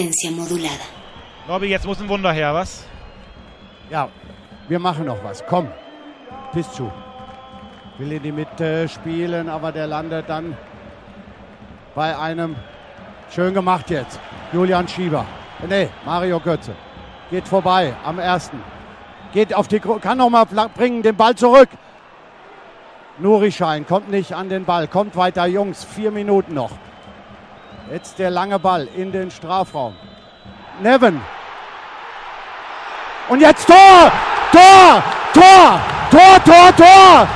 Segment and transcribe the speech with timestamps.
[0.00, 0.84] Resistencia modulada.
[1.48, 2.84] Robby, jetzt muss ein Wunder her, was?
[3.90, 4.08] Ja,
[4.68, 5.44] wir machen noch was.
[5.46, 5.68] Komm,
[6.52, 6.88] Pischu.
[7.98, 10.56] Will in die Mitte spielen, aber der landet dann
[11.94, 12.56] bei einem.
[13.30, 14.18] Schön gemacht jetzt.
[14.52, 15.24] Julian Schieber.
[15.68, 16.72] Nee, Mario Götze.
[17.30, 18.60] Geht vorbei am ersten.
[19.32, 19.80] Geht auf die.
[19.80, 21.68] Kann noch mal fla- bringen, den Ball zurück.
[23.18, 24.88] Nuri Schein kommt nicht an den Ball.
[24.88, 25.84] Kommt weiter, Jungs.
[25.84, 26.70] Vier Minuten noch.
[27.90, 29.96] Jetzt der lange Ball in den Strafraum.
[30.80, 31.20] Nevin.
[33.28, 34.12] Und jetzt Tor!
[34.52, 35.02] Tor!
[35.34, 35.80] Tor!
[36.08, 37.28] Tor, Tor, Tor!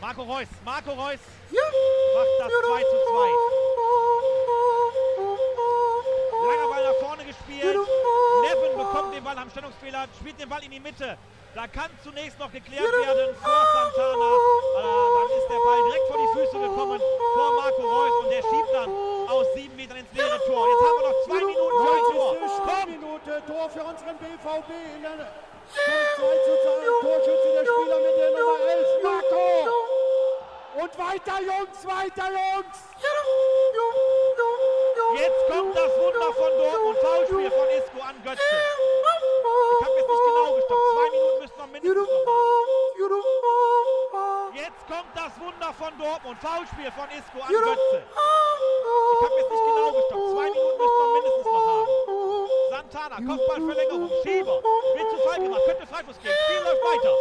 [0.00, 1.20] Marco Reus, Marco Reus
[1.52, 3.28] macht das 2 zu 2.
[6.48, 7.76] Langer Ball nach vorne gespielt.
[8.42, 11.16] Nevin bekommt den Ball am Stellungsfehler, spielt den Ball in die Mitte.
[11.54, 14.30] Da kann zunächst noch geklärt werden vor Santana.
[14.34, 17.00] Äh, dann ist der Ball direkt vor die Füße gekommen
[17.34, 18.90] vor Marco Reus und der schiebt dann
[19.28, 20.66] aus sieben Metern ins leere Tor.
[20.68, 22.34] Jetzt haben wir noch zwei Minuten für ein Tor.
[22.34, 22.48] 90.
[22.58, 22.78] Komm!
[22.78, 25.28] Spielminute, Tor für unseren BVB in der
[25.68, 26.88] kommt 2 zu 2.
[27.02, 29.88] Torschütze der Spieler mit der Nummer 11, Marco.
[30.78, 32.78] Und weiter, Jungs, weiter, Jungs.
[35.18, 36.98] Jetzt kommt das Wunder von Dortmund.
[36.98, 38.38] Foulspiel von Isco an Götze.
[38.38, 40.86] Ich habe jetzt nicht genau gestoppt.
[40.94, 42.42] Zwei Minuten müssen wir mindestens noch.
[44.54, 46.38] Jetzt kommt das Wunder von Dortmund.
[46.38, 47.98] Foulspiel von Isco an Götze.
[47.98, 50.30] Ich habe jetzt nicht genau gestoppt.
[50.30, 51.90] Zwei Minuten müssen wir mindestens noch haben.
[52.70, 54.10] Santana, Kopfballverlängerung.
[54.22, 54.62] Schieber.
[54.94, 55.62] Wird zu Fall gemacht.
[55.66, 56.38] Könnte Freifuß gehen.
[56.46, 57.14] Spiel läuft weiter.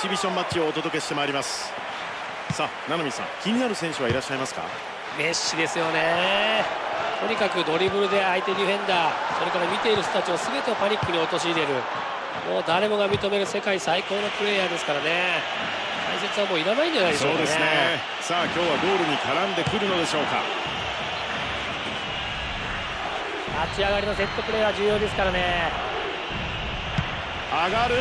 [0.00, 1.68] キシビションマッチをお届けしてまいります。
[2.56, 4.64] さあ七海さん気になる選手はいらっしゃいますか？
[5.20, 6.64] メッシですよね。
[7.20, 11.84] とにかくドリブルで相手ディフェンダーそれから見ている人たちを全てをパニックに陥れる。
[12.48, 15.44] もう誰もが認める世界最高のプレーヤーですからね。
[16.08, 17.44] 解説はもういらないんじゃないでしょうかね。
[17.44, 18.00] そうですね。
[18.24, 20.40] さあ今日はゴールに絡んでくるのでしょうか？
[23.68, 25.68] 立ち上がりのセットプレーは重要ですからね。
[27.52, 28.00] 上がる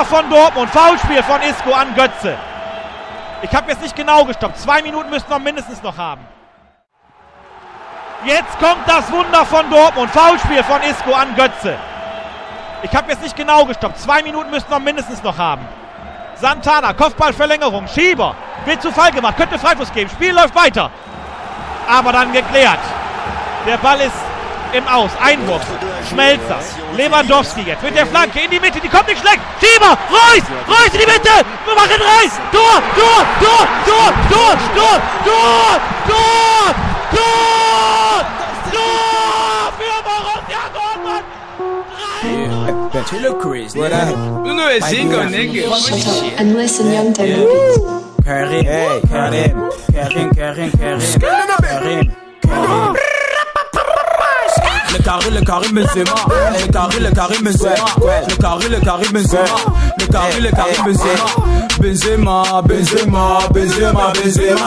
[0.00, 0.70] Wunder von Dortmund.
[0.70, 2.36] Foulspiel von Isco an Götze.
[3.42, 4.58] Ich habe jetzt nicht genau gestoppt.
[4.58, 6.26] Zwei Minuten müssten wir mindestens noch haben.
[8.24, 10.10] Jetzt kommt das Wunder von Dortmund.
[10.10, 11.76] Foulspiel von Isco an Götze.
[12.82, 13.98] Ich habe jetzt nicht genau gestoppt.
[13.98, 15.66] Zwei Minuten müssten wir mindestens noch haben.
[16.36, 18.34] Santana, Kopfballverlängerung, Schieber.
[18.64, 20.08] Wird zu Fall gemacht, könnte Freifuß geben.
[20.10, 20.90] Spiel läuft weiter.
[21.88, 22.80] Aber dann geklärt.
[23.66, 24.16] Der Ball ist
[24.72, 25.10] im Aus.
[25.20, 25.62] Einwurf.
[26.08, 26.58] Schmelzer.
[26.96, 28.80] Lewandowski jetzt mit der Flanke in die Mitte.
[28.80, 29.40] Die kommt nicht schlecht.
[29.60, 29.96] Schieber.
[30.10, 30.44] Reus.
[30.68, 31.44] Reus in die Mitte.
[31.66, 32.30] Wir machen rein.
[32.52, 32.82] Tor.
[32.96, 33.26] Tor.
[33.40, 33.66] Tor.
[33.86, 34.12] Tor.
[34.30, 34.56] Tor.
[34.74, 35.00] Tor.
[35.24, 35.80] Tor.
[36.06, 36.74] Tor.
[37.10, 38.24] Tor.
[38.72, 39.72] Tor.
[39.78, 41.24] Für Borussia Dortmund.
[43.10, 43.74] Hello, Chris.
[43.74, 44.10] What up?
[44.46, 46.38] You know a single nigga.
[46.38, 48.00] And listen, young talent.
[48.24, 52.12] Karim, hey, Karim, Karim, Karim, Karim,
[52.42, 52.96] Karim,
[55.02, 56.14] Carré, le carré Benzema
[56.60, 57.74] Le carré, le carré Benzema
[58.28, 59.44] Le carré, le carré Benzema
[59.98, 61.24] Le carré, le carré Benzema
[61.80, 64.66] Benzema, Benzema, Benzema, Benzema.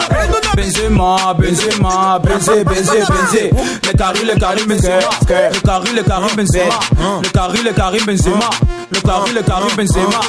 [0.56, 3.52] Benzema, Benzema, Benzé, Benzé, Benzé.
[3.86, 5.10] Le carré, le carré Benzema
[5.52, 6.80] Le carré, le carré Benzema
[7.22, 8.50] Le carré, le carré Benzema
[8.94, 10.20] Le carré, le carré Benzema?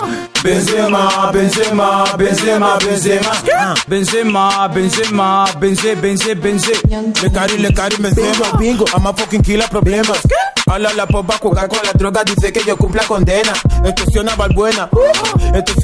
[0.42, 3.74] Benzema, Benzema, Benzema, Benzema.
[3.88, 6.72] Benzema, Benzema, Benzé, Benzé, Benzé
[7.22, 8.56] Le carré, le carré Benzema.
[8.58, 10.22] Bingo, I'm a fucking killer problemas
[10.66, 13.52] Habla la popa, jugar con la droga, dice que yo cumpla condena.
[14.18, 14.88] Una balbuena,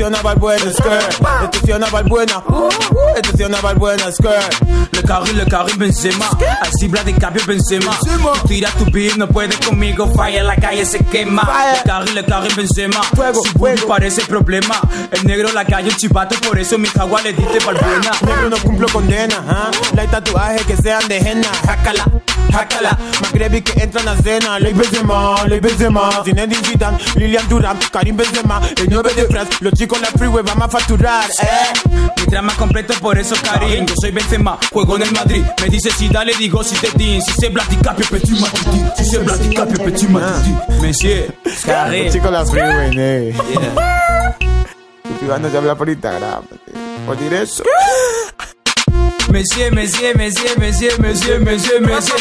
[0.06, 1.20] una balbuena, skirt.
[1.74, 2.42] Una balbuena,
[3.46, 4.90] una balbuena, skirt.
[4.92, 6.28] Le carril, le carril Benzema,
[6.62, 7.96] así bla de cambio Benzema.
[8.00, 11.42] Tú tiras tu beat, no puedes conmigo, falla, la calle se quema.
[11.74, 13.86] Le carril, le carril Benzema, fuego, fuego.
[13.86, 14.80] parece problema.
[15.10, 18.10] El negro la calle, chivato, por eso mi jagua le diste balbuena.
[18.22, 19.70] Negro no cumplo condena, ¿ah?
[19.94, 22.04] La tatuajes que sean de henna, jácala,
[22.52, 22.98] jácala.
[23.20, 28.60] Magrebi que entran a cena, Ley Benzema, Ley Benzema, Zinedine Zidane, Lilian Durán, Karim Benzema,
[28.76, 32.06] el 9 de France, los chicos en la freeway vamos a facturar, eh.
[32.16, 35.90] Mi trama completo por eso Karim, yo soy Benzema, juego en el Madrid, me dice
[35.90, 40.08] si dale digo si te din, si se platicapio petit matiti, si se platicapio petit
[40.08, 41.34] matiti, Monsieur,
[41.66, 42.04] Karim.
[42.04, 43.34] Los chicos en la freeway, eh.
[45.02, 46.44] Tu privando se habla por Instagram,
[47.06, 47.64] por directo.
[49.32, 52.16] Monsieur, monsieur, monsieur, monsieur, monsieur, monsieur, monsieur,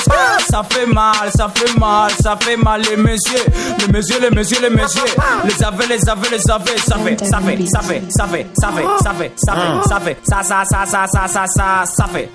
[0.49, 3.43] ça fait mal, ça fait mal, ça fait mal, les messieurs,
[3.79, 5.01] les messieurs, les messieurs, les messieurs,
[5.43, 8.71] les avez, les avez, les avez, ça fait, ça fait, ça fait, ça fait, ça
[8.71, 12.05] fait, ça fait, ça fait, ça fait, ça, ça, ça, ça, ça, ça, ça, ça
[12.05, 12.29] fait.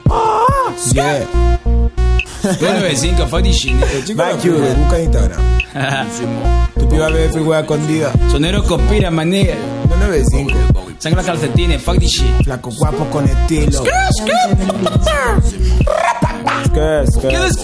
[0.93, 1.25] Yeah.
[2.45, 4.03] 995 fatti scendere.
[4.15, 5.43] Vai chiudo, busca Instagram.
[5.73, 6.07] Ah,
[6.75, 8.13] tu più vabbè frigua condida.
[8.29, 9.57] Sonero copira manera.
[9.89, 10.93] 995.
[10.99, 12.43] Sangre las calcetines, fuck this shit.
[12.43, 13.83] Flaco guapo con estilo.
[13.83, 14.23] ¿Qué es?
[14.25, 14.57] ¿Qué es?
[16.73, 17.01] ¿Qué es?
[17.01, 17.19] ¿Qué es?
[17.21, 17.55] ¿Qué es?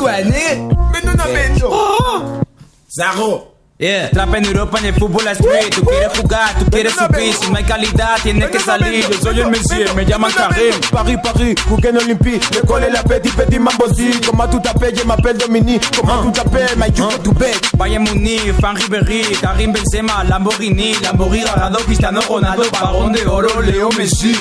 [1.27, 3.50] ¿Qué es?
[3.81, 5.75] Yeah, trap en Europa en el fútbol a street.
[5.75, 7.33] Tú quieres jugar, tú quieres subir.
[7.33, 9.09] Si no hay calidad, tienes que salir.
[9.09, 10.75] Yo soy el Messi, me llaman Karim.
[10.91, 12.45] Paris, Paris, Bouquet Olympique.
[12.55, 14.21] Le collé la petit, petit mambosi.
[14.27, 15.83] Comment tu t'appelles, je m'appelle Dominique.
[15.97, 17.55] Comment tu t'appelles, my you tu bet.
[17.79, 23.89] Bayern Munich, Fan Ribéry, Karim Benzema, Lamborghini, Lamborghini, Ronaldo, Cristiano Ronaldo, Barón de Oro, Leo
[23.97, 24.37] Messi.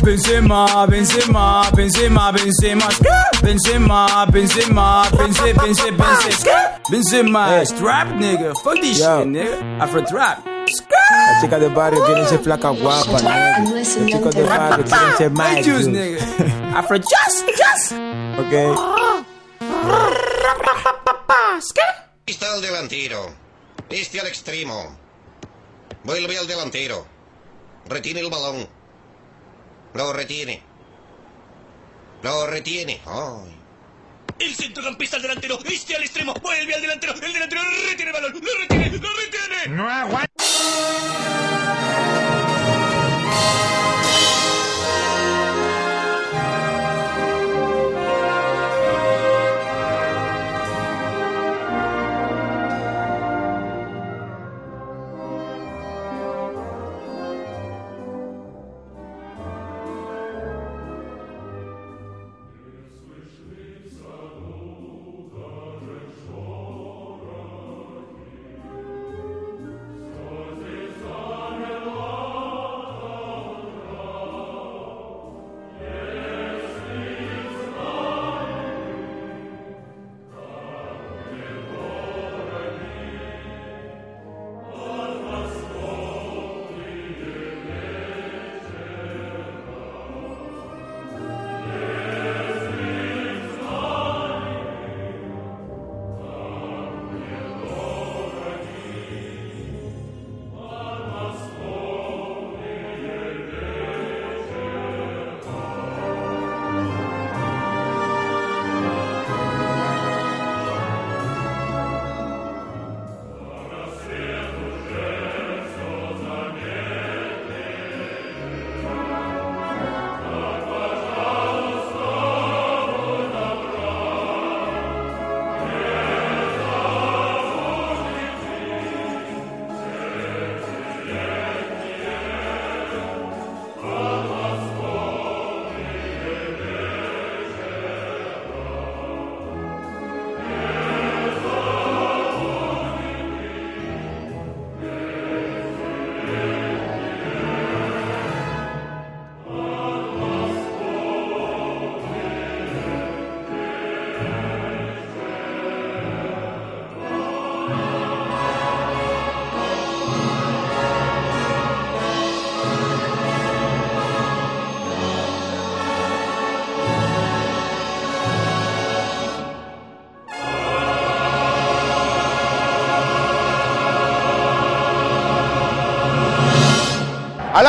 [0.00, 2.88] Benzema, Benzema, Benzema, Benzema.
[3.42, 6.76] Benzema, Benzema, Benzema, Benzema, Benzema.
[6.88, 10.44] Benzema, strap nigga, this shit, nigga, Afro trap.
[10.46, 13.58] Las chicas de barrio quieren ser flaca guapa, nigga.
[13.60, 15.56] Los chicos de barrio quieren ser más.
[15.64, 16.78] Juice, nigga.
[16.78, 17.92] Afro just, just.
[18.38, 18.52] Ok.
[22.26, 23.34] Está el delantero.
[23.88, 24.96] Este al extremo.
[26.04, 27.06] Vuelve al delantero.
[27.88, 28.68] Retiene el balón.
[29.94, 30.62] Lo retiene.
[32.22, 33.00] Lo retiene.
[33.06, 33.55] Ay.
[34.38, 38.32] El centrocampista al delantero, este al extremo, vuelve al delantero, el delantero retiene el balón,
[38.32, 39.76] lo retiene, lo retiene.
[39.76, 40.30] No aguanta.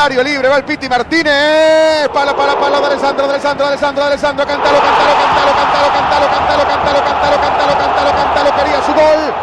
[0.06, 2.08] Libre va el Piti Martínez.
[2.14, 4.46] Palo, palo, palo de Alessandro, de Alessandro, de Alessandro, de Alessandro.
[4.46, 8.56] Cántalo, cántalo, cántalo, cántalo, cántalo, cántalo, cántalo, cántalo, cántalo, cántalo, cántalo.
[8.56, 9.34] Quería su gol.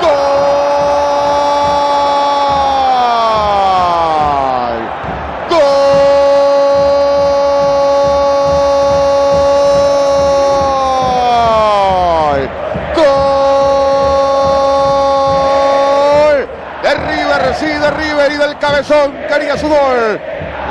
[0.00, 0.57] ¡Gol!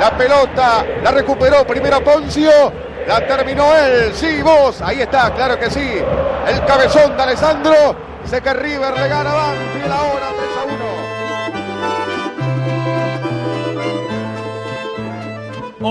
[0.08, 2.50] La pelota la recuperó primero Poncio.
[3.06, 4.14] La terminó él.
[4.14, 4.80] Sí, vos.
[4.80, 6.02] Ahí está, claro que sí.
[6.46, 7.74] El cabezón de Alessandro.
[8.22, 10.64] Dice que River le gana a Banfield ahora 3 a
[15.84, 15.88] 1.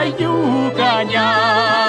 [0.00, 1.79] ayuganya.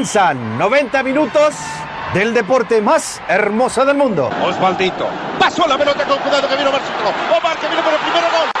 [0.00, 1.54] Comienzan 90 minutos
[2.14, 4.30] del deporte más hermoso del mundo.
[4.42, 5.06] Osvaldito.
[5.38, 7.10] Pasó la pelota con cuidado que vino Marcelo.
[7.38, 8.59] Omar que vino por el primer gol.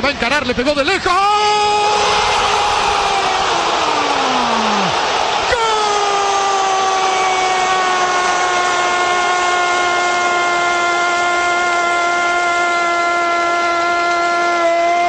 [0.00, 1.12] Que va a encarar, le pegó de lejos.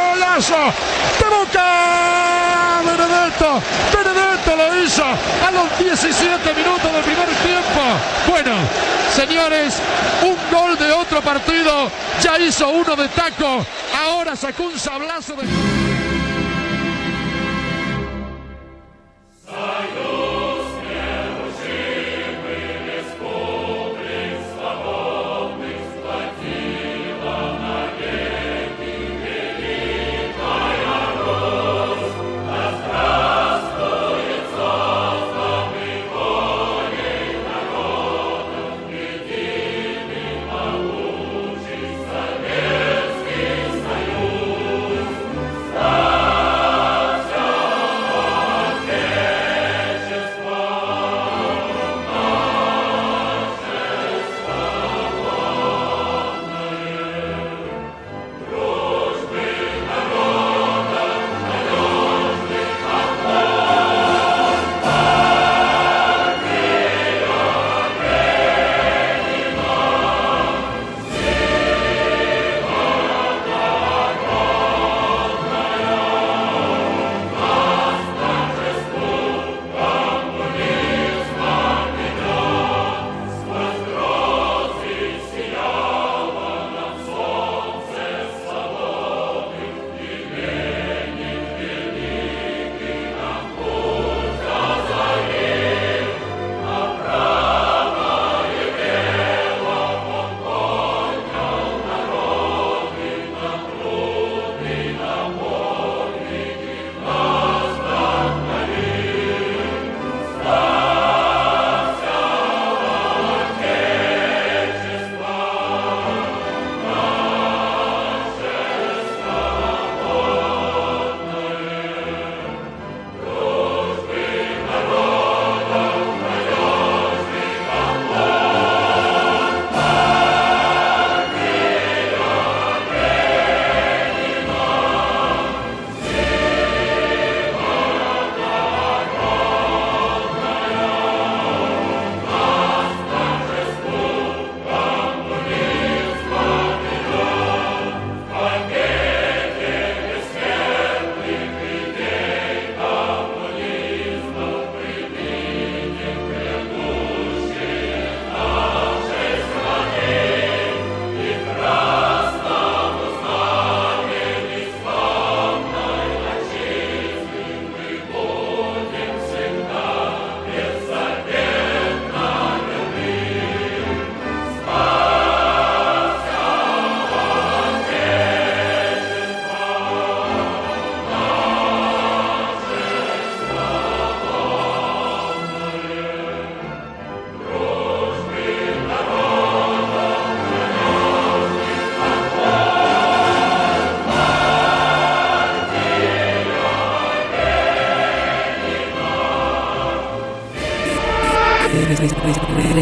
[0.09, 0.73] ¡Golazo!
[1.19, 2.81] ¡De Boca!
[2.85, 3.61] Benedetto,
[3.93, 7.81] Benedetto lo hizo a los 17 minutos del primer tiempo.
[8.27, 8.55] Bueno,
[9.15, 9.75] señores,
[10.23, 11.20] un gol de otro otro
[12.21, 13.65] Ya hizo uno de taco.
[14.05, 15.47] Ahora sacó un sablazo de.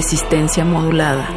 [0.09, 1.27] Resistencia modulada.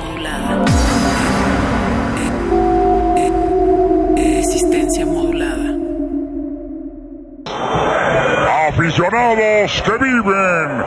[4.16, 5.76] Resistencia modulada.
[8.68, 10.78] Aficionados que viven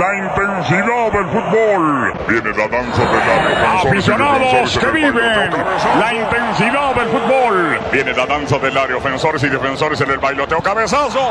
[0.00, 2.14] la intensidad del fútbol.
[2.26, 3.80] Viene la danza del área.
[3.82, 5.50] Aficionados que viven
[6.00, 7.78] la intensidad del fútbol.
[7.92, 8.96] Viene la danza del área.
[8.96, 10.62] Ofensores y defensores en el bailoteo.
[10.62, 11.30] Cabezazo.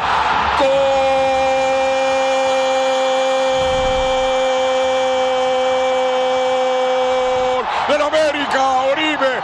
[7.87, 9.41] del América, Oribe,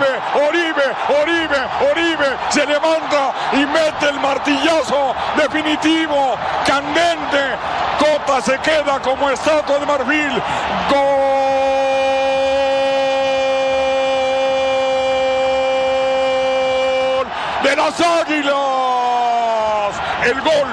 [0.00, 1.60] Oribe, Oribe, Oribe,
[1.90, 6.36] Oribe, se levanta y mete el martillazo definitivo,
[6.66, 7.56] candente,
[7.98, 10.42] Cota se queda como estatua de marfil,
[10.88, 11.50] gol
[17.62, 18.54] de las Águilas,
[20.24, 20.68] el gol,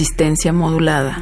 [0.00, 1.20] Resistencia modulada.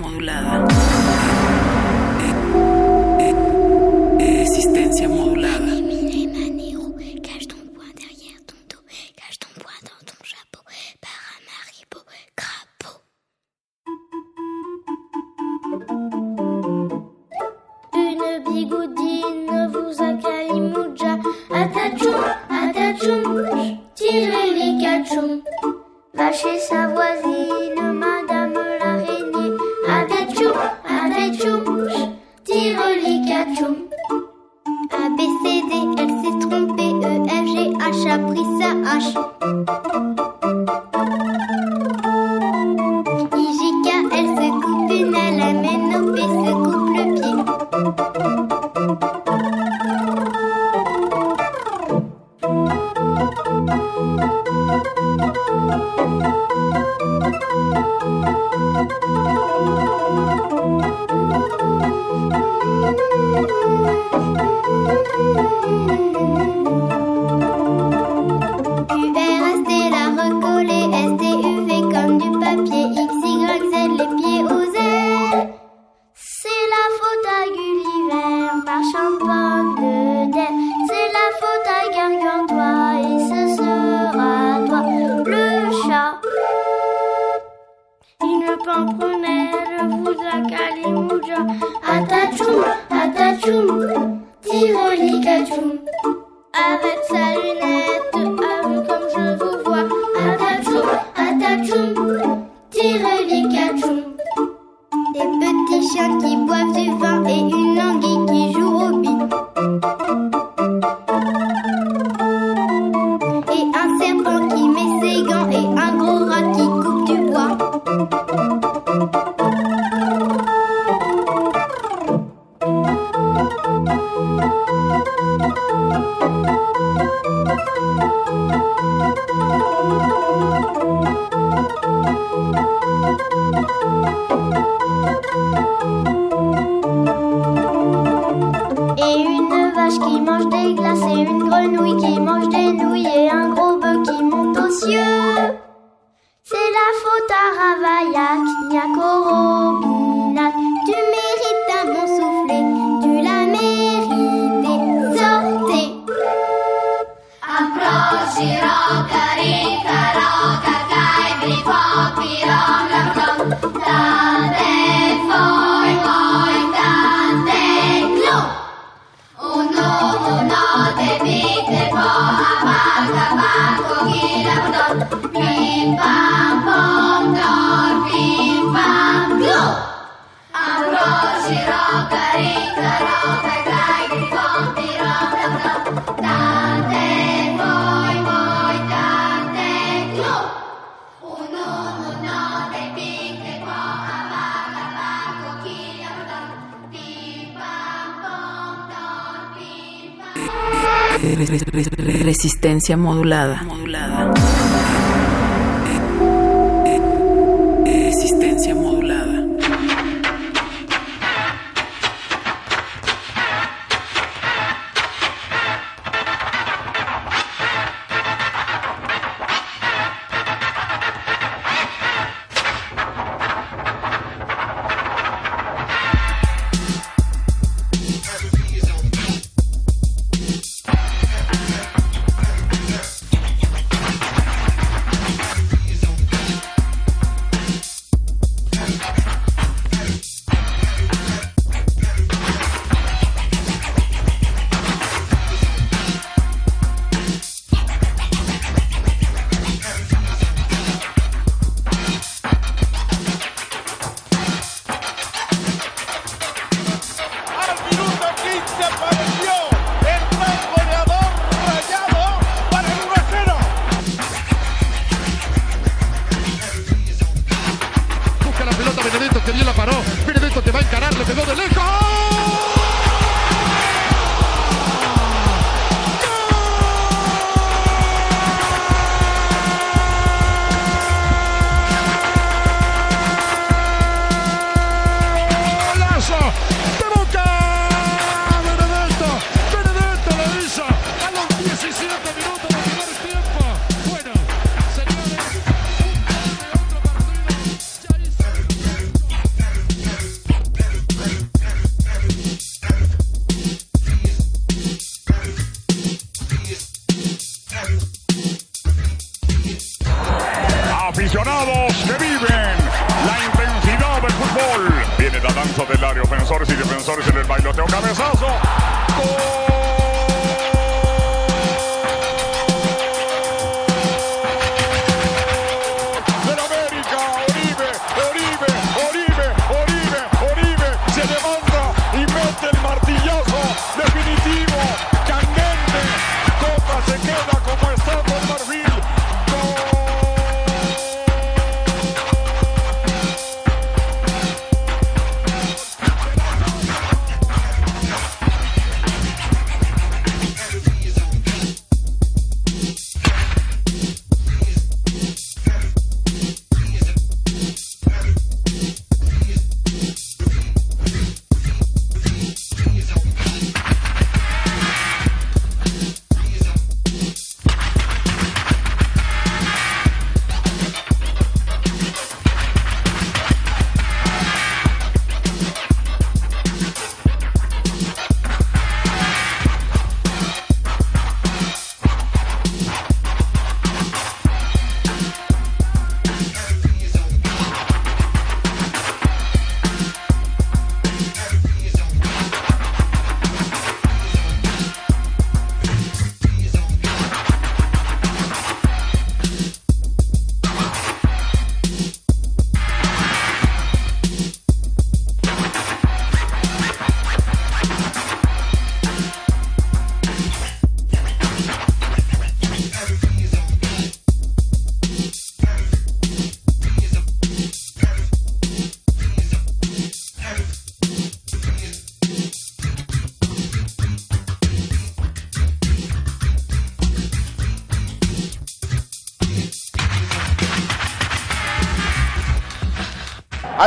[202.97, 203.68] Modulada.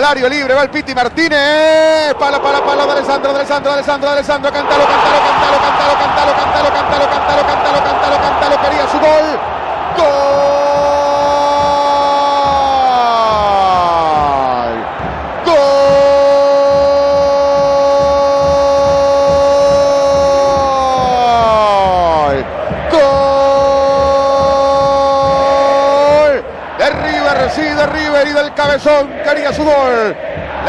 [0.02, 2.16] Al área libre va el Piti Martínez.
[2.18, 4.52] Pala, pala, pala de Alessandro, de Alessandro, de Alessandro, de Alessandro.
[4.52, 7.61] Cantalo, cantalo, cantalo, cantalo, cantalo, cantalo, cantalo, cantalo, cantalo,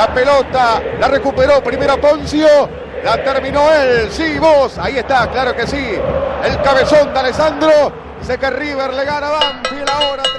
[0.03, 2.69] La pelota la recuperó primero Poncio,
[3.05, 4.09] la terminó él.
[4.11, 5.97] Sí, vos, ahí está, claro que sí.
[6.45, 7.93] El cabezón de Alessandro.
[8.19, 10.32] Dice que River le gana a Banfield ahora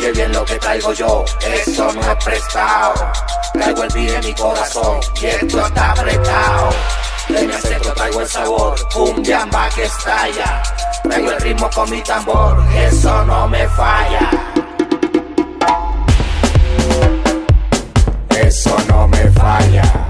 [0.00, 3.12] Oye bien lo que traigo yo, eso no es prestado.
[3.52, 6.70] Traigo el beat en mi corazón y esto está apretado.
[7.28, 10.62] De mi acento traigo el sabor, un llama que estalla.
[11.02, 14.30] Traigo el ritmo con mi tambor, eso no me falla.
[18.30, 20.09] Eso no me falla.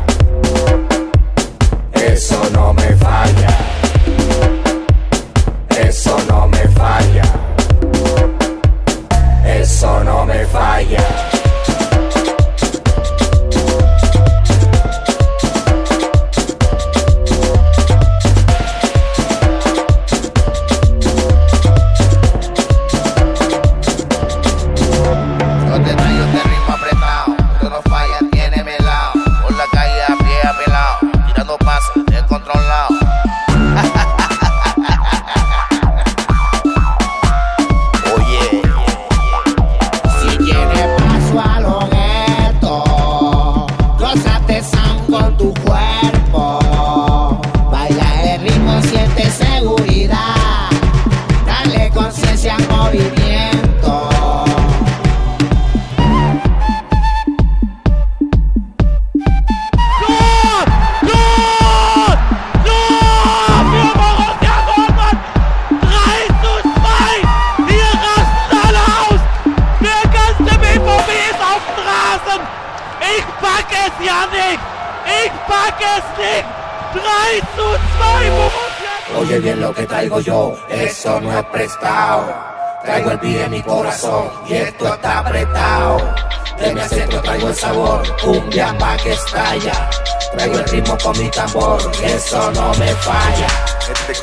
[89.33, 89.91] Calla,
[90.33, 93.47] traigo el ritmo con mi tambor, eso no me falla.
[93.81, 94.21] Este este que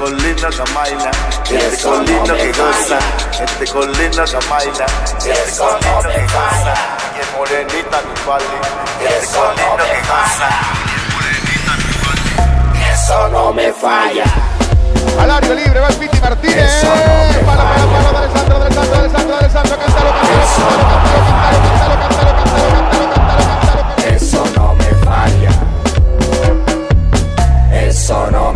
[2.52, 3.00] goza,
[3.42, 4.86] este colina camaila,
[5.18, 6.74] este colino que goza,
[7.16, 8.58] y el morenita mi vale,
[9.08, 10.50] este colino que goza,
[12.94, 14.26] eso no me falla.
[15.20, 16.84] Alario libre, va Piti Martínez.
[17.46, 19.40] Para, para, para, cántalo, cántalo, cántalo, cántalo, cántalo,
[19.80, 20.38] cántalo, cántalo.
[28.10, 28.47] on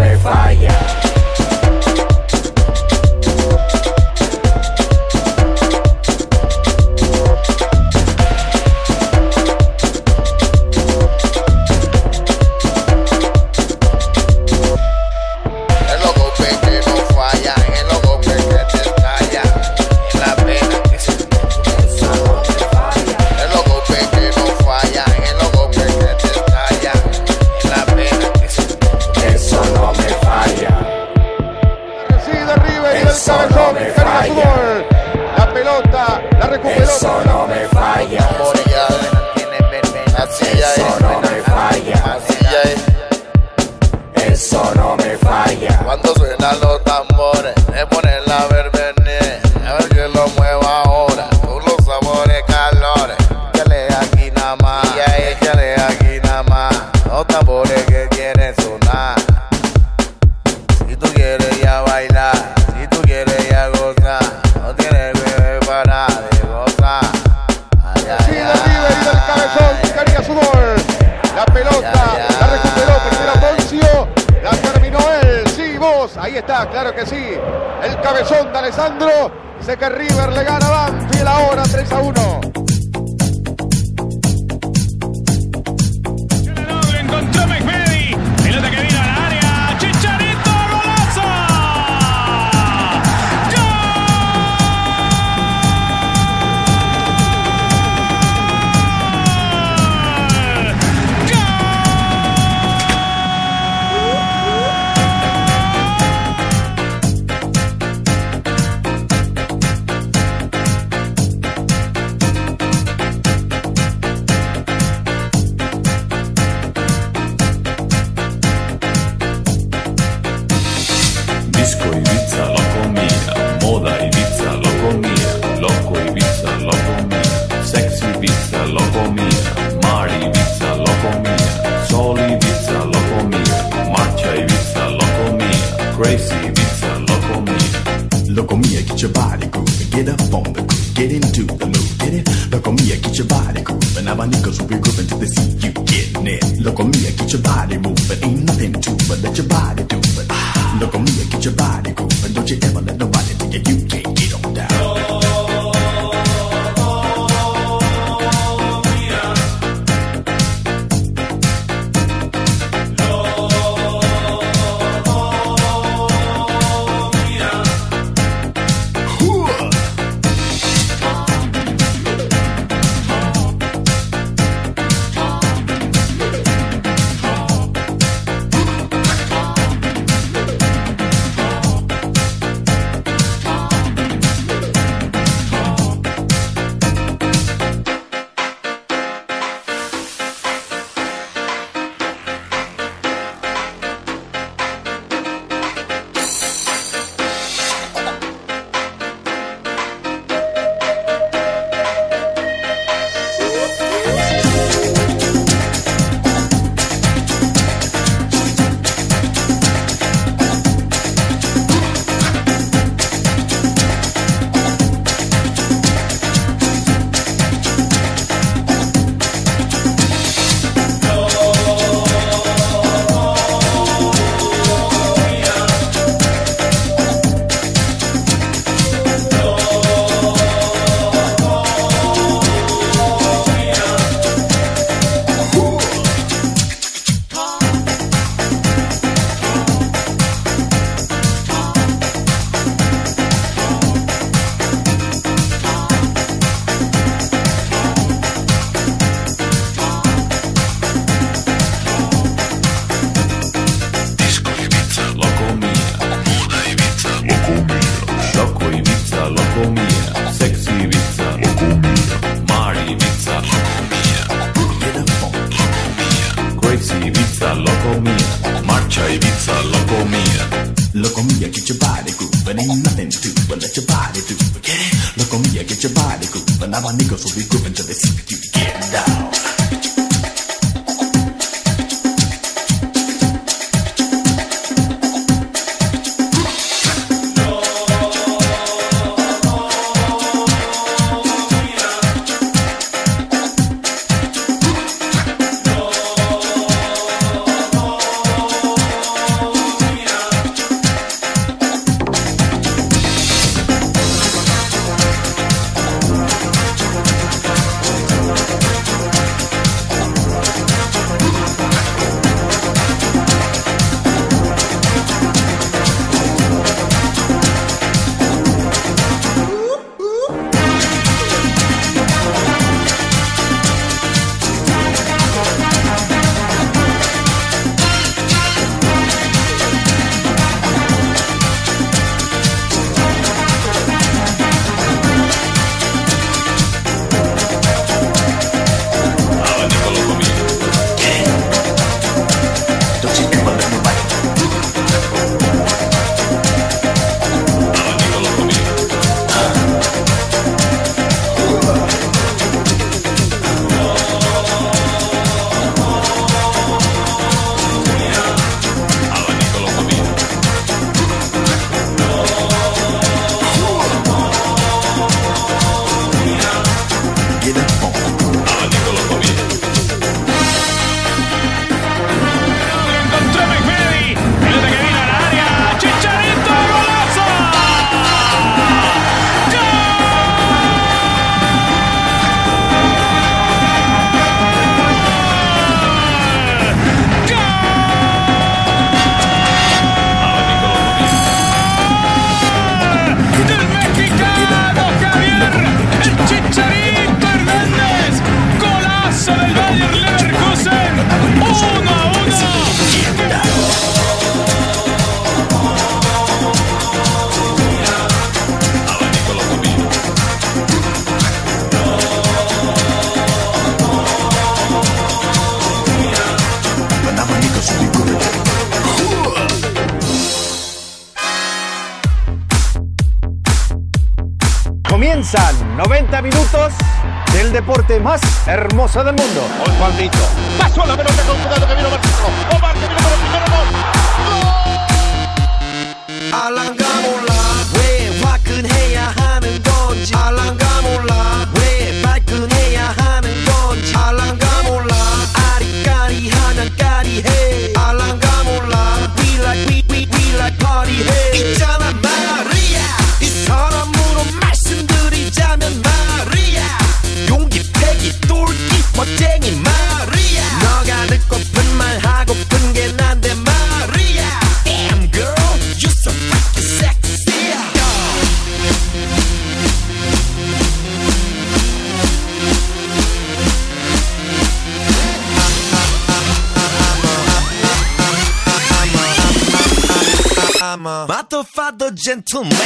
[482.32, 482.61] to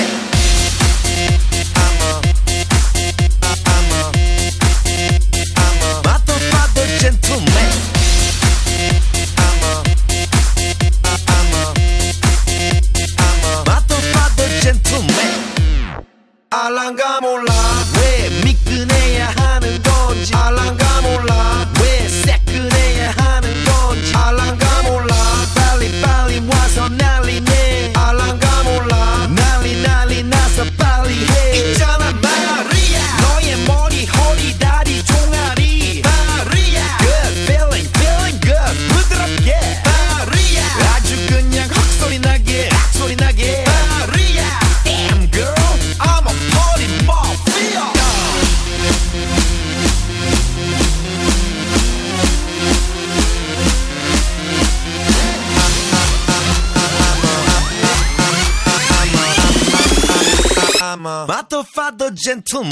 [61.52, 62.72] mother, father, gentleman.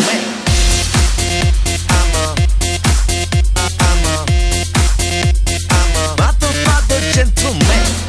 [1.89, 2.35] I'm a,
[3.79, 4.25] I'm a,
[5.69, 8.02] I'm a mother, father, gentleman.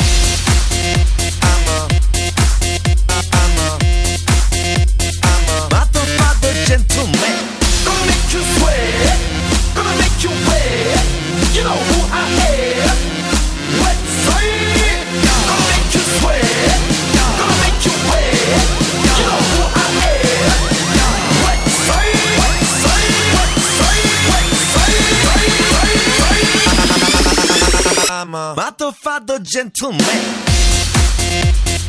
[29.38, 29.98] the gentleman.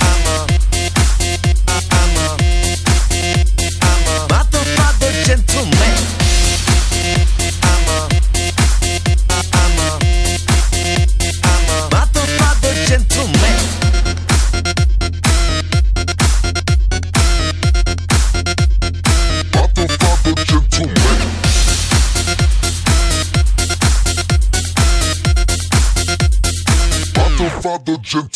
[0.01, 0.54] I'm a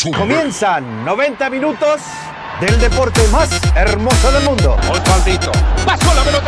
[0.08, 2.00] Comienzan 90 minutos
[2.62, 4.78] del deporte más hermoso del mundo.
[5.86, 6.48] Pasó la pelota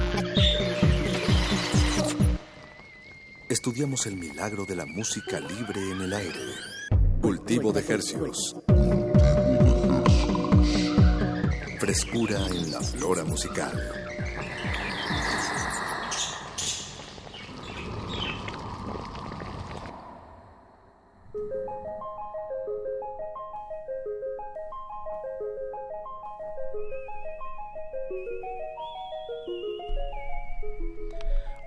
[3.71, 6.39] Estudiamos el milagro de la música libre en el aire.
[7.21, 8.53] Cultivo de hercios.
[11.79, 13.71] Frescura en la flora musical.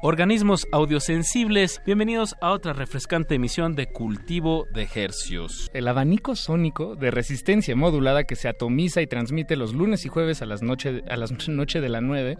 [0.06, 5.70] Organismos audiosensibles, bienvenidos a otra refrescante emisión de Cultivo de Hercios.
[5.72, 10.42] El abanico sónico de resistencia modulada que se atomiza y transmite los lunes y jueves
[10.42, 12.36] a las noche, a las noche de la 9.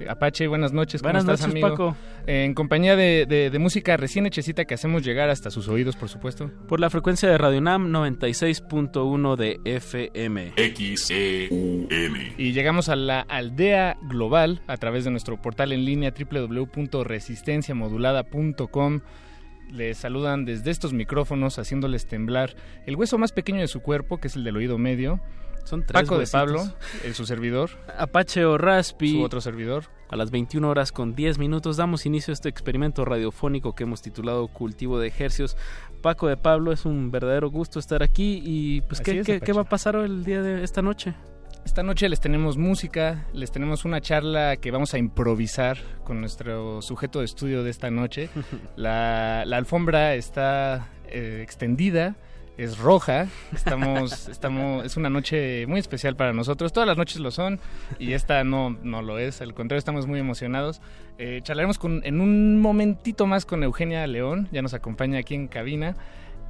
[0.00, 1.00] Eh, Apache, buenas noches.
[1.00, 1.70] ¿Cómo Buenas estás, noches, amigo?
[1.70, 1.96] Paco.
[2.26, 6.10] En compañía de, de- de música recién hechecita que hacemos llegar hasta sus oídos, por
[6.10, 6.50] supuesto.
[6.68, 10.52] Por la frecuencia de Radio Nam 96.1 de FM.
[10.74, 11.88] XEUM.
[12.36, 16.12] Y llegamos a la aldea global a través de nuestro portal en línea
[17.06, 19.00] www.resistenciamodulada.com.
[19.72, 22.54] Les saludan desde estos micrófonos haciéndoles temblar
[22.86, 25.20] el hueso más pequeño de su cuerpo, que es el del oído medio.
[25.64, 26.28] Son tres Paco de.
[26.28, 26.62] Pablo,
[27.04, 27.70] el su servidor.
[27.98, 29.10] Apache o Raspi.
[29.14, 29.86] Su otro servidor.
[30.08, 34.00] A las 21 horas con 10 minutos damos inicio a este experimento radiofónico que hemos
[34.02, 35.56] titulado Cultivo de Ejercios.
[36.00, 39.32] Paco de Pablo, es un verdadero gusto estar aquí y pues Así ¿qué, es, qué-
[39.32, 39.46] Apache.
[39.46, 41.14] qué va a pasar el día de esta noche?
[41.66, 46.80] Esta noche les tenemos música, les tenemos una charla que vamos a improvisar con nuestro
[46.80, 48.30] sujeto de estudio de esta noche.
[48.76, 52.14] La, la alfombra está eh, extendida,
[52.56, 56.72] es roja, estamos, estamos, es una noche muy especial para nosotros.
[56.72, 57.58] Todas las noches lo son
[57.98, 60.80] y esta no, no lo es, al contrario, estamos muy emocionados.
[61.18, 65.48] Eh, charlaremos con, en un momentito más con Eugenia León, ya nos acompaña aquí en
[65.48, 65.96] cabina.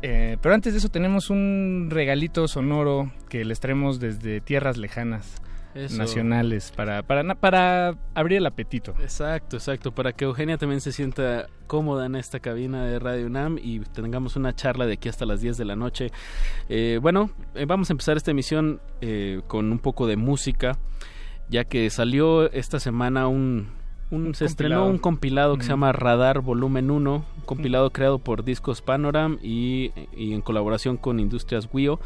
[0.02, 5.40] Eh, pero antes de eso tenemos un regalito sonoro que les traemos desde tierras lejanas,
[5.74, 5.97] Eso.
[5.97, 8.94] nacionales, para, para, para abrir el apetito.
[9.01, 13.59] Exacto, exacto, para que Eugenia también se sienta cómoda en esta cabina de Radio UNAM
[13.60, 16.10] y tengamos una charla de aquí hasta las 10 de la noche.
[16.68, 20.78] Eh, bueno, eh, vamos a empezar esta emisión eh, con un poco de música,
[21.48, 23.76] ya que salió esta semana un...
[24.11, 28.45] un- se estrenó un compilado que se llama Radar Volumen 1, un compilado creado por
[28.45, 31.99] Discos Panoram y, y en colaboración con Industrias Wio.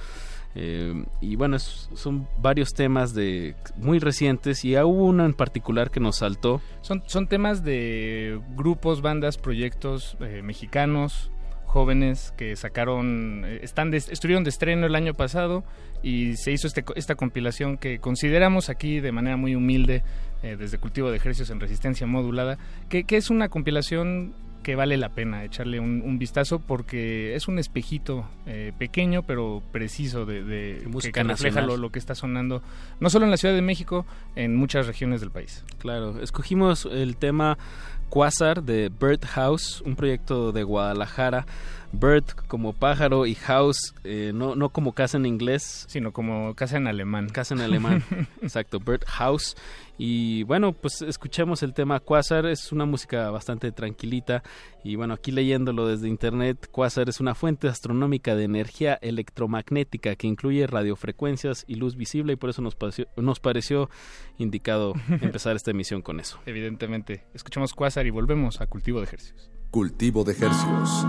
[0.57, 5.91] Eh, y bueno, es- son varios temas de muy recientes y hubo uno en particular
[5.93, 6.61] que nos saltó.
[6.81, 11.31] Son, son temas de grupos, bandas, proyectos eh, mexicanos,
[11.71, 15.65] jóvenes que sacaron, eh, están de- estuvieron de estreno el año pasado
[16.03, 20.03] y se hizo este, esta compilación que consideramos aquí de manera muy humilde
[20.43, 24.99] eh, desde Cultivo de Ejercicios en Resistencia Modulada, que, que es una compilación que vale
[24.99, 30.43] la pena echarle un, un vistazo porque es un espejito eh, pequeño pero preciso de,
[30.45, 31.77] de- música que refleja nacional.
[31.79, 32.63] lo, lo que está sonando
[33.01, 34.05] no solo en la Ciudad de México,
[34.37, 35.65] en muchas regiones del país.
[35.79, 37.57] Claro, escogimos el tema
[38.11, 41.47] Quasar de Bird House, un proyecto de Guadalajara.
[41.93, 45.87] Bird como pájaro y house, eh, no, no como casa en inglés.
[45.89, 47.29] Sino como casa en alemán.
[47.29, 48.05] Casa en alemán,
[48.43, 49.57] exacto, Bird House.
[49.99, 54.43] Y bueno, pues escuchemos el tema Quasar, es una música bastante tranquilita.
[54.83, 60.27] Y bueno, aquí leyéndolo desde internet, Quasar es una fuente astronómica de energía electromagnética que
[60.27, 63.91] incluye radiofrecuencias y luz visible y por eso nos pareció, nos pareció
[64.39, 66.39] indicado empezar esta emisión con eso.
[66.47, 67.25] Evidentemente.
[67.35, 69.51] Escuchamos Quasar y volvemos a Cultivo de Ejercicios.
[69.71, 71.07] Cultivo de hercios.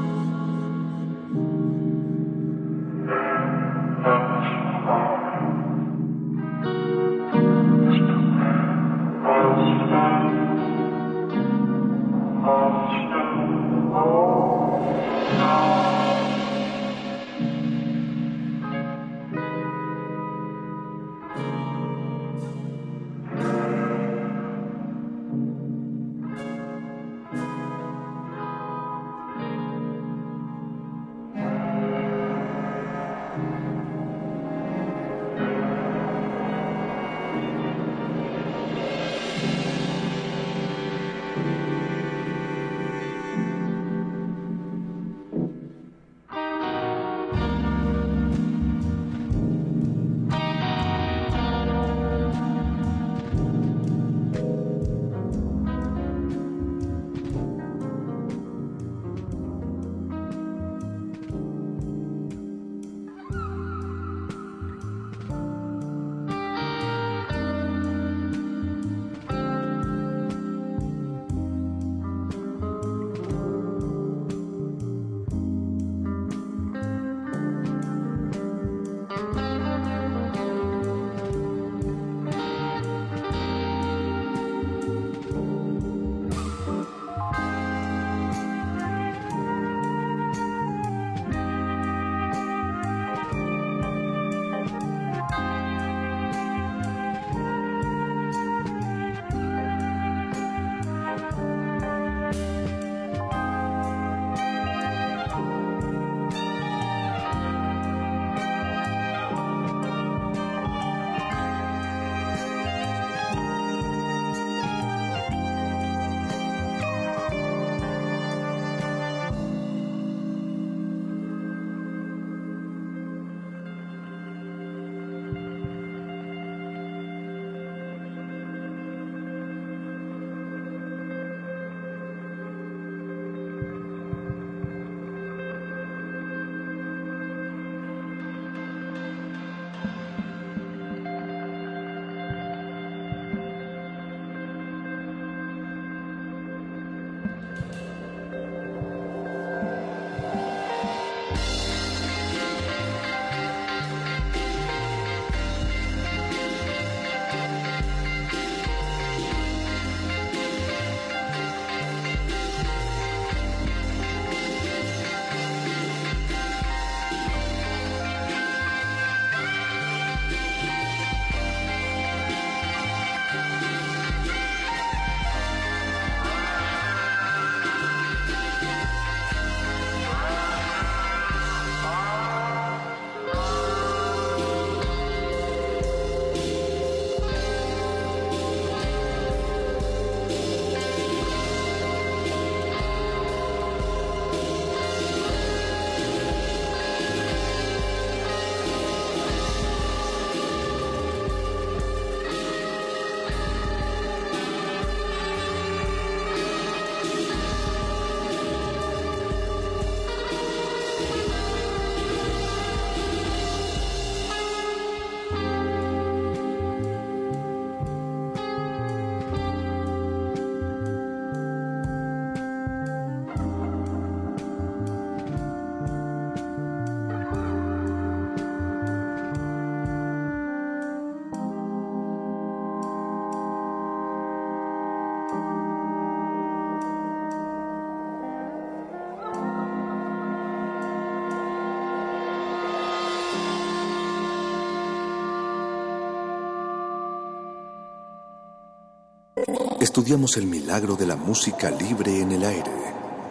[250.12, 252.70] Estudiamos el milagro de la música libre en el aire.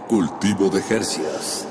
[0.09, 1.67] Cultivo de Jercias.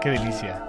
[0.00, 0.62] Qué delicia.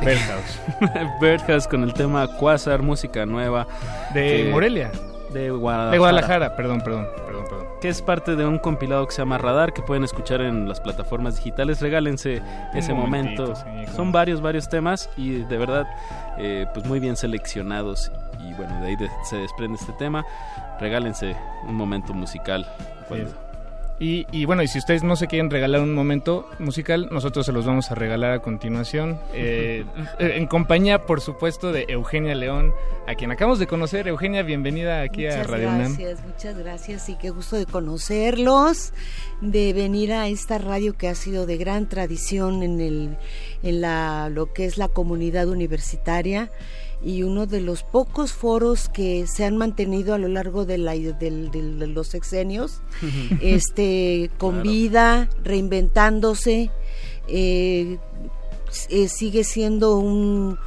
[0.00, 0.60] Birdhouse.
[1.20, 3.66] Birdhouse con el tema Quasar, música nueva.
[4.12, 4.90] De que- Morelia.
[5.32, 5.90] De Guadalajara.
[5.92, 7.21] De Guadalajara, perdón, perdón, perdón, perdón.
[7.82, 10.80] Que es parte de un compilado que se llama Radar, que pueden escuchar en las
[10.80, 11.80] plataformas digitales.
[11.80, 12.40] Regálense
[12.74, 13.56] ese momento.
[13.56, 13.62] sí,
[13.96, 15.86] Son varios, varios temas y de verdad,
[16.38, 18.12] eh, pues muy bien seleccionados.
[18.38, 20.24] Y bueno, de ahí de- se desprende este tema.
[20.80, 21.36] Regálense
[21.66, 22.66] un momento musical.
[23.08, 23.51] cuando-
[24.02, 27.52] Y, y bueno, y si ustedes no se quieren regalar un momento musical, nosotros se
[27.52, 29.20] los vamos a regalar a continuación.
[29.32, 29.84] eh,
[30.18, 32.74] en compañía, por supuesto, de Eugenia León,
[33.06, 34.08] a quien acabamos de conocer.
[34.08, 35.96] Eugenia, bienvenida aquí a Muchas Radio UNAM.
[35.96, 38.92] gracias, muchas gracias y qué gusto de conocerlos,
[39.40, 43.16] de venir a esta radio que ha sido de gran tradición en el
[43.62, 46.50] en la lo que es la comunidad universitaria
[47.04, 50.92] y uno de los pocos foros que se han mantenido a lo largo de, la,
[50.94, 52.80] de los sexenios,
[53.42, 54.70] este, con Claro.
[54.70, 56.70] vida, reinventándose,
[57.28, 57.98] eh,
[58.88, 60.58] eh, sigue siendo un,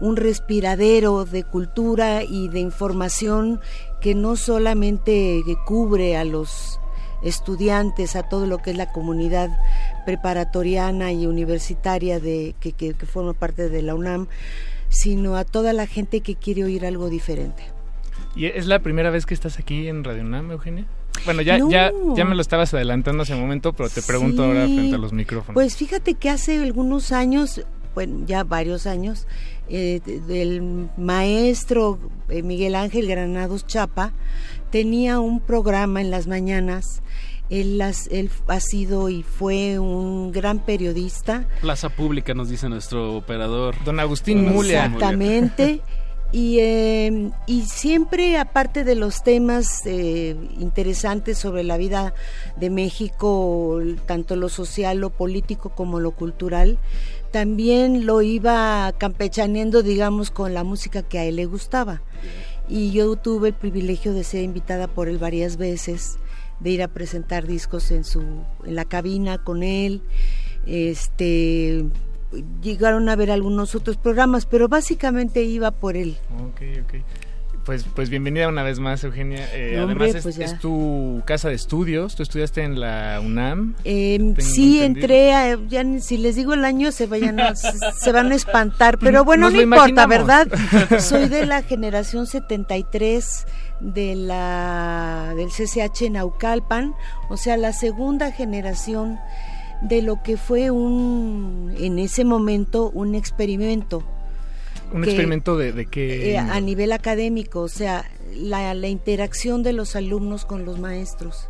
[0.00, 3.60] un respiradero de cultura y de información
[4.00, 6.78] que no solamente cubre a los
[7.22, 9.50] estudiantes, a todo lo que es la comunidad
[10.06, 14.28] preparatoriana y universitaria de, que, que- que forma parte de la UNAM,
[14.88, 17.62] sino a toda la gente que quiere oír algo diferente.
[18.36, 20.86] ¿Y es la primera vez que estás aquí en Radio UNAM, Eugenia?
[21.24, 21.68] Bueno, ya, No.
[21.70, 24.98] ya, ya me lo estabas adelantando hace un momento, pero te pregunto ahora frente a
[24.98, 25.54] los micrófonos.
[25.54, 27.62] Pues fíjate que hace algunos años,
[27.94, 29.26] bueno, ya varios años,
[29.68, 31.98] eh, el maestro
[32.28, 34.12] eh, Miguel Ángel Granados Chapa
[34.70, 37.02] tenía un programa en las mañanas.
[37.50, 41.46] Él, ha sido y fue un gran periodista.
[41.60, 43.74] Plaza Pública, nos dice nuestro operador.
[43.84, 44.86] Don Agustín Mulia.
[44.86, 45.80] Exactamente.
[46.30, 52.12] Y, eh, y siempre, aparte de los temas eh, interesantes sobre la vida
[52.56, 56.78] de México, tanto lo social, lo político como lo cultural,
[57.30, 62.02] también lo iba campechaneando, digamos, con la música que a él le gustaba.
[62.68, 66.18] Y yo tuve el privilegio de ser invitada por él varias veces,
[66.60, 68.20] de ir a presentar discos en su
[68.64, 70.02] en la cabina con él.
[70.66, 71.84] Este
[72.62, 76.16] llegaron a ver algunos otros programas, pero básicamente iba por él.
[76.38, 76.94] Ok, ok.
[77.64, 79.46] Pues, pues bienvenida una vez más, Eugenia.
[79.54, 82.16] Eh, hombre, además, es, pues es tu casa de estudios.
[82.16, 83.74] Tú estudiaste en la UNAM.
[83.84, 84.84] Eh, sí, entendido.
[84.84, 88.98] entré, a- ya si les digo el año se vayan a- se, van a espantar,
[88.98, 90.26] pero bueno, Nos no importa, imaginamos.
[90.26, 90.98] ¿verdad?
[91.00, 93.46] Soy de la generación 73
[93.80, 96.94] de la del CCH Naucalpan,
[97.28, 99.18] o sea, la segunda generación
[99.82, 104.02] de lo que fue un en ese momento un experimento
[104.92, 106.32] Un que- experimento de, de qué.
[106.32, 111.46] eh, a nivel académico, o sea, la, la interacción de los alumnos con los maestros.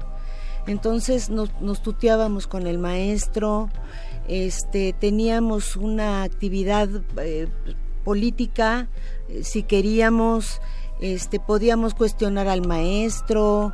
[0.67, 3.71] Entonces nos, nos tuteábamos con el maestro,
[4.29, 6.91] este, teníamos una actividad
[7.23, 7.49] eh,
[8.05, 8.89] política,
[9.31, 10.61] eh, si queríamos,
[11.01, 13.73] este, podíamos cuestionar al maestro,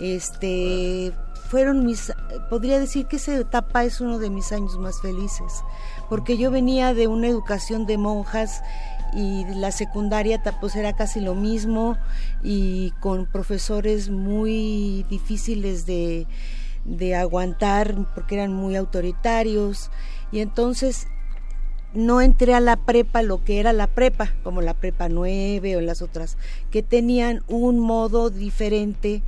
[0.00, 1.12] este,
[1.48, 2.12] fueron mis,
[2.48, 5.64] podría decir que esa etapa es uno de mis años más felices,
[6.08, 8.62] porque yo venía de una educación de monjas
[9.12, 11.96] y la secundaria pues era casi lo mismo
[12.42, 16.26] y con profesores muy difíciles de,
[16.84, 19.90] de aguantar porque eran muy autoritarios.
[20.32, 21.08] Y entonces
[21.94, 25.80] no entré a la prepa lo que era la prepa, como la prepa 9 o
[25.80, 26.36] las otras,
[26.70, 29.22] que tenían un modo diferente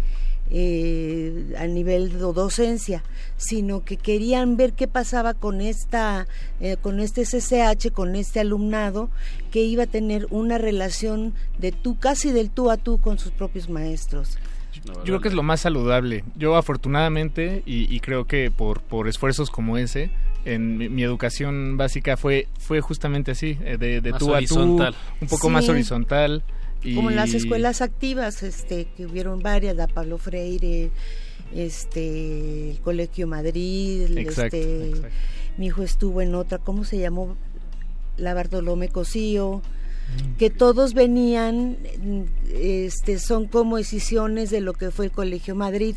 [0.55, 3.03] eh, a nivel de docencia,
[3.37, 6.27] sino que querían ver qué pasaba con esta,
[6.61, 9.09] eh, con este CCH, con este alumnado,
[9.51, 13.33] que iba a tener una relación de tú, casi del tú a tú con sus
[13.33, 14.39] propios maestros.
[14.85, 16.25] Yo creo que es lo más saludable.
[16.35, 20.11] Yo afortunadamente, y, y creo que por, por esfuerzos como ese,
[20.45, 24.95] en mi, mi educación básica fue, fue justamente así, eh, de, de tú a horizontal.
[24.95, 26.43] tú, un poco más horizontal.
[26.83, 26.95] Y...
[26.95, 30.91] como en las escuelas activas, este, que hubieron varias, la Pablo Freire,
[31.55, 35.09] este, el Colegio Madrid, Exacto, este, exacto.
[35.59, 37.37] mi hijo estuvo en otra, ¿cómo se llamó?
[38.17, 39.63] La Bartolomé Cosío,
[40.13, 40.37] Mm.
[40.37, 41.77] que todos venían,
[42.53, 45.97] este, son como decisiones de lo que fue el Colegio Madrid,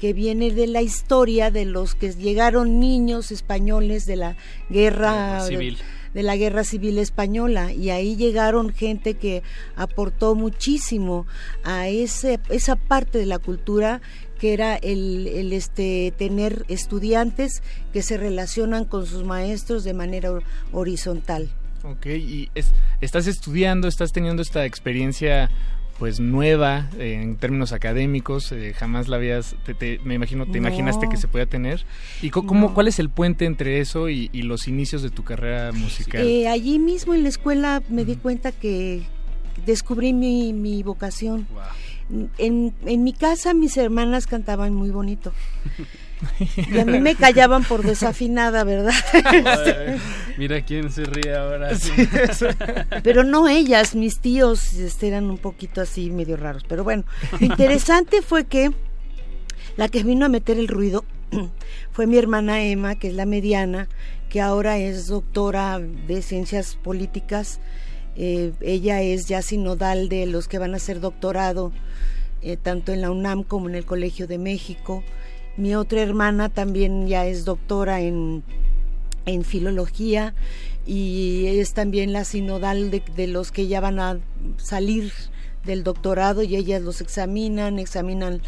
[0.00, 4.36] que viene de la historia de los que llegaron niños españoles de la
[4.70, 5.78] guerra civil.
[6.14, 9.42] de la guerra civil española y ahí llegaron gente que
[9.74, 11.26] aportó muchísimo
[11.64, 14.00] a ese, esa parte de la cultura
[14.38, 17.62] que era el, el, este tener estudiantes
[17.92, 20.42] que se relacionan con sus maestros de manera hor-
[20.72, 21.48] horizontal.
[21.84, 25.50] Ok, y es- estás estudiando, estás teniendo esta experiencia
[25.98, 30.52] pues nueva eh, en términos académicos, eh, jamás la habías, te- te- me imagino, te
[30.60, 30.68] No.
[30.68, 31.84] imaginaste que se podía tener.
[32.22, 32.74] ¿Y cómo, No.
[32.74, 36.26] cuál es el puente entre eso y, y los inicios de tu carrera musical?
[36.26, 39.02] Eh, allí mismo en la escuela me di cuenta que
[39.64, 41.46] descubrí mi, mi vocación.
[42.38, 45.32] En, en mi casa mis hermanas cantaban muy bonito.
[46.56, 48.94] Y a mí me callaban por desafinada, ¿verdad?
[49.12, 50.00] Ay,
[50.38, 51.74] Mira quién se ríe ahora.
[51.74, 51.92] Sí.
[53.02, 56.64] Pero no ellas, mis tíos este, eran un poquito así medio raros.
[56.68, 57.04] Pero bueno,
[57.38, 58.70] lo interesante fue que
[59.76, 61.04] la que vino a meter el ruido
[61.92, 63.88] fue mi hermana Emma, que es la mediana,
[64.28, 67.60] que ahora es doctora de ciencias políticas.
[68.16, 71.72] Eh, ella es ya sinodal de los que van a hacer doctorado,
[72.42, 75.04] eh, tanto en la UNAM como en el Colegio de México.
[75.56, 78.42] Mi otra hermana también ya es doctora en
[79.28, 80.34] en filología
[80.86, 84.18] y es también la sinodal de, de los que ya van a
[84.56, 85.12] salir
[85.64, 88.40] del doctorado y ellas los examinan, examinan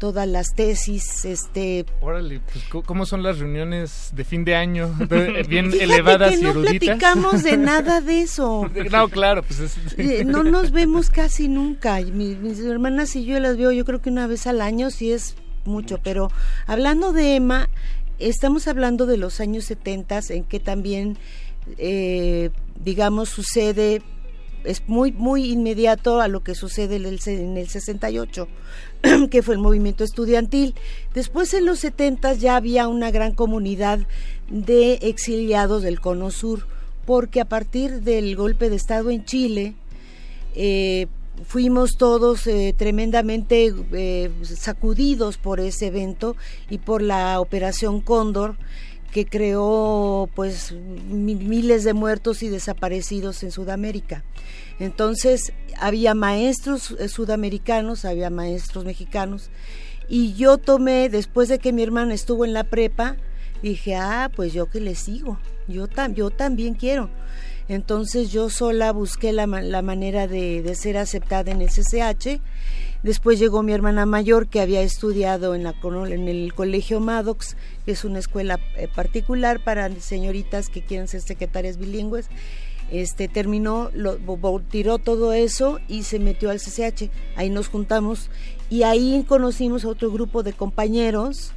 [0.00, 4.92] todas las tesis, este Órale, pues, ¿cómo- ¿cómo son las reuniones de fin de año?
[5.48, 6.78] Bien Fíjate elevadas que y no eruditas.
[6.98, 8.68] platicamos de nada de eso.
[8.90, 9.76] No, claro, pues es...
[9.98, 12.00] Eh, No nos vemos casi nunca.
[12.00, 14.90] Y mi- mis hermanas y yo las veo, yo creo que una vez al año,
[14.90, 15.36] sí es
[15.66, 15.98] mucho.
[16.02, 16.30] Pero
[16.66, 17.68] hablando de Emma,
[18.18, 21.16] estamos hablando de los años 70 en que también,
[21.78, 22.50] eh,
[22.82, 24.02] digamos, sucede,
[24.64, 28.48] es muy, muy inmediato a lo que sucede en el, en el 68,
[29.30, 30.74] que fue el movimiento estudiantil.
[31.12, 34.00] Después en los 70 ya había una gran comunidad
[34.48, 36.66] de exiliados del Cono Sur,
[37.04, 39.74] porque a partir del golpe de Estado en Chile,
[40.54, 41.08] eh,
[41.46, 46.36] fuimos todos eh, tremendamente eh, sacudidos por ese evento
[46.70, 48.56] y por la operación Cóndor
[49.12, 54.24] que creó pues mi- miles de muertos y desaparecidos en Sudamérica.
[54.80, 59.50] Entonces había maestros eh, sudamericanos, había maestros mexicanos
[60.08, 63.16] y yo tomé, después de que mi hermana estuvo en la prepa,
[63.62, 65.38] dije, ah, pues yo que le sigo,
[65.68, 67.08] yo, tam- yo también quiero.
[67.68, 72.40] Entonces yo sola busqué la, la manera de, de ser aceptada en el CCH.
[73.02, 77.92] Después llegó mi hermana mayor que había estudiado en, la, en el Colegio Maddox, que
[77.92, 82.28] es una escuela eh, particular para señoritas que quieren ser secretarias bilingües.
[82.90, 84.18] Este terminó, lo,
[84.70, 87.10] tiró todo eso y se metió al CCH.
[87.36, 88.30] Ahí nos juntamos
[88.70, 91.52] y ahí conocimos a otro grupo de compañeros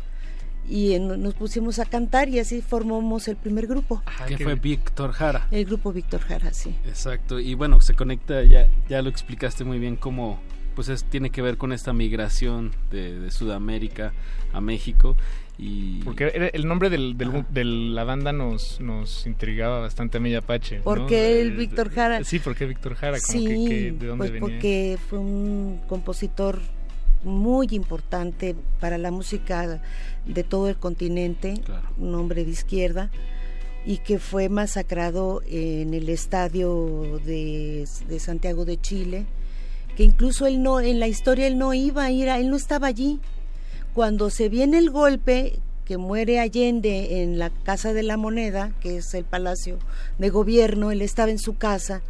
[0.70, 4.02] y en- nos pusimos a cantar y así formamos el primer grupo.
[4.28, 5.48] que fue Víctor Jara.
[5.52, 6.76] El grupo Víctor Jara, sí.
[6.86, 10.40] Exacto, y bueno, se conecta, ya, ya lo explicaste muy bien, cómo
[10.76, 14.14] pues es, tiene que ver con esta migración de, de Sudamérica
[14.54, 15.16] a México.
[15.58, 20.36] Y Porque el nombre del, del- de la banda nos, nos intrigaba bastante a mí
[20.36, 20.82] Apache.
[20.82, 21.08] ¿Por ¿no?
[21.08, 22.24] qué el Víctor Jara?
[22.24, 23.18] Sí, ¿por qué Víctor Jara?
[23.20, 24.40] Como Sí, que, que- ¿De dónde pues venía?
[24.42, 26.60] porque fue un compositor
[27.24, 29.82] muy importante para la música
[30.26, 31.62] de todo el continente,
[31.98, 33.12] un hombre de izquierda,
[33.86, 39.26] y que fue masacrado en el estadio de, de Santiago de Chile,
[39.96, 42.88] que incluso él no, en la historia él no iba a ir, él no estaba
[42.88, 43.20] allí.
[43.94, 48.98] Cuando se viene el golpe, que muere Allende en la Casa de la Moneda, que
[48.98, 49.80] es el palacio
[50.18, 52.02] de gobierno, él estaba en su casa,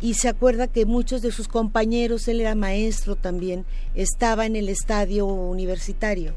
[0.00, 3.64] y se acuerda que muchos de sus compañeros, él era maestro también,
[3.94, 6.34] estaba en el estadio universitario,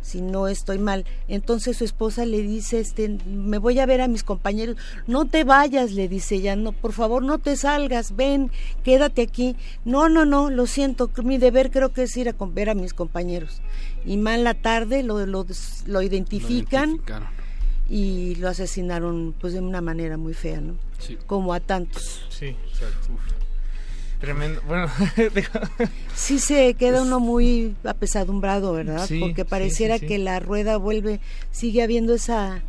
[0.00, 1.04] si no estoy mal.
[1.28, 4.76] Entonces su esposa le dice, este, me voy a ver a mis compañeros,
[5.06, 8.50] no te vayas, le dice ella, no, por favor no te salgas, ven,
[8.84, 9.56] quédate aquí.
[9.84, 12.94] No, no, no, lo siento, mi deber creo que es ir a ver a mis
[12.94, 13.60] compañeros.
[14.06, 15.46] Y mal la tarde lo, lo,
[15.86, 17.00] lo identifican
[17.88, 20.74] y lo asesinaron pues de una manera muy fea, ¿no?
[21.06, 21.18] Sí.
[21.26, 22.26] Como a tantos.
[22.30, 23.08] Sí, exacto.
[24.20, 24.60] Tremendo.
[24.66, 24.90] Bueno,
[26.14, 29.06] Sí se queda uno muy apesadumbrado, ¿verdad?
[29.06, 30.06] Sí, Porque pareciera sí, sí.
[30.06, 31.20] que la rueda vuelve,
[31.50, 32.62] sigue habiendo esa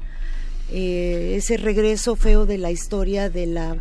[0.72, 3.78] eh, ese regreso feo de la historia de la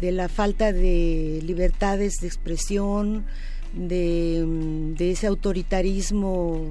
[0.00, 3.24] de la falta de libertades de expresión,
[3.72, 6.70] de, mm, de ese autoritarismo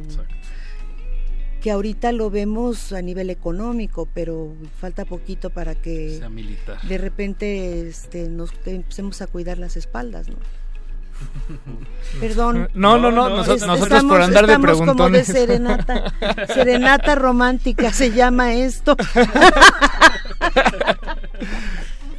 [1.66, 6.78] que ahorita lo vemos a nivel económico, pero falta poquito para que Sea militar.
[6.84, 10.36] de repente este, nos empecemos a cuidar las espaldas, ¿no?
[12.20, 12.70] Perdón.
[12.76, 15.26] No, no, no, noso- Es- nosotros por andar de estamos como de preguntones.
[15.26, 16.14] serenata,
[16.54, 18.96] serenata romántica se llama esto.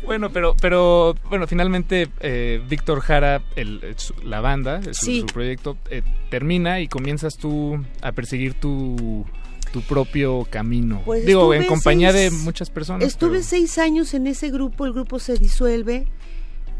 [0.07, 5.21] Bueno, pero, pero bueno, finalmente eh, Víctor Jara, el, su- la banda, su, Sí.
[5.21, 9.25] su proyecto, eh, termina y comienzas tú a perseguir tu,
[9.73, 11.03] tu propio camino.
[11.05, 13.05] Pues Digo, en compañía de muchas personas.
[13.07, 16.07] Estuve pero- seis años en ese grupo, el grupo se disuelve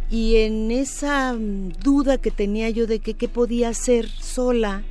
[0.09, 4.85] y en esa mm, duda que tenía yo de que qué podía hacer sola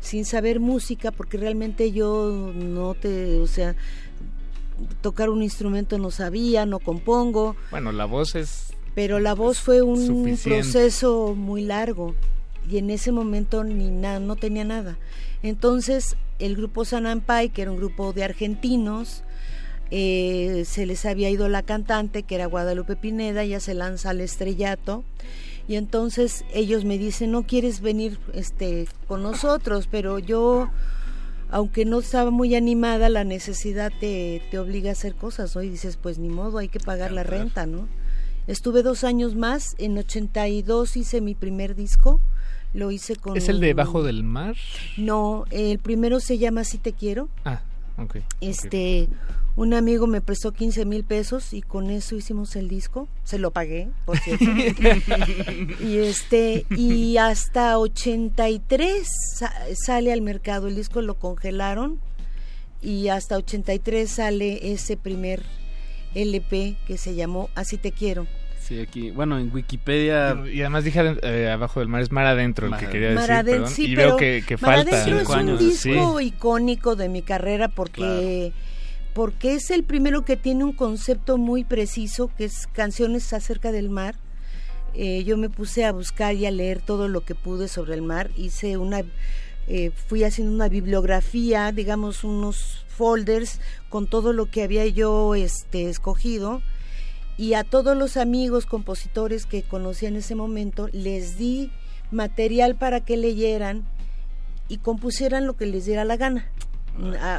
[0.00, 3.74] sin saber música, porque realmente yo no te, o sea,
[5.00, 8.72] tocar un instrumento no sabía, no compongo, Bueno, la voz es...
[8.94, 10.42] pero la voz fue un Suficiente.
[10.62, 12.14] proceso muy largo
[12.70, 14.98] y en ese momento ni nada, no tenía nada.
[15.42, 19.24] Entonces el grupo Sanampai, que era un grupo de argentinos,
[19.90, 24.20] eh, se les había ido la cantante, que era Guadalupe Pineda, ya se lanza al
[24.20, 25.04] estrellato.
[25.68, 30.68] Y entonces ellos me dicen, no quieres venir este, con nosotros, pero yo,
[31.50, 35.62] aunque no estaba muy animada, la necesidad te, te obliga a hacer cosas, ¿no?
[35.62, 37.88] Y dices, pues ni modo, hay que pagar la renta, ¿no?
[38.46, 42.20] Estuve dos años más, en 82 hice mi primer disco,
[42.72, 43.36] lo hice con...
[43.36, 44.56] ¿Es el de Bajo del Mar?
[44.96, 47.28] No, el primero se llama Si Te Quiero.
[47.44, 47.60] Ah,
[47.98, 48.18] ok.
[48.40, 49.08] Este,
[49.60, 53.08] un amigo me prestó 15 mil pesos y con eso hicimos el disco.
[53.24, 54.50] Se lo pagué, por cierto.
[55.84, 59.06] y este, y hasta 83
[59.36, 60.68] sa- sale al mercado.
[60.68, 61.98] El disco lo congelaron
[62.80, 65.42] y hasta 83 sale ese primer
[66.14, 68.26] LP que se llamó Así Te Quiero.
[68.60, 70.42] Sí, aquí, bueno, en Wikipedia...
[70.50, 73.20] Y además dije eh, Abajo del Mar es Mar Adentro, el que Mar- quería decir,
[73.20, 75.02] Mar Adentro, perdón, sí, y pero veo que, que Mar falta.
[75.02, 76.26] Adentro es un disco Sí.
[76.26, 78.52] icónico de mi carrera porque
[79.14, 83.90] porque es el primero que tiene un concepto muy preciso que es canciones acerca del
[83.90, 84.16] mar.
[84.94, 88.02] Eh, yo me puse a buscar y a leer todo lo que pude sobre el
[88.02, 88.30] mar.
[88.36, 89.02] Hice una,
[89.66, 95.88] eh, fui haciendo una bibliografía, digamos unos folders con todo lo que había yo este,
[95.88, 96.60] escogido
[97.38, 101.70] y a todos los amigos compositores que conocía en ese momento les di
[102.10, 103.86] material para que leyeran
[104.68, 106.50] y compusieran lo que les diera la gana.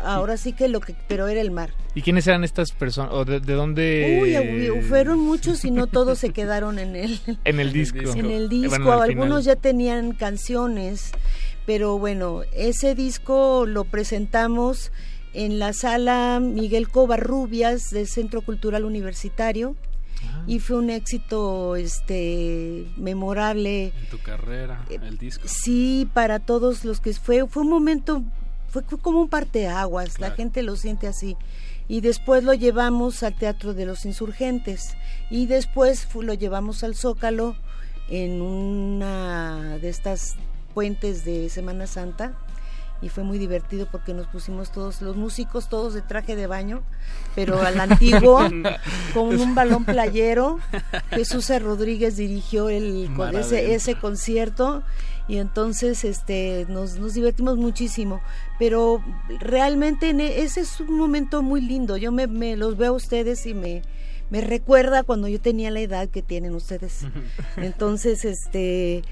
[0.04, 1.72] Ahora sí que lo que, pero era el mar.
[1.94, 3.12] ¿Y quiénes eran estas personas?
[3.14, 4.20] ¿O de, de dónde?
[4.22, 8.00] Uy, fueron muchos y no todos se quedaron en el, En el disco.
[8.16, 8.70] en el Eh, disco.
[8.84, 11.12] bueno, Algunos ya tenían canciones,
[11.66, 14.92] pero bueno, ese disco lo presentamos
[15.34, 19.76] en la sala Miguel Covarrubias del Centro Cultural Universitario.
[20.24, 20.44] Ah.
[20.46, 25.44] Y fue un éxito este memorable En tu carrera, el disco.
[25.48, 28.24] Sí, para todos los que fue fue un momento
[28.72, 31.38] fue, como un parteaguas, la gente lo siente así.
[31.88, 34.96] Y después lo llevamos al Teatro de los Insurgentes
[35.30, 37.56] y después lo llevamos al Zócalo
[38.10, 40.36] en una de estas
[40.74, 42.34] puentes de Semana Santa
[43.02, 46.84] y fue muy divertido porque nos pusimos todos los músicos todos de traje de baño,
[47.36, 48.40] pero al antiguo
[49.14, 50.60] con un balón playero.
[51.10, 51.52] Jesús.
[51.60, 54.84] Rodríguez dirigió el ese, ese concierto
[55.28, 58.22] y entonces este nos, nos divertimos muchísimo.
[58.60, 59.04] Pero
[59.40, 61.98] realmente en e- ese es un momento muy lindo.
[61.98, 63.82] Yo me, me los veo a ustedes y me
[64.30, 67.02] me recuerda cuando yo tenía la edad que tienen ustedes.
[67.58, 69.04] Entonces este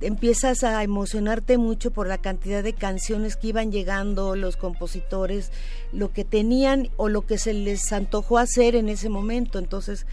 [0.00, 5.50] empiezas a emocionarte mucho por la cantidad de canciones que iban llegando, los compositores,
[5.92, 9.58] lo que tenían o lo que se les antojó hacer en ese momento.
[9.58, 10.06] Entonces,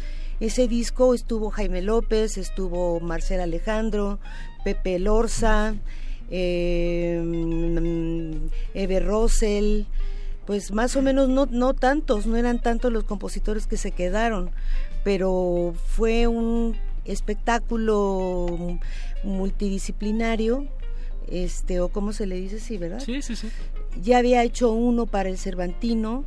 [0.46, 4.20] ese disco estuvo Jaime López, estuvo Marcel Alejandro,
[4.66, 5.74] Pepe Lorza,
[6.30, 7.22] eh,
[8.74, 9.88] Eve Rosell,
[10.46, 14.52] pues más o menos no, no tantos, no eran tantos los compositores que se quedaron,
[15.06, 16.76] pero fue un
[17.06, 18.78] espectáculo
[19.24, 20.68] multidisciplinario,
[21.28, 23.00] este, o cómo se le dice, sí, ¿verdad?
[23.00, 23.48] Sí, sí, sí.
[24.02, 26.26] Ya había hecho uno para el Cervantino,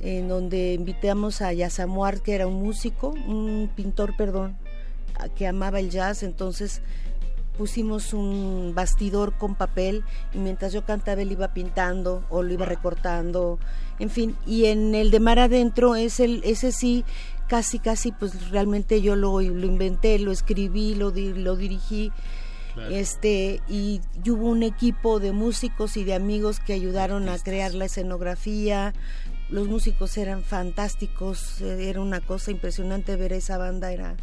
[0.00, 4.56] en donde invitamos a Yasamuar, que era un músico, un pintor, perdón,
[5.36, 6.82] que amaba el jazz, entonces
[7.58, 10.02] pusimos un bastidor con papel
[10.32, 13.58] y mientras yo cantaba él iba pintando o lo iba recortando,
[13.98, 17.04] en fin, y en el de Mar Adentro es el, ese sí,
[17.48, 22.12] casi casi pues realmente yo lo, lo inventé, lo escribí, lo, lo dirigí,
[22.90, 27.74] este y, y hubo un equipo de músicos y de amigos que ayudaron a crear
[27.74, 28.94] la escenografía,
[29.50, 34.16] los músicos eran fantásticos, eh, era una cosa impresionante ver esa banda, era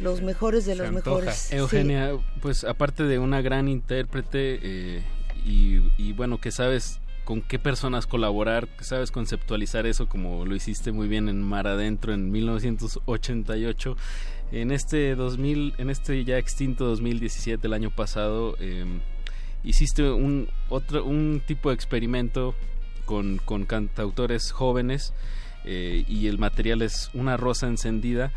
[0.00, 1.10] los mejores de Se los antoja.
[1.10, 1.34] mejores.
[1.36, 1.56] sí.
[1.56, 2.12] Eugenia,
[2.42, 5.02] pues aparte de una gran intérprete eh,
[5.44, 10.54] y, y bueno, que sabes con qué personas colaborar, que sabes conceptualizar eso como lo
[10.54, 13.96] hiciste muy bien en Mar Adentro en 1988.
[14.52, 18.84] En este 2000, en este ya extinto 2017, el año pasado, eh,
[19.62, 22.54] hiciste un otro un tipo de experimento
[23.10, 25.12] con, con cantautores jóvenes
[25.64, 28.30] eh, y el material es una rosa encendida.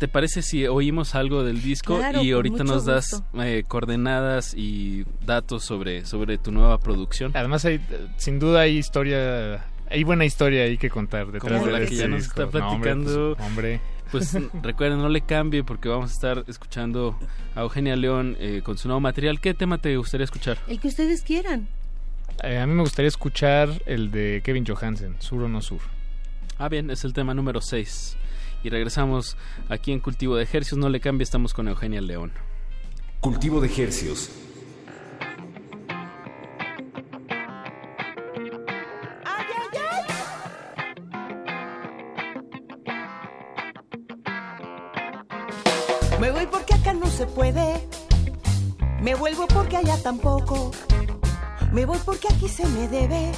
[0.00, 5.04] ¿Te parece si oímos algo del disco Claro, y ahorita nos das eh, coordenadas y
[5.24, 7.30] datos sobre, sobre tu nueva producción?
[7.34, 7.78] Además, hay,
[8.16, 11.84] sin duda hay historia, hay buena historia ahí que contar detrás Como de la que
[11.84, 12.42] este ya nos disco.
[12.42, 13.36] está No, hombre, platicando.
[13.36, 13.80] pues, hombre.
[14.10, 17.16] Pues recuerden, no le cambie porque vamos a estar escuchando
[17.54, 19.40] a Eugenia León eh, con su nuevo material.
[19.40, 20.58] ¿Qué tema te gustaría escuchar?
[20.66, 21.68] El que ustedes quieran.
[22.42, 25.80] Eh, a mí me gustaría escuchar el de Kevin Johansen, Sur o no Sur.
[26.58, 28.16] Ah, bien, es el tema número 6.
[28.64, 29.36] Y regresamos
[29.68, 30.78] aquí en Cultivo de Ejercicios.
[30.78, 32.32] No le cambie, estamos con Eugenia León.
[33.20, 34.30] Cultivo de Hercios.
[46.20, 47.88] Me voy porque acá no se puede.
[49.00, 50.70] Me vuelvo porque allá tampoco.
[51.72, 53.32] Me voy porque aquí se me debe.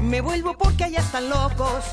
[0.00, 1.84] Me vuelvo porque allá están locos.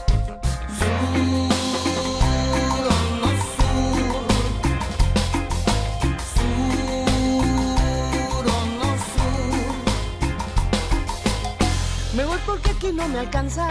[12.15, 13.67] Me voy porque aquí no me alcanza.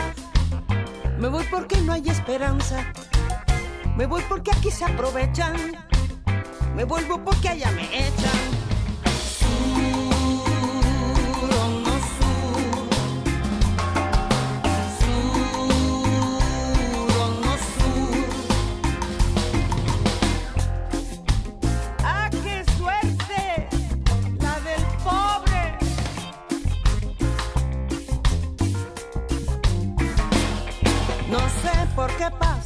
[1.19, 2.93] Me voy porque no hay esperanza.
[3.97, 5.57] Me voy porque aquí se aprovechan.
[6.77, 8.64] Me vuelvo porque allá me echan.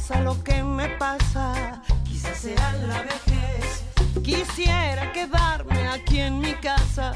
[0.09, 1.83] Pasa lo que me pasa.
[2.03, 3.83] Quizás sea la vejez.
[4.23, 7.13] Quisiera quedarme aquí en mi casa,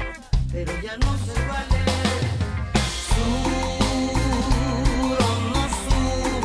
[0.52, 1.94] pero ya no sé cuál es.
[3.10, 3.50] Sur
[5.18, 6.42] o no sur.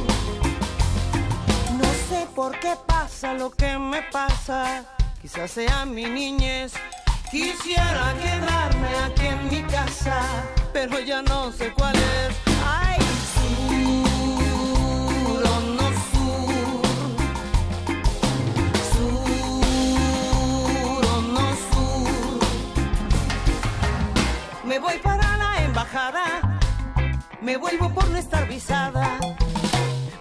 [1.81, 4.85] No sé por qué pasa lo que me pasa.
[5.21, 6.75] Quizás sea mi niñez.
[7.37, 10.17] Quisiera quedarme aquí en mi casa,
[10.73, 12.35] pero ya no sé cuál es.
[12.65, 12.99] Ay,
[13.35, 16.83] sur o no sur.
[18.91, 22.41] Sur o no sur.
[24.65, 26.59] Me voy para la embajada.
[27.43, 29.19] Me vuelvo por no estar visada.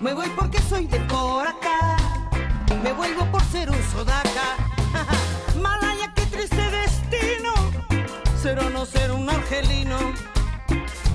[0.02, 1.96] Me voy porque soy de por acá.
[2.84, 4.58] Me vuelvo por ser un sodaca.
[5.56, 5.85] Destino.
[8.46, 9.98] Ser no ser un argelino.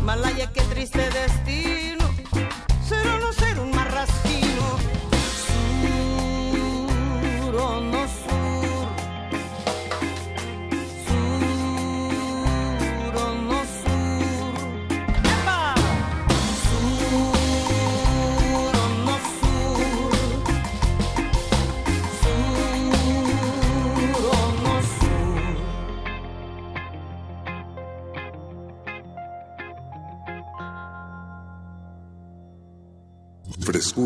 [0.03, 2.05] Malaya, qué triste destino.
[2.89, 4.31] Ser o no ser un marrasquino.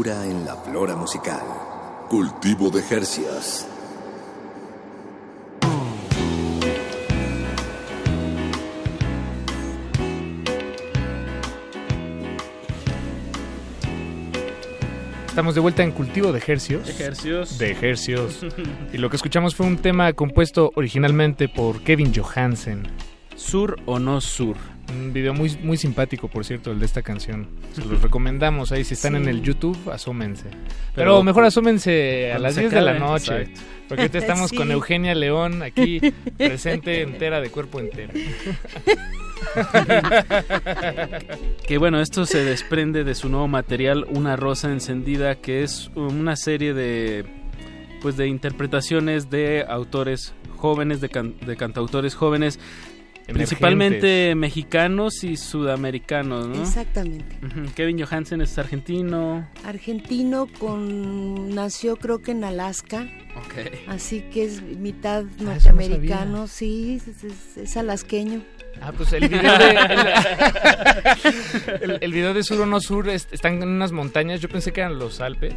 [0.02, 1.40] En la flora musical.
[2.10, 3.64] Cultivo de Hercias.
[15.28, 16.88] Estamos de vuelta en Cultivo de Ejercios.
[16.88, 17.56] Ejercios.
[17.56, 18.44] De Ejercios.
[18.92, 22.88] y lo que escuchamos fue un tema compuesto originalmente por Kevin Johansen.
[23.44, 24.56] Sur o no sur.
[24.90, 27.48] Un video muy, muy simpático, por cierto, el de esta canción.
[27.72, 28.84] Se los recomendamos ahí.
[28.84, 29.18] Si están Sí.
[29.18, 30.44] en el YouTube, asómense.
[30.50, 30.58] Pero,
[30.94, 33.42] Pero- mejor asómense a las se 10 de la noche.
[33.42, 33.60] exacto.
[33.88, 34.56] Porque ahorita estamos Sí.
[34.56, 36.00] con Eugenia León aquí,
[36.38, 38.12] presente entera, de cuerpo entero.
[41.66, 46.36] Que bueno, esto se desprende de su nuevo material, Una Rosa Encendida, que es una
[46.36, 47.24] serie de
[48.02, 52.58] pues de interpretaciones de autores jóvenes, de, can- de cantautores jóvenes,
[53.32, 56.62] principalmente mexicanos y sudamericanos, ¿no?
[56.62, 57.38] Exactamente.
[57.74, 59.48] Kevin Johansen es argentino.
[59.64, 63.08] Argentino con nació creo que en Alaska.
[63.36, 63.88] Ok.
[63.88, 68.42] Así que es mitad no norteamericano, sí, es, es- es alasqueño.
[68.80, 69.74] Ah, pues el video de.
[71.82, 74.40] El, el- el video de Sur o No Sur es- están en unas montañas.
[74.40, 75.54] Yo pensé que eran los Alpes.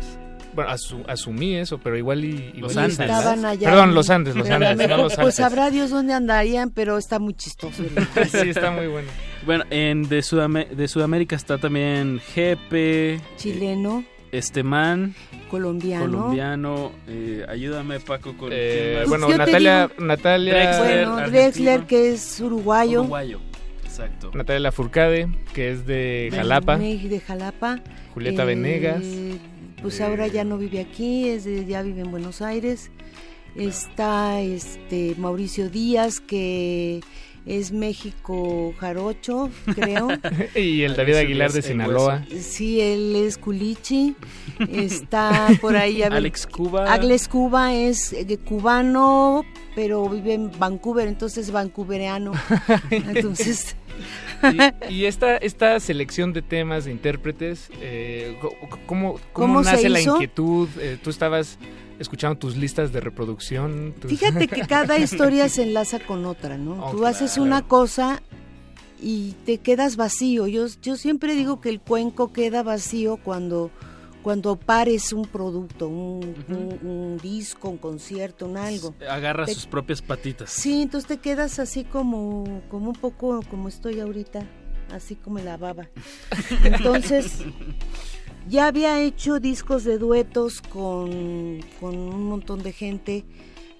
[0.58, 2.52] Bueno, asu- asumí eso, pero igual y.
[2.56, 3.70] y es- Estaban allá.
[3.70, 5.36] Perdón, los Andes, los Andes, no los Pues Alpes.
[5.36, 7.84] sabrá Dios dónde andarían, pero está muy chistoso.
[8.32, 9.08] sí, está muy bueno.
[9.46, 13.22] Bueno, en de, Sudame- de Sudamérica está también Jepe.
[13.38, 14.04] Chileno.
[14.32, 15.14] este man
[15.50, 16.06] colombiano.
[16.06, 21.30] colombiano, eh, ayúdame Paco con Eh, bueno, Yo Natalia, digo- Natalia, Drexler, Bueno.
[21.30, 23.02] Drexler, que es uruguayo.
[23.02, 23.40] Uruguayo,
[23.86, 24.32] exacto.
[24.34, 26.78] Natalia Lafourcade, que es de de Jalapa.
[26.78, 27.80] Me- de Jalapa.
[28.14, 29.04] Julieta Eh, Venegas.
[29.82, 32.90] Pues ahora ya no vive aquí, es de- ya vive en Buenos Aires.
[33.56, 37.02] Está este Mauricio Díaz, que
[37.48, 40.10] es México Jarocho, creo.
[40.56, 42.26] y el David Aguilar de Sinaloa.
[42.40, 44.15] Sí, él es Culichi.
[44.72, 46.03] Está por ahí.
[46.03, 46.91] a ver, Alex Cuba.
[46.91, 49.45] Alex Cuba es eh, cubano,
[49.76, 52.34] pero vive en Vancouver, entonces vancouvereano.
[52.90, 53.76] Entonces,
[54.90, 59.90] Y, y esta, esta selección de temas, de intérpretes, eh, ¿cómo, cómo, ¿Cómo se nace
[59.90, 60.69] la inquietud?
[60.80, 61.57] Eh, ¿Tú estabas
[61.99, 63.94] escuchando tus listas de reproducción?
[63.99, 66.86] tus- fíjate que cada historia se enlaza con otra, ¿no?
[66.86, 68.22] Oh, Tú haces una cosa
[69.02, 70.48] y te quedas vacío.
[70.48, 73.69] Yo, yo siempre digo que el cuenco queda vacío cuando,
[74.24, 78.95] cuando pares un producto, un, un- un disco, un concierto, un algo.
[79.10, 80.49] Agarra Te- sus propias patitas.
[80.49, 84.44] Sí, entonces te quedas así como, como un poco como estoy ahorita,
[84.91, 85.88] así como la baba.
[86.64, 87.40] Entonces,
[88.49, 93.26] ya había hecho discos de duetos con, con un montón de gente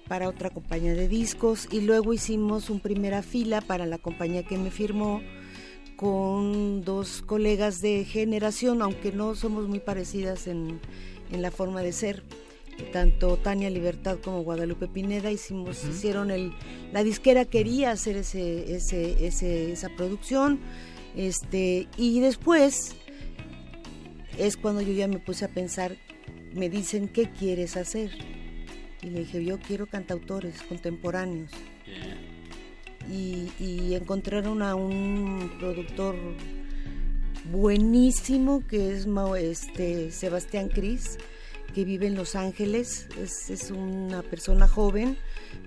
[0.08, 4.56] para otra compañía de discos y luego hicimos un primera fila para la compañía que
[4.58, 5.22] me firmó
[5.96, 10.80] con dos colegas de generación, aunque no somos muy parecidas en,
[11.32, 12.22] en la forma de ser.
[12.92, 16.52] Tanto Tania Libertad como Guadalupe Pineda hicimos, hicieron el,
[16.92, 20.60] la disquera quería hacer ese, ese, ese- esa producción,
[21.16, 22.94] este, y después
[24.38, 25.96] es cuando yo ya me puse a pensar,
[26.54, 28.10] me dicen qué quieres hacer,
[29.02, 31.50] y le dije yo quiero cantautores contemporáneos.
[33.10, 36.14] Y, y encontraron a un productor
[37.50, 39.06] buenísimo que es
[39.38, 41.16] este Sebastián Cris
[41.74, 43.08] que vive en Los Ángeles.
[43.18, 45.16] Es, es una persona joven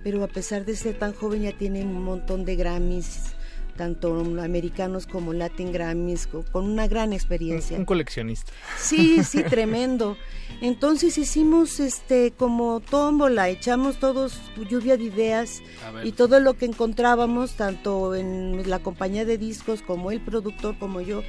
[0.02, 3.34] pero a pesar de ser tan joven ya tiene un montón de Grammys
[3.76, 8.52] tanto americanos como Latin Grammys co- con una gran experiencia Un coleccionista.
[8.78, 10.16] Sí, sí, tremendo.
[10.60, 14.38] Entonces hicimos este como tómbola, echamos todos
[14.68, 15.62] lluvia de ideas
[16.04, 21.00] y todo lo que encontrábamos, tanto en la compañía de discos como el productor como
[21.00, 21.22] yo,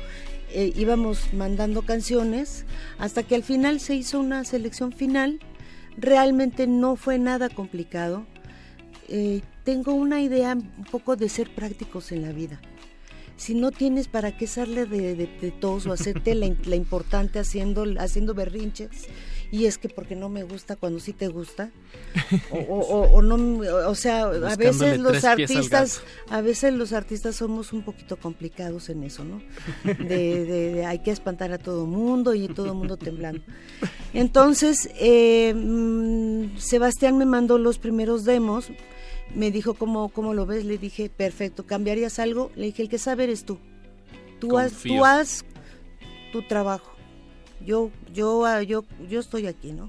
[0.51, 2.65] eh, íbamos mandando canciones
[2.99, 5.39] hasta que al final se hizo una selección final.
[5.97, 8.25] Realmente no fue nada complicado.
[9.09, 12.59] Eh, tengo una idea un poco de ser prácticos en la vida
[13.35, 17.39] si no tienes para qué hacerle de, de, de tos o hacerte la, la importante
[17.39, 18.89] haciendo, haciendo berrinches,
[19.51, 21.71] y es que porque no me gusta cuando sí te gusta,
[22.51, 23.57] o, o- o- o no,
[23.89, 29.03] o sea, a veces los artistas, a veces los artistas somos un poquito complicados en
[29.03, 29.41] eso, ¿no?
[29.83, 33.41] De, de- de hay que espantar a todo mundo y todo mundo temblando.
[34.13, 38.67] Entonces, eh, mm, Sebastián me mandó los primeros demos,
[39.35, 40.65] me dijo, ¿cómo, ¿cómo lo ves?
[40.65, 42.51] Le dije, perfecto, ¿cambiarías algo?
[42.55, 43.57] Le dije, el que sabe eres tú.
[44.39, 45.45] Tú haz, tú haz
[46.31, 46.91] tu trabajo.
[47.65, 49.87] Yo, yo, ah, yo, yo estoy aquí, ¿no?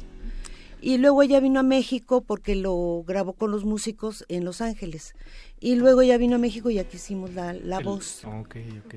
[0.81, 5.15] Y luego ella vino a México porque lo grabó con los músicos en Los Ángeles.
[5.59, 8.23] Y luego ella vino a México y aquí hicimos la, la El- voz.
[8.25, 8.57] Ok,
[8.87, 8.95] ok.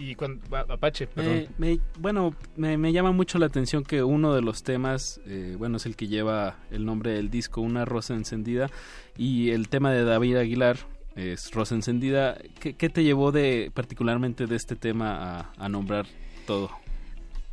[0.00, 1.48] Y cuando, Apache, perdón.
[1.58, 5.78] Me- bueno, me, me llama mucho la atención que uno de los temas, eh, bueno,
[5.78, 8.70] es el que lleva el nombre del disco, Una Rosa Encendida,
[9.18, 10.78] y el tema de David Aguilar
[11.16, 12.38] es Rosa Encendida.
[12.60, 16.06] ¿Qué, te llevó de particularmente de este tema a nombrar
[16.46, 16.70] todo?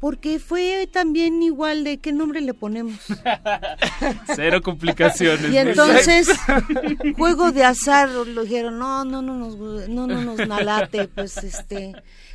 [0.05, 2.99] Porque fue también igual de qué nombre le ponemos.
[4.35, 5.51] Cero complicaciones.
[5.51, 6.27] Y entonces,
[7.17, 9.57] juego de azar, lo dijeron, no, no, no nos,
[9.89, 11.93] no, no nos nalate, pues este,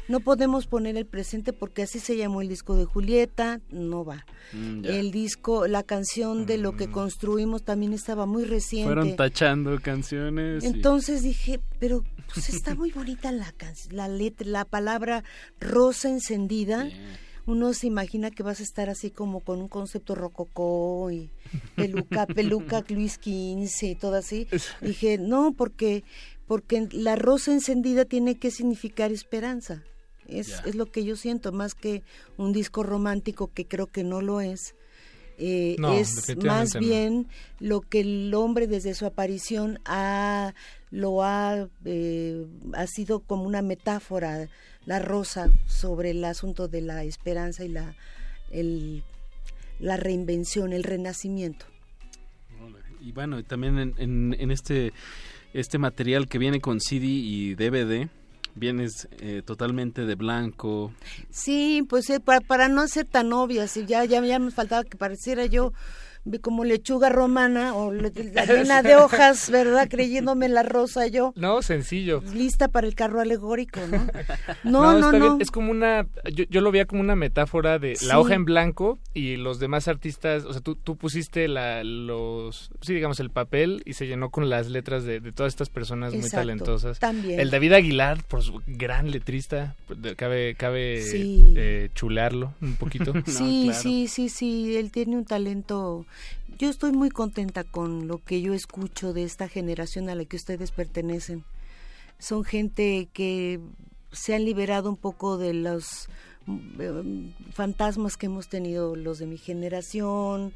[0.08, 4.26] no podemos poner el presente porque así se llamó el disco de Julieta, no va.
[4.52, 4.84] Mm.
[4.86, 8.92] El disco, la canción de lo que construimos también estaba muy reciente.
[8.92, 10.64] Fueron tachando canciones.
[10.64, 12.02] y- Entonces dije, pero
[12.34, 13.54] pues está muy bonita la
[13.92, 15.22] la letra, la palabra
[15.60, 16.88] rosa encendida.
[17.50, 21.30] Uno se imagina que vas a estar así como con un concepto rococó y
[21.74, 24.46] peluca, peluca Luis XV y todo así.
[24.80, 26.04] Dije, no, porque
[26.46, 29.82] porque la rosa encendida tiene que significar esperanza.
[30.26, 32.02] Es, es lo que yo siento, más que
[32.36, 34.74] un disco romántico que creo que no lo es.
[35.38, 36.80] Eh, No, es más no.
[36.80, 37.26] bien
[37.58, 40.54] lo que el hombre desde su aparición ha
[40.90, 44.48] lo ha eh, ha sido como una metáfora
[44.86, 47.94] la rosa sobre el asunto de la esperanza y la
[48.50, 49.02] el,
[49.78, 51.66] la reinvención el renacimiento
[53.00, 54.92] Y bueno, también en, en- en este,
[55.54, 58.08] este material que viene con CD y DVD,
[58.54, 60.92] vienes eh, totalmente de blanco.
[61.30, 64.84] Sí, pues eh, para, para no ser tan obvias, y ya, ya, ya me faltaba
[64.84, 65.72] que pareciera yo
[66.42, 69.88] como lechuga romana o le- la llena de hojas, ¿verdad?
[69.88, 71.32] Creyéndome la rosa yo.
[71.36, 72.22] No, sencillo.
[72.34, 74.06] Lista para el carro alegórico, ¿no?
[74.64, 75.26] No, no, está no.
[75.30, 75.40] bien.
[75.42, 76.06] Es como una.
[76.32, 78.06] Yo, yo lo veía como una metáfora de Sí.
[78.06, 80.44] la hoja en blanco y los demás artistas.
[80.44, 82.70] O sea, tú, tú pusiste la, los.
[82.82, 86.14] Sí, digamos, el papel y se llenó con las letras de, de todas estas personas
[86.14, 86.98] muy talentosas.
[86.98, 87.40] también.
[87.40, 89.74] El David Aguilar, por su gran letrista.
[90.16, 91.54] Cabe, cabe Sí.
[91.56, 93.12] eh, chulearlo un poquito.
[93.26, 96.04] Sí, sí, sí, sí, él tiene un talento.
[96.58, 100.36] Yo estoy muy contenta con lo que yo escucho de esta generación a la que
[100.36, 101.44] ustedes pertenecen.
[102.18, 103.60] Son gente que
[104.12, 106.08] se han liberado un poco de los
[106.46, 110.52] mm, fantasmas que hemos tenido los de mi generación,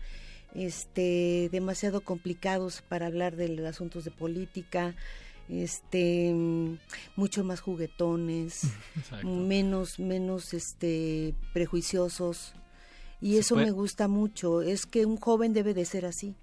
[0.55, 4.95] este, demasiado complicados para hablar de los asuntos de política,
[5.49, 6.79] este, mm,
[7.17, 8.63] mucho más juguetones,
[8.97, 9.27] Exacto.
[9.27, 12.55] menos, menos, este, prejuiciosos.
[13.25, 14.61] Y Se eso puede- me gusta mucho.
[14.63, 16.35] Es que un joven debe de ser así,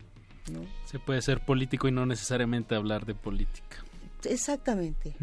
[0.51, 0.61] ¿no?
[0.85, 3.77] Se puede ser político y no necesariamente hablar de política.
[4.23, 5.15] Exactamente.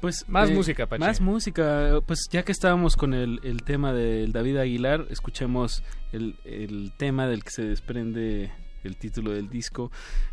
[0.00, 1.00] Pues Más música, Pache.
[1.00, 2.00] Más música.
[2.06, 5.82] Pues ya que estábamos con el, el tema del David Aguilar, escuchemos
[6.12, 8.52] el, el tema del que se desprende
[8.84, 9.90] el título del disco,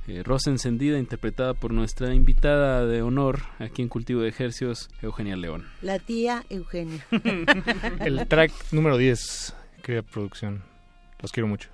[0.07, 5.35] eh, Rosa Encendida, interpretada por nuestra invitada de honor aquí en Cultivo de Ejercios, Eugenia
[5.37, 5.65] León.
[5.81, 7.05] La tía Eugenia.
[7.99, 9.55] El track número 10,
[9.89, 10.61] querida producción.
[11.19, 11.69] Los quiero mucho.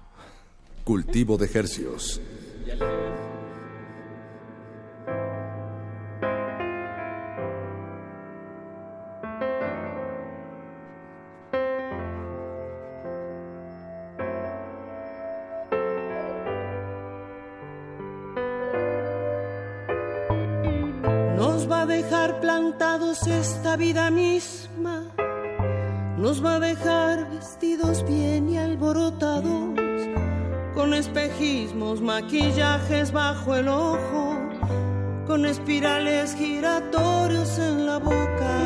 [0.85, 2.21] Cultivo de Hercios.
[21.35, 25.14] Nos va a dejar plantados esta vida misma.
[26.25, 29.75] Nos va a dejar vestidos bien y alborotados.
[30.73, 34.35] Con espejismos, maquillajes bajo el ojo.
[35.27, 38.57] Con espirales giratorios en la boca.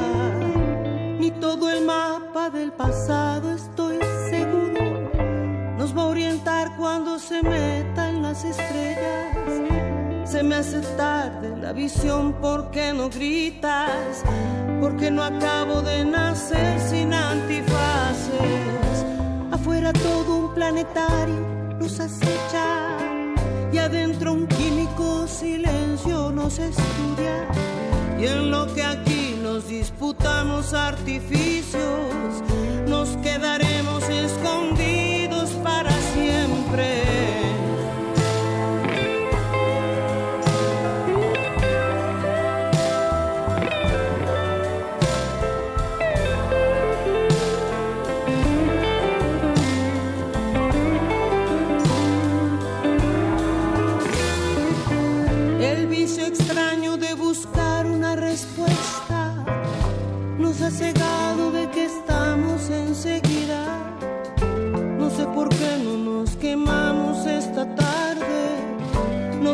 [1.20, 3.98] Ni todo el mapa del pasado estoy
[4.30, 5.12] seguro.
[5.78, 9.69] Nos va a orientar cuando se meta en las estrellas.
[10.30, 14.24] Se me hace tarde la visión porque no gritas,
[14.80, 18.30] porque no acabo de nacer sin antifaces.
[19.52, 21.40] Afuera todo un planetario
[21.80, 22.96] nos acecha
[23.74, 27.48] y adentro un químico silencio nos estudia.
[28.20, 31.82] Y en lo que aquí nos disputamos artificios,
[32.88, 37.09] nos quedaremos escondidos para siempre.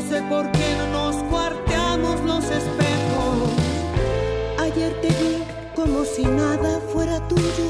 [0.10, 3.50] Sé por qué no nos cuarteamos los espejos.
[4.60, 5.44] Ayer te vi
[5.76, 7.70] como si nada fuera tuyo.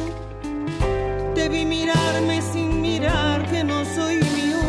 [1.33, 4.63] Te vi mirarme sin mirar que no soy mío.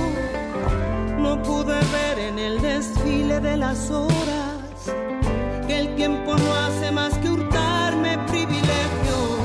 [1.18, 4.56] No pude ver en el desfile de las horas
[5.66, 9.40] que el tiempo no hace más que hurtarme privilegios.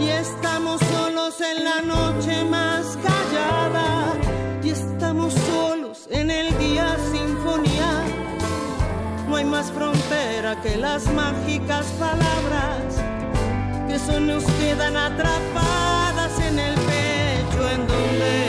[0.00, 2.93] Y estamos solos en la noche más
[9.44, 12.82] más frontera que las mágicas palabras
[13.88, 18.43] que solo nos quedan atrapadas en el pecho en donde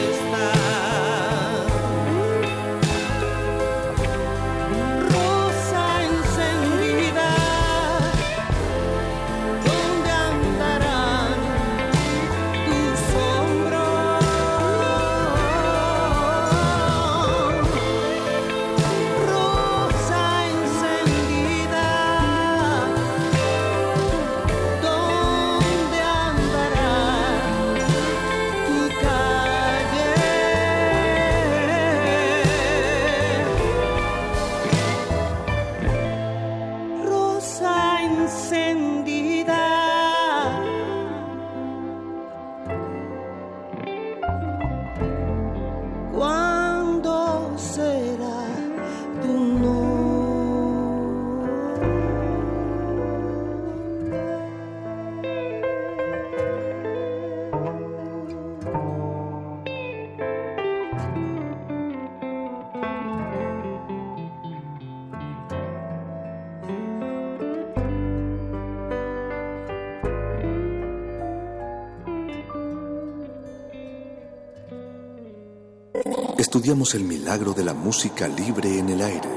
[76.56, 79.30] estudiamos el milagro de la música libre en el aire.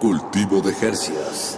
[0.00, 1.56] Cultivo de Jercias.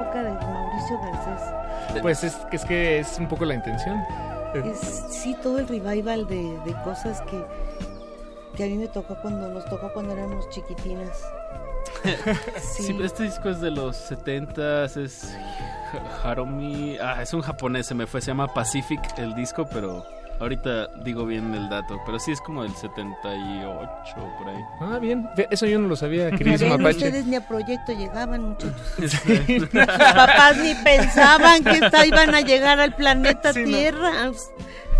[0.00, 2.02] época de Mauricio Garcés.
[2.02, 4.02] Pues es, es que es un poco la intención.
[4.64, 7.40] Es, sí, todo el revival de, de cosas que,
[8.56, 11.22] que a mí me tocó cuando nos tocó cuando éramos chiquitinas.
[12.60, 15.34] Sí, este disco es de los 70 es
[16.22, 20.04] Ha- Haromi, ah, es un japonés, se me fue, se llama Pacific el disco, pero
[20.40, 23.88] ahorita digo bien el dato, pero sí es como del 78
[24.38, 24.60] por ahí.
[24.80, 25.28] Ah, bien.
[25.50, 26.96] Eso yo no lo sabía, Ven, queridísimo Apache.
[26.96, 28.72] ustedes ni a proyecto llegaban, muchachos.
[28.98, 34.30] Sus papás ni pensaban que esta- iban a llegar al planeta Tierra.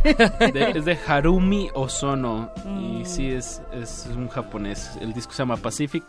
[0.05, 2.79] De- es de Harumi Ozono Mm.
[3.01, 4.91] y sí es, es un japonés.
[5.01, 6.05] El disco se llama Pacific,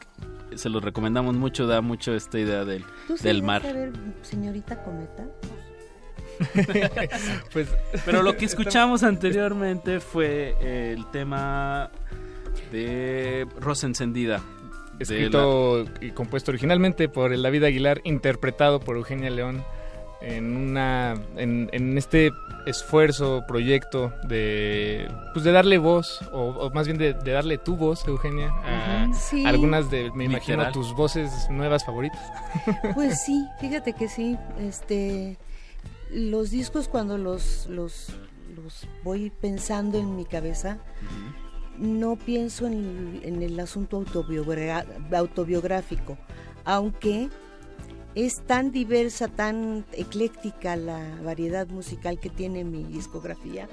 [0.55, 3.61] se lo recomendamos mucho, da mucho esta idea del, ¿Tú del mar.
[3.61, 3.91] saber,
[4.21, 5.25] señorita Cometa?
[7.53, 7.69] pues,
[8.05, 11.89] Pero lo que escuchamos anteriormente fue el tema
[12.71, 14.41] de Rosa Encendida.
[14.99, 19.63] Escrito y compuesto originalmente por el David Aguilar, interpretado por Eugenia León
[20.21, 22.31] en una en, en este
[22.65, 27.75] esfuerzo, proyecto de pues de darle voz o, o más bien de, de darle tu
[27.77, 29.45] voz, Eugenia, a sí.
[29.45, 30.73] algunas de me imagino Literal.
[30.73, 32.19] tus voces nuevas favoritas.
[32.95, 34.37] Pues sí, fíjate que sí.
[34.59, 35.37] Este,
[36.11, 38.09] los discos cuando los, los,
[38.55, 40.77] los voy pensando en mi cabeza,
[41.77, 46.17] no pienso en, en el asunto autobiogra- autobiográfico,
[46.63, 47.29] aunque
[48.15, 53.67] es tan diversa, tan ecléctica la variedad musical que tiene mi discografía,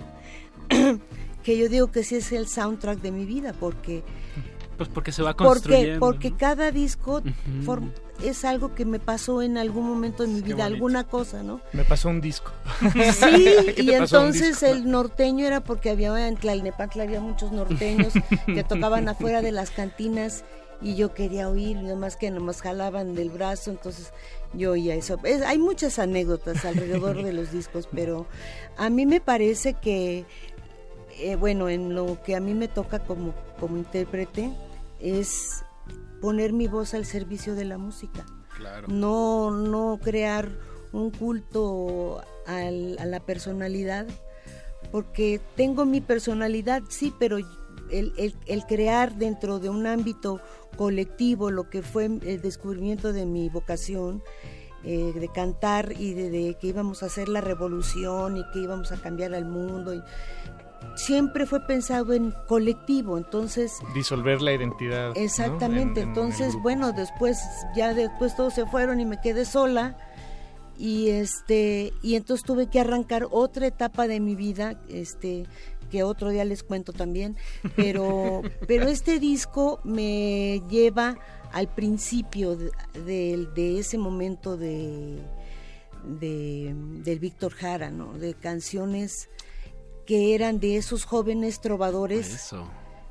[1.43, 4.03] que yo digo que sí es el soundtrack de mi vida, porque
[4.77, 6.01] Pues porque se va porque, construyendo.
[6.01, 6.37] porque ¿no?
[6.39, 7.23] cada disco
[7.65, 7.93] form-
[8.23, 10.75] es algo que me pasó en algún momento de mi Qué vida, bonito.
[10.75, 11.61] alguna cosa, ¿no?
[11.73, 12.53] Me pasó un disco.
[12.83, 12.93] Sí,
[13.77, 18.13] ¿Qué y entonces el norteño era porque había en Tlalnepantla había muchos norteños
[18.47, 20.45] que tocaban afuera de las cantinas
[20.83, 24.13] y yo quería oír, nomás que nomás jalaban del brazo, entonces
[24.53, 25.19] yo oía eso.
[25.25, 28.27] Es- hay muchas anécdotas alrededor de los discos, pero
[28.77, 30.25] a mí me parece que,
[31.19, 34.51] eh, bueno, en lo que a mí me toca como, como intérprete
[35.01, 35.63] es
[36.21, 38.25] poner mi voz al servicio de la música
[38.57, 38.87] Claro.
[38.89, 40.49] no, no crear
[40.93, 44.07] un culto al- a la personalidad,
[44.91, 47.39] porque tengo mi personalidad, sí, pero
[47.93, 50.41] el, el- el crear dentro de un ámbito
[50.77, 54.23] colectivo lo que fue el descubrimiento de mi vocación,
[54.85, 58.91] eh, de cantar y de, de que íbamos a hacer la revolución y que íbamos
[58.91, 60.03] a cambiar al mundo, y
[60.97, 65.13] siempre fue pensado en colectivo, entonces Disolver la identidad.
[65.17, 67.39] Exactamente, en entonces bueno, después
[67.77, 69.97] ya después todos se fueron y me quedé sola
[70.77, 75.47] y este y entonces tuve que arrancar otra etapa de mi vida, este
[75.93, 77.37] que otro día les cuento también,
[77.77, 81.19] pero pero este disco me lleva
[81.53, 82.71] al principio de,
[83.05, 85.21] de- de ese momento de,
[86.21, 86.75] de
[87.05, 88.15] del Víctor Jara, ¿no?
[88.19, 89.29] De canciones
[90.07, 92.65] que eran de esos jóvenes trovadores Eso.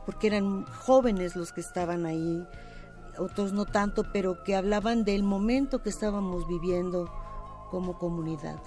[0.05, 2.43] porque eran jóvenes los que estaban ahí,
[3.17, 7.09] otros no tanto, pero que hablaban del momento que estábamos viviendo
[7.69, 8.59] como comunidad.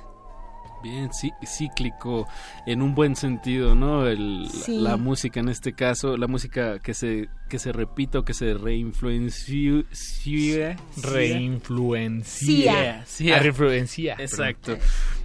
[0.85, 2.28] Bien, sí, cíclico
[2.66, 4.06] en un buen sentido, ¿no?
[4.06, 4.78] El, Sí.
[4.81, 8.52] La música en este caso, la música que se que se repita o que se
[8.52, 9.86] reinfluencie.
[11.02, 13.02] Reinfluencia.
[13.06, 14.16] Sí, Ah, reinfluencia.
[14.19, 14.77] Exacto.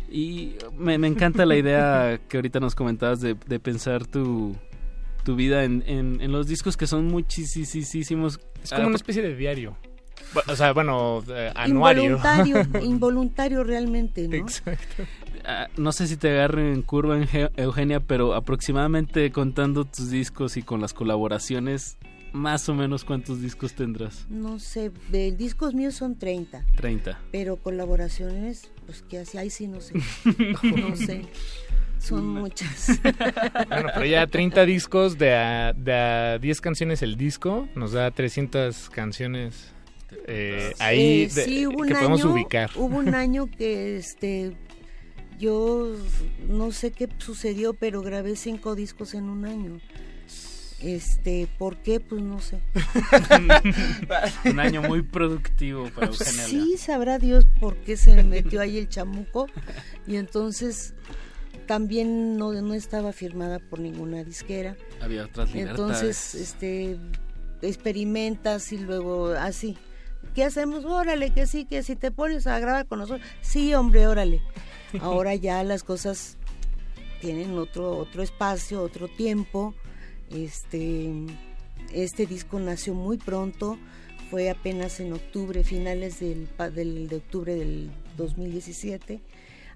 [0.09, 4.55] Y me, me encanta la idea que ahorita nos comentabas de, de pensar tu,
[5.25, 8.39] tu vida en, en, en los discos que son muchísimos.
[8.63, 9.75] Es como una especie de diario.
[10.47, 12.03] O sea, bueno, eh, anuario.
[12.03, 14.35] Involuntario, involuntario realmente, ¿no?
[14.35, 15.03] Exacto.
[15.51, 17.17] Ah, no sé si te agarre en curva,
[17.57, 21.97] Eugenia, pero aproximadamente contando tus discos y con las colaboraciones,
[22.33, 24.27] más o menos cuántos discos tendrás.
[24.29, 27.19] No sé, de discos míos son 30, 30.
[27.31, 29.95] pero colaboraciones, pues que así, ahí sí no sé,
[30.63, 31.23] no sé,
[31.97, 33.01] son muchas.
[33.69, 38.11] Bueno, pero ya 30 discos de a, de a 10 canciones el disco, nos da
[38.11, 39.73] 300 canciones
[40.27, 42.69] eh, ahí Eh, sí, hubo un que podemos año, ubicar.
[42.75, 44.55] Hubo un año que este
[45.39, 45.95] yo
[46.47, 49.79] no sé qué sucedió, pero grabé cinco discos en un año.
[50.81, 51.99] Este, ¿por qué?
[51.99, 52.61] Pues no sé.
[54.45, 56.45] Un año muy productivo para Eugenia.
[56.45, 59.47] Sí, sabrá Dios por qué se me metió ahí el chamuco.
[60.07, 60.93] Y entonces
[61.65, 64.77] también no, no estaba firmada por ninguna disquera.
[65.01, 65.79] Había otras libertades.
[65.79, 66.97] Entonces, este,
[67.61, 69.77] experimentas y luego así.
[70.33, 70.85] ¿Qué hacemos?
[70.85, 74.41] Órale, que sí, que si te pones a grabar con nosotros, sí, hombre, órale.
[75.01, 76.37] Ahora ya las cosas
[77.21, 79.73] tienen otro, otro espacio, otro tiempo.
[80.31, 81.11] Este,
[81.93, 83.77] este disco nació muy pronto,
[84.29, 89.21] fue apenas en octubre, finales del, pa- del- de octubre del 2017.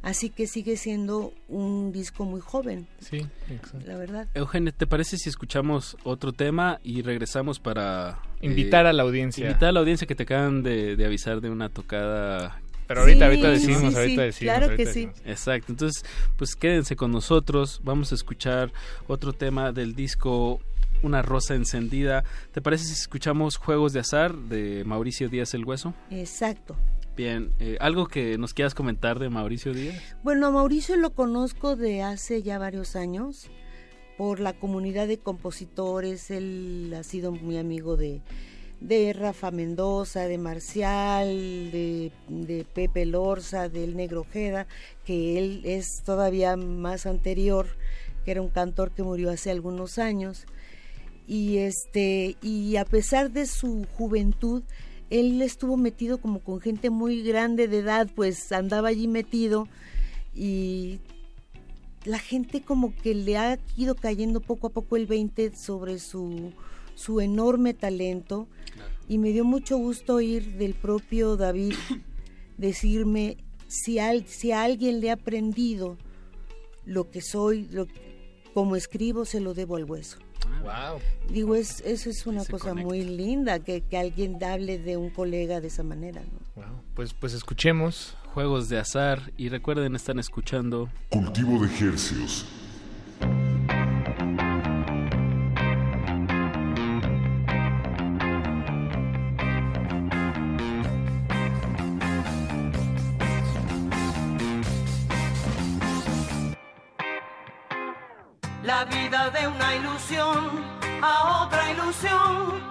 [0.04, 2.88] Así que sigue siendo un disco muy joven.
[3.00, 3.88] Sí, exacto.
[3.88, 4.28] La verdad.
[4.34, 8.20] Eugenio, ¿te parece si escuchamos otro tema y regresamos para...
[8.44, 9.46] eh, Invitar a la audiencia.
[9.48, 12.60] Invitar a la audiencia que te acaban de, de avisar de una tocada...
[12.88, 15.10] Pero ahorita- ahorita decimos, sí, ahorita decimos, claro ahorita que sí.
[15.26, 16.04] Exacto, entonces
[16.38, 18.74] pues quédense con nosotros, vamos a escuchar
[19.08, 20.60] otro tema del disco
[21.02, 22.26] Una Rosa Encendida.
[22.52, 25.94] ¿Te parece si escuchamos Juegos de Azar de Mauricio Díaz el Hueso?
[26.12, 26.76] Exacto.
[27.16, 30.18] Bien, eh, ¿algo que nos quieras comentar de Mauricio Díaz?
[30.24, 33.50] Bueno, a Mauricio lo conozco de hace ya varios años
[34.18, 36.32] por la comunidad de compositores.
[36.32, 38.22] Él ha sido muy amigo de,
[38.80, 41.28] de Rafa Mendoza, de Marcial,
[41.72, 44.68] de, Pepe Lorza, del Negro Ojeda,
[45.06, 47.68] que él es todavía más anterior,
[48.26, 50.46] que era un cantor que murió hace algunos años.
[51.26, 54.64] Y este, y a pesar de su juventud,
[55.10, 59.68] él estuvo metido como con gente muy grande de edad, pues andaba allí metido
[60.36, 61.00] y
[62.06, 66.52] la gente como que le ha ido cayendo poco a poco el 20 sobre su,
[66.96, 68.48] su enorme talento
[69.08, 71.76] y me dio mucho gusto oír del propio David
[72.58, 75.98] decirme si, al, si a alguien le ha aprendido
[76.86, 77.88] lo que soy, lo,
[78.54, 80.20] como escribo, se lo debo al hueso.
[80.62, 81.00] Wow.
[81.30, 82.88] Digo, es, eso es una Se cosa conecta.
[82.88, 86.22] muy linda, que, que alguien hable de un colega de esa manera.
[86.22, 86.64] ¿no?
[86.94, 88.16] Pues, pues escuchemos.
[88.34, 90.90] Juegos de Azar y recuerden, están escuchando...
[91.10, 92.48] Cultivo de Hercios.
[108.64, 110.64] La vida de una ilusión
[111.04, 112.64] a otra ilusión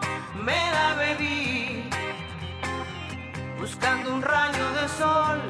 [0.44, 1.81] me la bebí.
[3.62, 5.40] Buscando un rayo de sol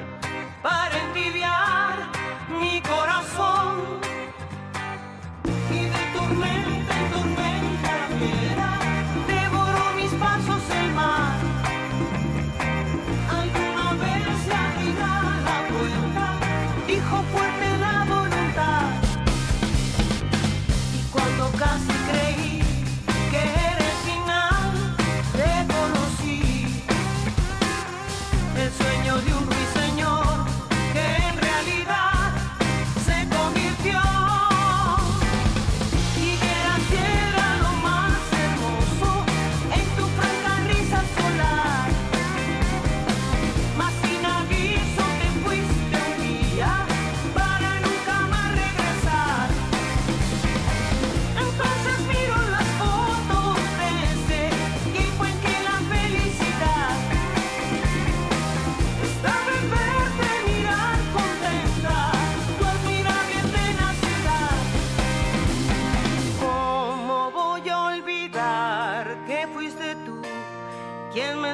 [0.62, 2.10] para entibiar
[2.60, 4.00] mi corazón.
[5.70, 6.71] Y de tormenta en tormenta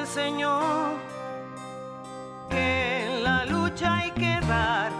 [0.09, 0.59] enseñó
[2.49, 4.91] que en la lucha hay que dar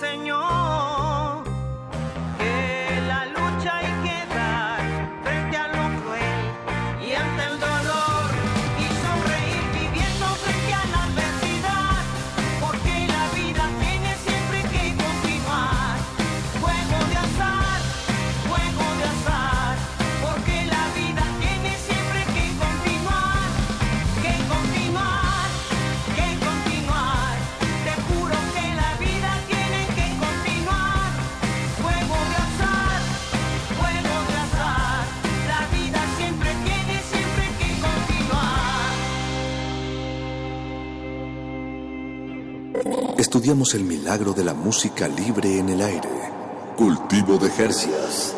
[0.00, 0.37] quien
[43.48, 46.10] estudiamos el milagro de la música libre en el aire.
[46.76, 48.36] Cultivo de Jercias.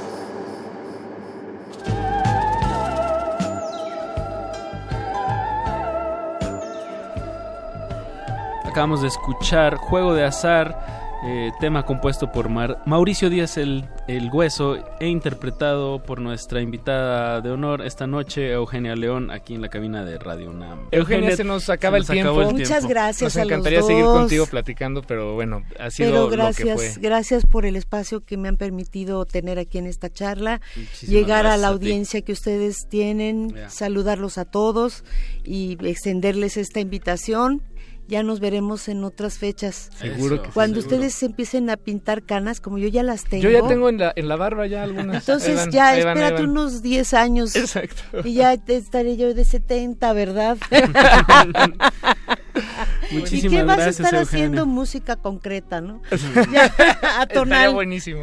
[8.64, 14.30] Acabamos de escuchar Juego de Azar, eh, tema compuesto por Mar- Mauricio Díaz el, el
[14.32, 19.68] Hueso e interpretado por nuestra invitada de honor esta noche, Eugenia León, aquí en la
[19.68, 20.88] cabina de Radio UNAM.
[20.92, 22.30] Eugenia, se nos acaba el, nos tiempo.
[22.32, 22.88] acabó el Muchas tiempo.
[22.88, 26.36] gracias Nos a los encantaría seguir contigo platicando, pero bueno, ha sido Pero lo que
[26.36, 27.02] gracias, fue.
[27.02, 31.38] gracias por el espacio que me han permitido tener aquí en esta charla, Muchísimas llegar
[31.40, 35.04] a gracias la a audiencia que ustedes tienen, saludarlos a todos
[35.44, 37.62] y extenderles esta invitación.
[38.10, 39.88] Ya nos veremos en otras fechas.
[39.96, 40.96] Seguro que sí, Cuando seguro.
[40.96, 43.44] ustedes empiecen a pintar canas, como yo ya las tengo.
[43.44, 45.22] Yo ya tengo en la, en la barba ya algunas.
[45.28, 47.54] Entonces van, ya van, espérate unos 10 años.
[47.54, 48.02] Exacto.
[48.24, 50.58] Y ya te estaré yo de 70, ¿verdad?
[53.10, 54.22] Muchísimas ¿Y qué vas gracias, a estar Eugenia.
[54.46, 56.00] haciendo música concreta, no?
[56.52, 57.74] Ya, Estaría atonal.
[57.74, 58.20] buenísimo.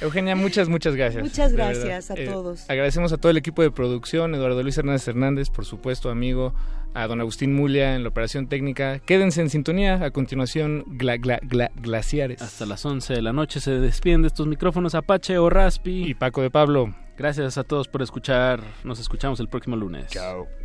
[0.00, 1.22] Eugenia, muchas, muchas gracias.
[1.22, 2.68] Muchas gracias a Eh, todos.
[2.68, 6.54] agradecemos a todo el equipo de producción, Eduardo Luis Hernández Hernández, por supuesto, amigo,
[6.94, 8.98] a don Agustín Mulia en la operación técnica.
[8.98, 9.94] Quédense en sintonía.
[10.04, 12.42] A continuación, gla, gla, gla- glaciares.
[12.42, 16.04] Hasta las 11 de la noche se despiden de estos micrófonos Apache o Raspi.
[16.10, 16.94] Y Paco de Pablo.
[17.16, 18.60] Gracias a todos por escuchar.
[18.84, 20.08] Nos escuchamos el próximo lunes.
[20.08, 20.61] Chao.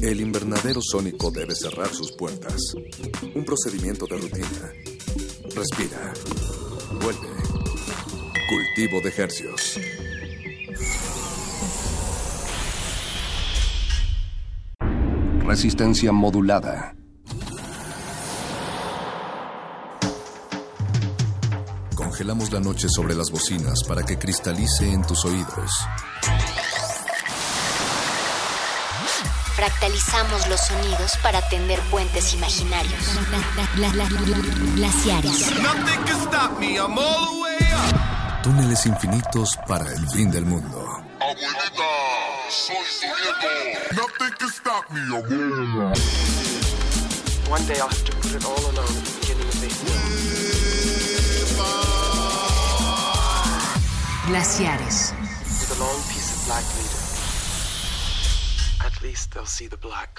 [0.00, 2.72] El invernadero sónico debe cerrar sus puertas.
[3.34, 4.72] Un procedimiento de rutina.
[5.56, 6.12] Respira.
[7.02, 7.28] Vuelve.
[8.48, 9.80] Cultivo de hercios.
[15.44, 16.94] Resistencia modulada.
[21.96, 25.72] Congelamos la noche sobre las bocinas para que cristalice en tus oídos.
[29.58, 33.18] Fractalizamos los sonidos para tender puentes imaginarios.
[34.76, 35.50] Glaciares.
[35.60, 38.42] Nothing can stop me, I'm all the way up.
[38.44, 41.02] Túneles infinitos para el fin del mundo.
[41.18, 41.90] Abuelita,
[42.48, 43.48] soy su nieto.
[43.96, 45.92] Nothing can stop me, abuela.
[47.50, 49.68] One day I'll have to put it all alone at the beginning of the
[54.28, 55.12] Glaciares.
[55.58, 56.97] With a long piece of black leader.
[58.98, 60.18] At least they'll see the black.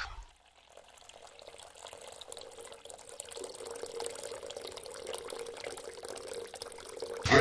[7.29, 7.39] Is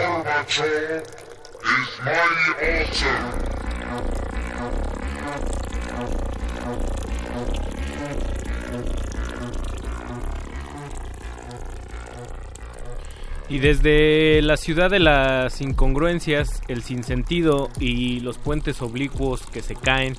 [2.05, 2.11] my
[2.67, 2.89] altar.
[13.49, 19.77] Y desde la ciudad de las incongruencias, el sinsentido y los puentes oblicuos que se
[19.77, 20.17] caen,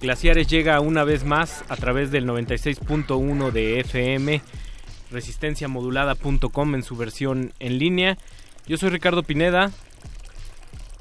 [0.00, 4.40] Glaciares llega una vez más a través del 96.1 de FM,
[5.10, 8.16] resistenciamodulada.com en su versión en línea.
[8.68, 9.72] Yo soy Ricardo Pineda,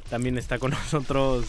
[0.09, 1.45] también está con nosotros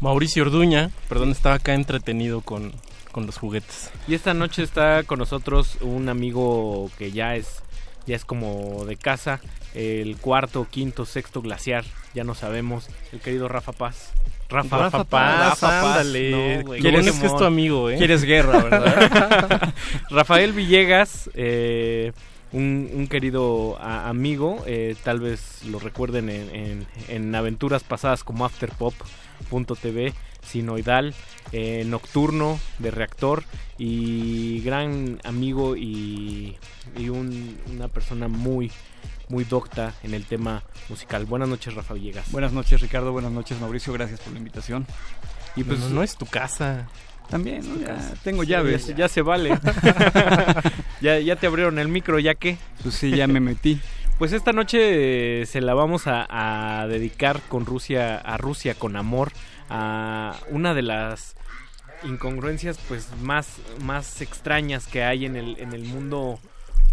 [0.00, 2.72] Mauricio Orduña, perdón, estaba acá entretenido con,
[3.12, 3.90] con los juguetes.
[4.06, 7.62] Y esta noche está con nosotros un amigo que ya es
[8.06, 9.40] ya es como de casa,
[9.74, 14.12] el cuarto, quinto, sexto glaciar, ya no sabemos, el querido Rafa Paz.
[14.50, 16.30] Rafa, Rafa Paz, ándale.
[16.58, 17.96] No, güey, Lo bueno qué es que es tu amigo, ¿eh?
[17.96, 19.74] Quieres guerra, ¿verdad?
[20.10, 22.12] Rafael Villegas, eh,
[22.52, 28.24] un, un querido a- amigo, eh, tal vez lo recuerden en, en- en aventuras pasadas
[28.24, 30.12] como Afterpop.tv,
[30.42, 31.14] Sinoidal,
[31.52, 33.44] eh, Nocturno de Reactor
[33.78, 36.56] y gran amigo y,
[36.98, 38.70] y un- una persona muy
[39.30, 41.24] muy docta en el tema musical.
[41.24, 42.30] Buenas noches, Rafa Villegas.
[42.32, 43.12] Buenas noches, Ricardo.
[43.12, 43.92] Buenas noches, Mauricio.
[43.92, 44.86] Gracias por la invitación.
[45.56, 46.88] Y pues no, no es tu casa.
[47.28, 47.80] También, ¿no?
[47.80, 48.88] Ya tengo Sí, llaves.
[48.88, 49.50] Ya, ya se vale.
[51.00, 52.58] ya, ya te abrieron el micro, ¿ya qué?
[52.82, 53.80] Pues sí, ya me metí.
[54.18, 56.26] Pues esta noche eh, se la vamos a,
[56.82, 59.32] a dedicar con Rusia, a Rusia con amor,
[59.70, 61.36] a una de las
[62.04, 66.38] incongruencias pues más, más extrañas que hay en el, en el mundo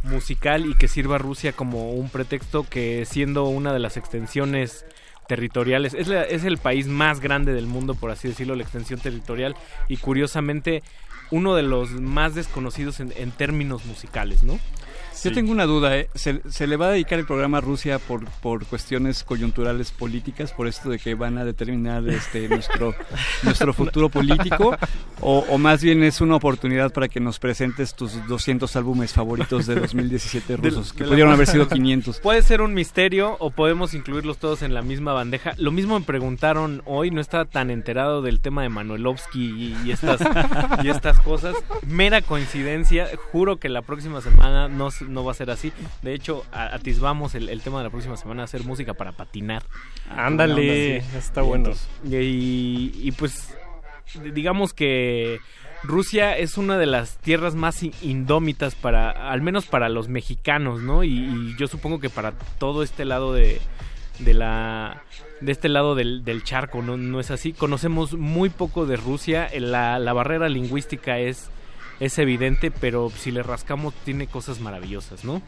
[0.07, 4.85] musical y que sirva a Rusia como un pretexto que siendo una de las extensiones
[5.27, 8.99] territoriales, es, la- es el país más grande del mundo, por así decirlo, la extensión
[8.99, 9.55] territorial
[9.87, 10.83] y curiosamente
[11.31, 14.57] uno de los más desconocidos en, en términos musicales, ¿no?
[15.23, 16.09] Yo tengo una duda, ¿eh?
[16.15, 20.51] ¿Se, se le va a dedicar el programa a Rusia por, por cuestiones coyunturales políticas,
[20.51, 22.93] por esto de que van a determinar este nuestro,
[23.43, 24.75] nuestro futuro político?
[25.21, 29.65] O, o más bien es una oportunidad para que nos presentes tus 200 álbumes favoritos
[29.65, 32.19] de 2017 De- rusos, que de la pudieron haber sido 500?
[32.19, 35.53] Puede ser un misterio o podemos incluirlos todos en la misma bandeja.
[35.57, 39.91] Lo mismo me preguntaron hoy, no estaba tan enterado del tema de Manuelovsky y, y
[39.91, 40.21] estas,
[40.83, 41.55] y estas cosas.
[41.85, 45.71] Mera coincidencia, juro que la próxima semana no, s- no va a ser así.
[46.01, 49.63] De hecho, atisbamos el, el tema de la próxima semana, hacer música para patinar.
[50.09, 51.17] Ándale, Sí.
[51.17, 51.71] está bueno.
[52.05, 53.53] Y, y pues
[54.33, 55.39] digamos que
[55.83, 60.81] Rusia es una de las tierras más in- indómitas para, al menos para los mexicanos,
[60.81, 61.03] ¿no?
[61.03, 63.59] Y, y yo supongo que para todo este lado de,
[64.19, 65.03] de la
[65.39, 66.97] de este lado del, del charco, ¿no?
[66.97, 67.53] ¿no es así?
[67.53, 71.51] Conocemos muy poco de Rusia, la, la barrera lingüística es,
[71.99, 75.41] es evidente, pero si le rascamos tiene cosas maravillosas, ¿no?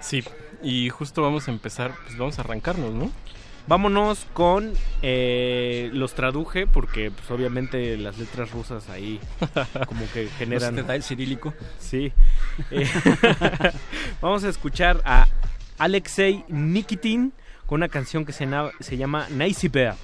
[0.00, 0.24] Sí,
[0.62, 3.10] y justo vamos a empezar, pues vamos a arrancarnos, ¿no?
[3.68, 4.72] Vámonos con
[5.02, 9.20] eh, los traduje porque pues, obviamente las letras rusas ahí
[9.86, 11.54] como que generan ¿No se te da el cirílico?
[11.78, 12.12] Sí.
[12.72, 12.88] Eh,
[14.20, 15.28] vamos a escuchar a
[15.78, 17.32] Alexei Nikitin
[17.66, 19.96] con una canción que se, llama Naisibea,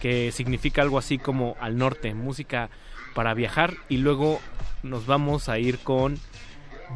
[0.00, 2.68] que significa algo así como al norte, música
[3.14, 4.40] para viajar y luego
[4.82, 6.18] nos vamos a ir con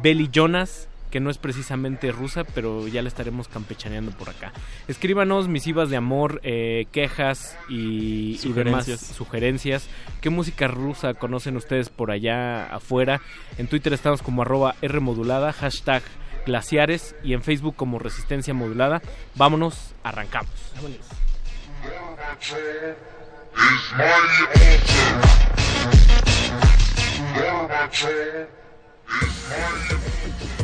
[0.01, 4.53] Belly Jonas que no es precisamente rusa, pero ya la estaremos campechaneando por acá.
[4.87, 8.99] Escríbanos misivas de amor, eh, quejas y, y demás Sugerencias.
[9.15, 9.89] sugerencias.
[10.21, 13.21] ¿Qué música rusa conocen ustedes por allá afuera?
[13.57, 16.03] En Twitter estamos como arroba Rmodulada, hashtag
[16.45, 19.01] glaciares y en Facebook como Resistencia Modulada.
[19.35, 20.51] Vámonos, arrancamos.
[23.53, 25.39] is money altar.
[27.35, 28.47] Water
[29.21, 30.58] is altar.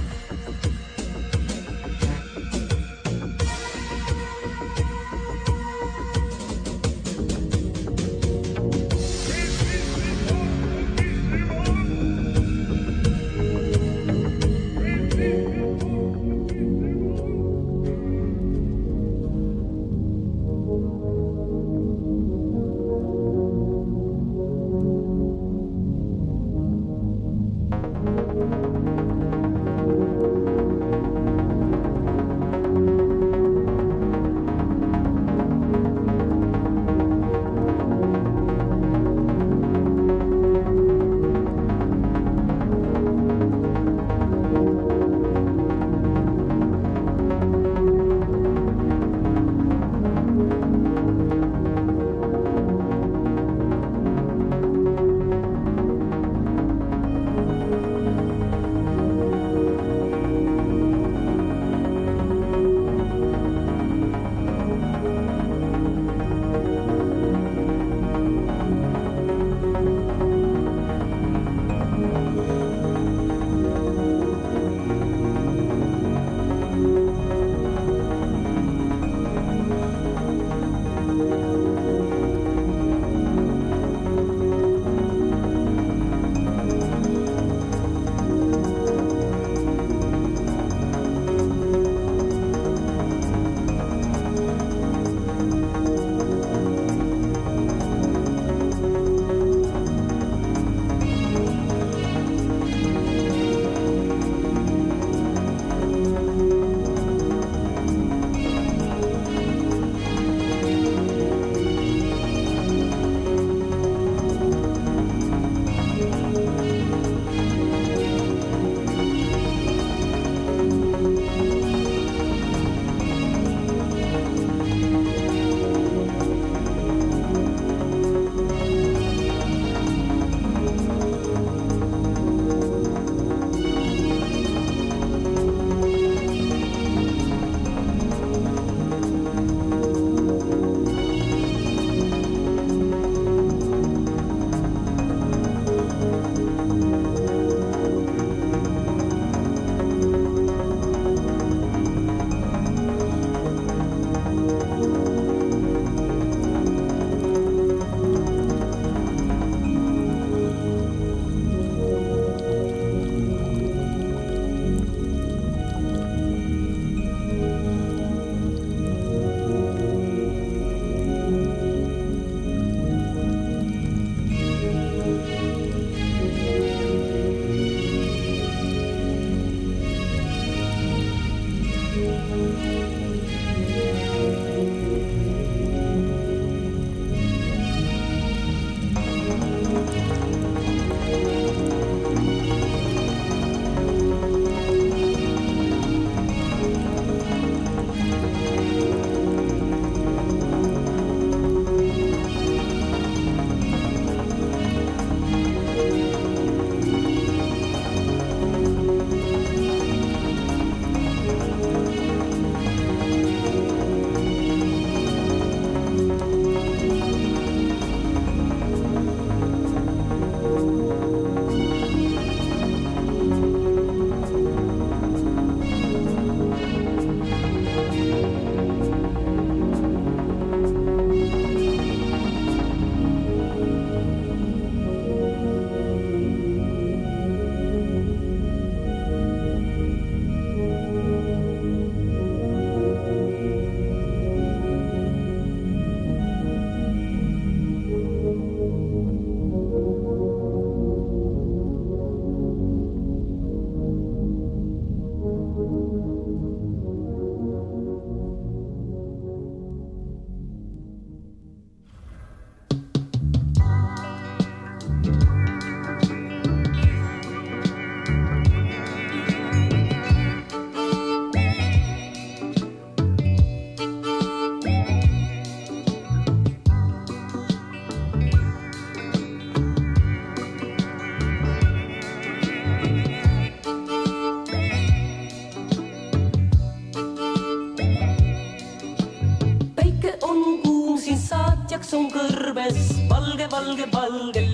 [293.66, 294.45] Bang Bang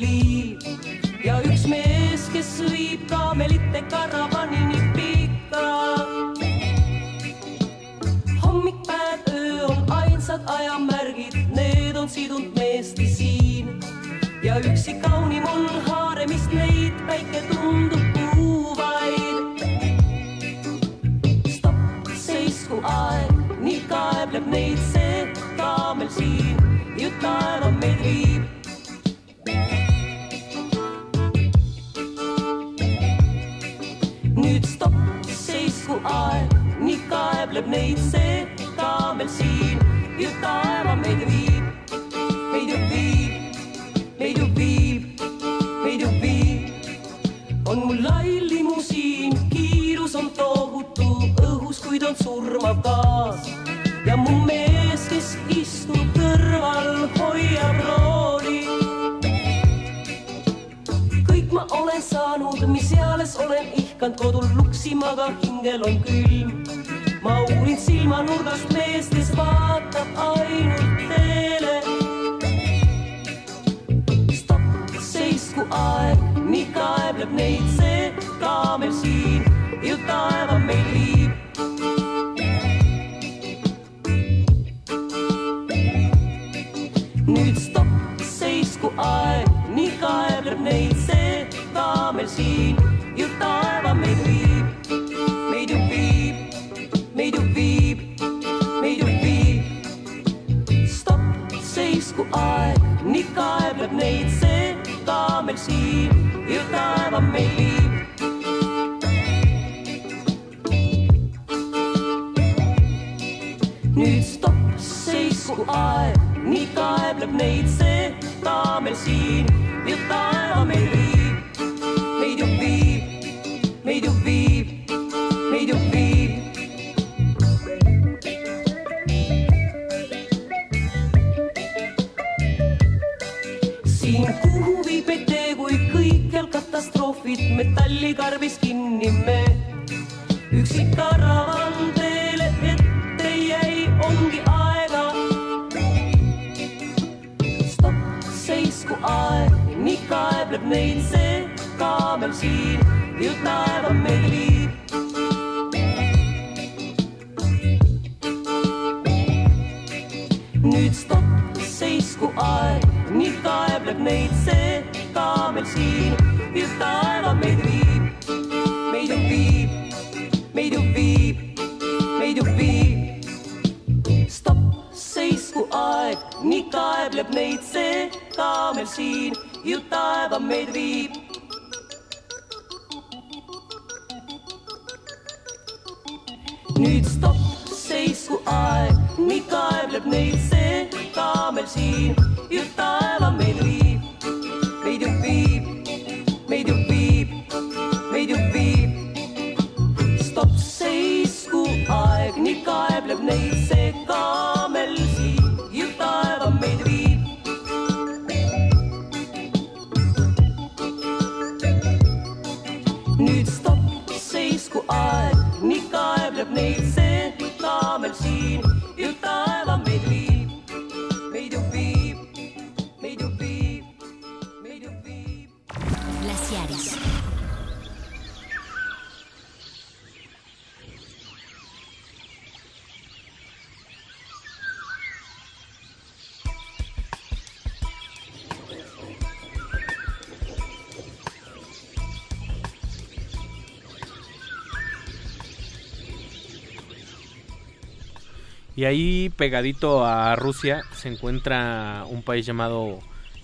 [248.81, 252.97] Y ahí pegadito a Rusia se encuentra un país llamado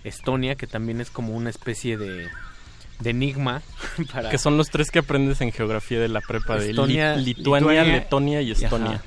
[0.04, 2.28] Estonia, que también es como una especie de,
[3.02, 3.62] de enigma.
[4.12, 4.32] Para...
[4.32, 7.84] Que son los tres que aprendes en geografía de la prepa de Li Lituania, Lituania,
[7.84, 9.00] Letonia y Estonia.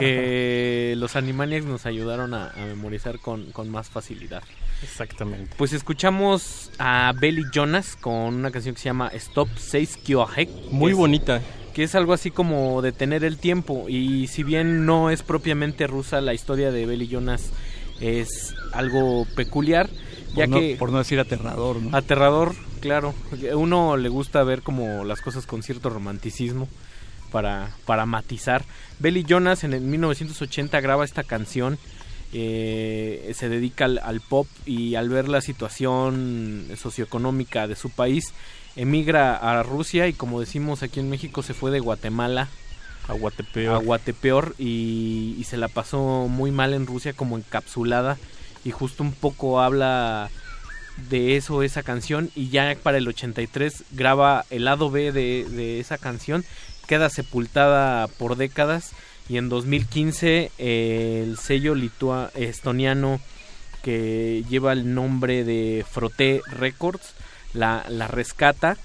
[0.00, 4.42] Que los Animaniacs nos ayudaron a, memorizar con, con, más facilidad.
[4.82, 5.50] Exactamente.
[5.58, 10.48] Pues escuchamos a Belly Jonas con una canción que se llama Stop 6 Kiohek.
[10.70, 11.42] Muy bonita
[11.76, 13.84] que es algo así como detener el tiempo.
[13.86, 17.50] Y si bien no es propiamente rusa, la historia de Bell y Jonas
[18.00, 20.76] es algo peculiar, por ya no, que...
[20.78, 21.94] Por no decir aterrador, ¿no?
[21.94, 23.14] Aterrador, claro.
[23.54, 26.66] Uno le gusta ver como las cosas con cierto romanticismo
[27.30, 28.64] para, para matizar.
[28.98, 31.76] Belly Jonas en 1980 graba esta canción,
[32.32, 38.32] eh, se dedica al, pop y al ver la situación socioeconómica de su país,
[38.76, 42.48] emigra a Rusia y como decimos aquí en México se fue de Guatemala
[43.08, 48.18] a Guatepeor, a Guatepeor y, y se la pasó muy mal en Rusia como encapsulada
[48.64, 50.28] y justo un poco habla
[51.08, 55.78] de eso esa canción y ya para el 83 graba el lado B de, de
[55.80, 56.44] esa canción
[56.86, 58.92] queda sepultada por décadas
[59.28, 63.20] y en 2015 eh, el sello litua estoniano
[63.82, 67.14] que lleva el nombre de Froté Records
[67.56, 68.76] la, la rescata.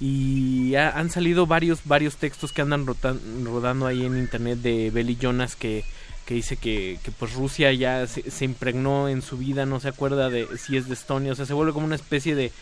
[0.00, 4.90] Y ha- han salido varios varios textos que andan rotan- rodando ahí en internet de
[4.90, 5.84] Belly Jonas que,
[6.24, 9.88] que dice que, que, pues Rusia ya se, se impregnó en su vida, no se
[9.88, 12.52] acuerda de si es de Estonia, o sea, se vuelve como una especie de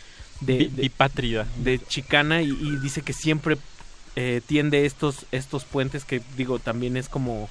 [0.41, 0.85] de, de-
[1.63, 3.57] de chicana y, y dice que siempre
[4.17, 7.51] eh, tiende estos estos puentes que digo también es como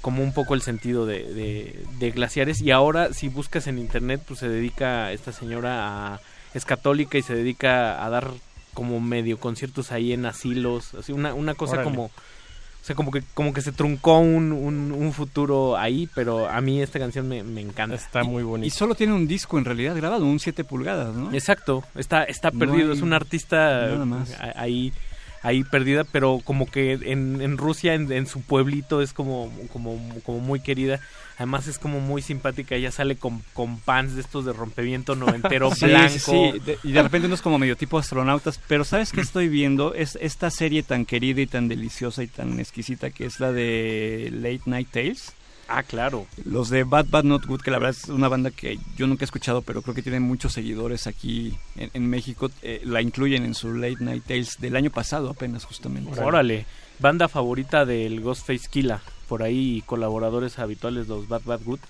[0.00, 2.60] como un poco el sentido de, de- de glaciares.
[2.60, 6.20] Y ahora si buscas en internet pues se dedica esta señora a
[6.58, 8.30] es católica y se dedica a dar
[8.74, 11.90] como medio conciertos ahí en asilos así una, una cosa Órale.
[11.90, 16.48] como o sea como que como que se truncó un, un, un futuro ahí pero
[16.48, 18.66] a mí esta canción me, me encanta Está muy bonito.
[18.66, 21.32] Y solo tiene un disco en realidad grabado, un 7 pulgadas, ¿no?
[21.32, 23.56] Exacto, está, está No perdido, hay es un artista
[23.88, 24.30] nada más.
[24.40, 24.92] a- ahí,
[25.42, 29.98] ahí perdida, pero como que en, en Rusia, en, en su pueblito, es como, como,
[30.24, 31.00] como muy querida.
[31.36, 35.70] Además es como muy simpática, ella sale con, con pants de estos de rompeviento noventero
[35.74, 36.10] Sí, blanco.
[36.10, 36.18] sí,
[36.54, 36.58] sí.
[36.66, 38.58] De- y de repente uno es como medio tipo astronautas.
[38.66, 39.94] Pero ¿sabes qué estoy viendo?
[39.94, 44.30] Es esta serie tan querida y tan deliciosa y tan exquisita que es la de
[44.32, 45.32] Late Night Tales.
[45.68, 46.26] Ah, claro.
[46.44, 49.24] Los de Bad Bad Not Good, que la verdad es una banda que yo nunca
[49.24, 52.50] he escuchado, pero creo que tiene muchos seguidores aquí en, en México.
[52.62, 56.18] Eh, la incluyen en su Late Night Tales del año pasado apenas, justamente.
[56.20, 56.64] Órale,
[56.98, 61.80] banda favorita del Ghostface Killa, por ahí colaboradores habituales los Bad Bad Good.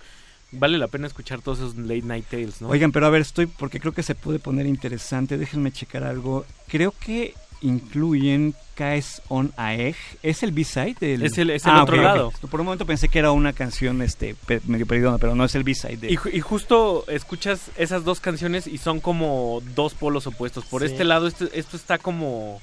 [0.50, 2.68] Vale la pena escuchar todos esos Late Night Tales, ¿no?
[2.68, 5.38] Oigan, pero a ver, estoy porque creo que se puede poner interesante.
[5.38, 6.46] Déjenme checar algo.
[6.68, 9.96] Creo que incluyen Caes on Aeg.
[10.22, 10.96] ¿Es el B-side?
[11.00, 12.32] del- Es el- es el Ah, otro lado.
[12.50, 15.54] Por un momento pensé que era una canción este pe- medio perdida, pero no es
[15.54, 15.96] el B-side.
[15.96, 20.64] de- Y, y justo escuchas esas dos canciones y son como dos polos opuestos.
[20.64, 20.88] Por Sí.
[20.92, 22.60] este lado, esto, esto está como.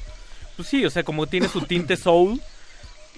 [0.56, 2.42] Pues sí, o sea, como tiene su tinte soul.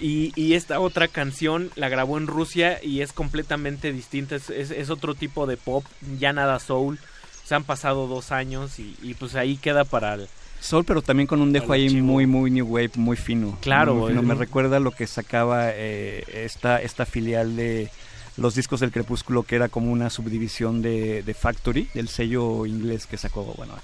[0.00, 4.36] Y, y esta otra canción la grabó en Rusia y es completamente distinta.
[4.36, 5.84] Es, es- es otro tipo de pop,
[6.18, 6.98] ya nada soul.
[7.44, 10.28] Se han pasado dos años y, y pues ahí queda para el.
[10.60, 13.56] Soul, pero también con un dejo ahí muy, muy new wave, muy fino.
[13.60, 14.22] Claro, Muy fino.
[14.22, 17.88] Me recuerda lo que sacaba eh, esta, esta filial de
[18.36, 23.06] los discos del Crepúsculo, que era como una subdivisión de, de Factory, del sello inglés
[23.06, 23.74] que sacó, bueno,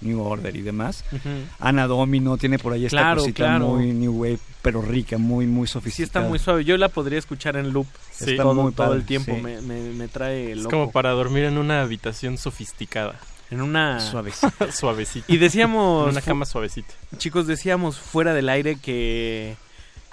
[0.00, 1.04] New Order y demás.
[1.12, 1.28] Ujú.
[1.60, 3.68] Ana Domino tiene por ahí esta Claro, cosita claro.
[3.68, 6.06] muy new wave, pero rica, muy, muy Sí, sofisticada.
[6.06, 6.64] está muy suave.
[6.64, 8.36] Yo la podría escuchar en loop Sí.
[8.36, 9.34] todo, Está muy todo padre, el tiempo.
[9.36, 9.40] sí.
[9.42, 13.20] Me, me- me trae Es como para dormir en una habitación sofisticada.
[13.52, 14.72] En una suavecita.
[14.72, 15.26] suavecita.
[15.32, 16.92] Y decíamos En una cama suavecita.
[17.18, 19.56] Chicos, decíamos fuera del aire que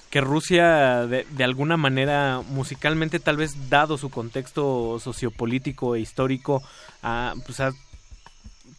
[0.09, 6.63] que Rusia de, de alguna manera musicalmente tal vez dado su contexto sociopolítico e histórico
[7.03, 7.71] ha pues ha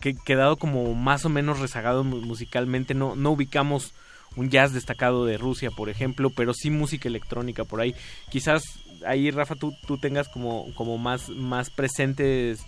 [0.00, 3.92] que- quedado como más o menos rezagado mu- musicalmente no no ubicamos
[4.34, 7.94] un jazz destacado de Rusia por ejemplo pero sí música electrónica por ahí
[8.30, 8.64] quizás
[9.06, 12.58] ahí Rafa tú, tú tengas como como más más presentes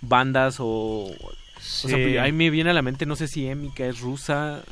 [0.00, 1.10] bandas o
[1.84, 2.16] o sea, Sí.
[2.18, 4.62] ahí me viene a la mente no sé si Emika es rusa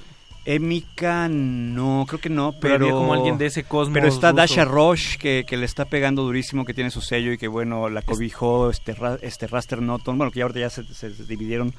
[0.45, 2.75] Emika no, creo que no, Pero pero...
[2.87, 4.37] había como alguien de ese cosmos Pero está ruso.
[4.37, 7.91] Dasha Roche, que, que le está pegando durísimo, que tiene su sello y que, bueno,
[7.91, 10.17] la cobijó este, este Raster Noton.
[10.17, 11.75] Bueno, que ya ahorita ya se, se dividieron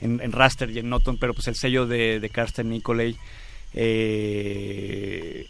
[0.00, 3.14] en, en Raster y en Noton, pero pues el sello de, de Karsten Nicolay,
[3.74, 5.46] eh,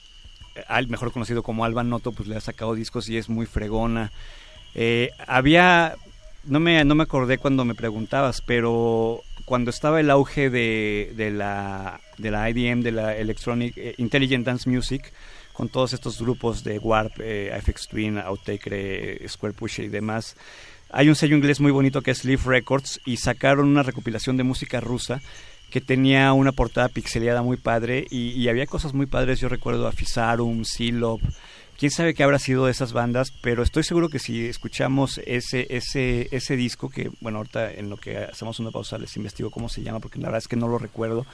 [0.67, 4.11] al mejor conocido como Alba Noto, pues le ha sacado discos y es muy fregona.
[4.75, 5.95] Eh, había,
[6.49, 11.31] no me, no me acordé cuando me preguntabas, pero cuando estaba el auge de, de
[11.31, 15.13] la, de la IDM, de la Electronic eh, Intelligent Dance Music,
[15.53, 20.37] con todos estos grupos de Warp, eh, FX Twin, Outtaker, eh, Square Pusher y demás,
[20.91, 24.45] hay un sello inglés muy bonito que es Leaf Records y sacaron una recopilación de
[24.45, 25.21] música rusa
[25.71, 29.39] que tenía una portada pixeleada muy padre y, y había cosas muy padres.
[29.41, 31.21] Yo recuerdo a Fisarum, Silop,
[31.79, 35.67] quién sabe qué habrá sido de esas bandas, pero estoy seguro que si escuchamos ese,
[35.71, 39.69] ese, ese disco, que bueno, ahorita en lo que hacemos una pausa les investigo cómo
[39.69, 41.25] se llama, porque la verdad es que no lo recuerdo.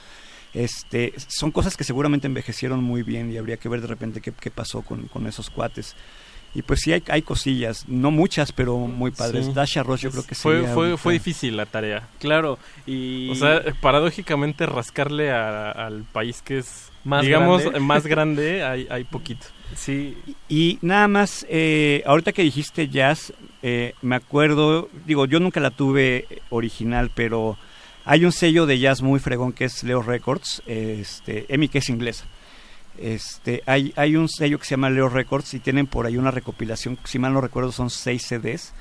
[0.53, 4.31] Este, son cosas que seguramente envejecieron muy bien y habría que ver de repente qué,
[4.31, 5.95] qué pasó con, con esos cuates.
[6.53, 9.47] Y pues sí hay, hay cosillas, no muchas, pero muy padres.
[9.47, 9.51] Sí.
[9.53, 12.07] Dasha Ross yo creo que fue, sería fue, fue difícil la tarea.
[12.19, 13.29] Claro, y...
[13.31, 17.79] O sea, paradójicamente rascarle a- al país que es, Más digamos, grande.
[17.79, 19.45] más grande, hay, hay poquito.
[19.75, 20.17] Sí.
[20.49, 25.71] Y nada más, eh, ahorita que dijiste jazz, eh, me acuerdo, digo, yo nunca la
[25.71, 27.57] tuve original, pero
[28.03, 31.89] hay un sello de jazz muy fregón que es Leo Records, este, Emi que es
[31.89, 32.25] inglesa.
[32.97, 36.31] Este, hay, hay un sello que se llama Leo Records y tienen por ahí una
[36.31, 38.73] recopilación, si mal no recuerdo son seis CDs,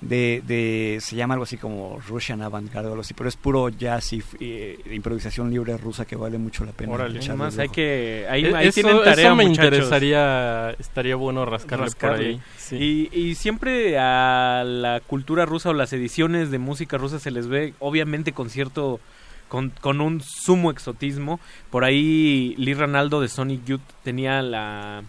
[0.00, 3.68] de, de se llama algo así como Russian Avant-Garde o algo así, pero es puro
[3.68, 6.92] jazz y eh, improvisación libre rusa que vale mucho la pena.
[6.92, 8.26] Órale, más hay que...
[8.30, 9.64] Ahí, E- ahí eso, tienen tarea, eso me muchachos.
[9.72, 12.26] interesaría, estaría bueno rascarle, por rascarle.
[12.28, 12.40] ahí.
[12.56, 13.08] Sí.
[13.12, 17.48] Y, y siempre a la cultura rusa o las ediciones de música rusa se les
[17.48, 19.00] ve obviamente con cierto
[19.48, 21.40] con, con un sumo exotismo.
[21.70, 25.02] Por ahí Lee Ranaldo de Sonic Youth tenía la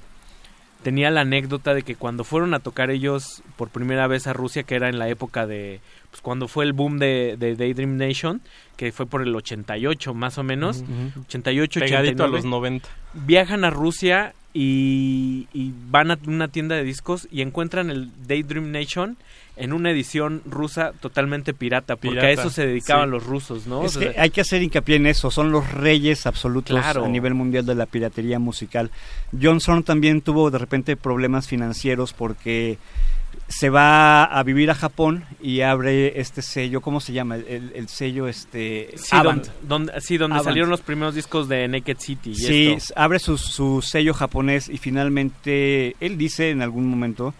[0.84, 4.64] tenía la anécdota de que cuando fueron a tocar ellos por primera vez a Rusia,
[4.64, 8.42] que era en la época de pues cuando fue el boom de, de Daydream Nation,
[8.78, 11.22] que fue por el 88 más o menos, Ujú.
[11.28, 12.90] 88 Pegadito a 89, los 90.
[13.14, 18.72] viajan a Rusia y, y van a una tienda de discos y encuentran el Daydream
[18.72, 19.18] Nation
[19.60, 23.12] en una edición rusa totalmente pirata, porque a eso se dedicaban sí.
[23.12, 23.84] los rusos, ¿no?
[23.86, 27.06] Es que hay que hacer hincapié en eso, son los reyes absolutos Claro.
[27.06, 28.90] a nivel mundial de la piratería musical.
[29.40, 32.78] Johnson también tuvo de repente problemas financieros porque
[33.48, 37.36] se va a vivir a Japón y abre este sello, ¿cómo se llama?
[37.36, 39.46] El, el sello este sí, Avant.
[39.64, 40.46] donde, donde- sí, donde Avant.
[40.46, 42.32] salieron los primeros discos de Naked City.
[42.32, 42.94] Y Sí, esto.
[42.96, 47.34] abre su, su sello japonés y finalmente él dice en algún momento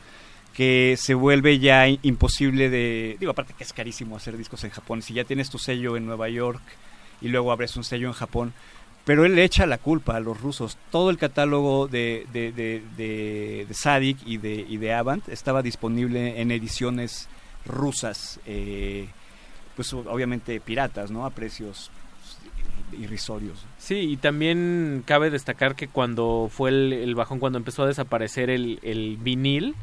[0.60, 3.16] que se vuelve ya imposible de...
[3.18, 5.02] Digo, aparte que es carísimo hacer discos en Japón.
[5.02, 6.62] Si ya tienes tu sello en Nueva York
[7.22, 8.52] y luego abres un sello en Japón.
[9.06, 10.78] Pero él le echa la culpa a los rusos.
[10.92, 15.62] Todo el catálogo de, de, de, de, de Sadik y de, y de Avant estaba
[15.62, 17.30] disponible en ediciones
[17.66, 18.42] rusas.
[18.46, 19.08] eh,
[19.78, 21.26] pues obviamente piratas, ¿no?
[21.26, 21.90] A precios
[23.00, 23.66] irrisorios.
[23.78, 28.50] Sí, y también cabe destacar que cuando fue el, el bajón, cuando empezó a desaparecer
[28.50, 29.74] el, el vinil,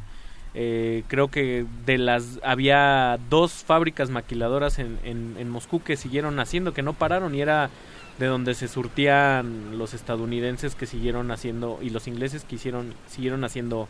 [0.59, 6.39] eh, creo que de las había dos fábricas maquiladoras en, en, en Moscú que siguieron
[6.39, 7.69] haciendo, que no pararon y era
[8.17, 13.43] de donde se surtían los estadounidenses que siguieron haciendo y los ingleses que hicieron, siguieron
[13.43, 13.87] haciendo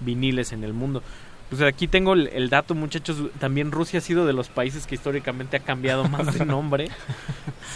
[0.00, 1.04] viniles en el mundo.
[1.50, 3.18] Pues aquí tengo el, el dato, muchachos.
[3.38, 6.88] También Rusia ha sido de los países que históricamente ha cambiado más de nombre.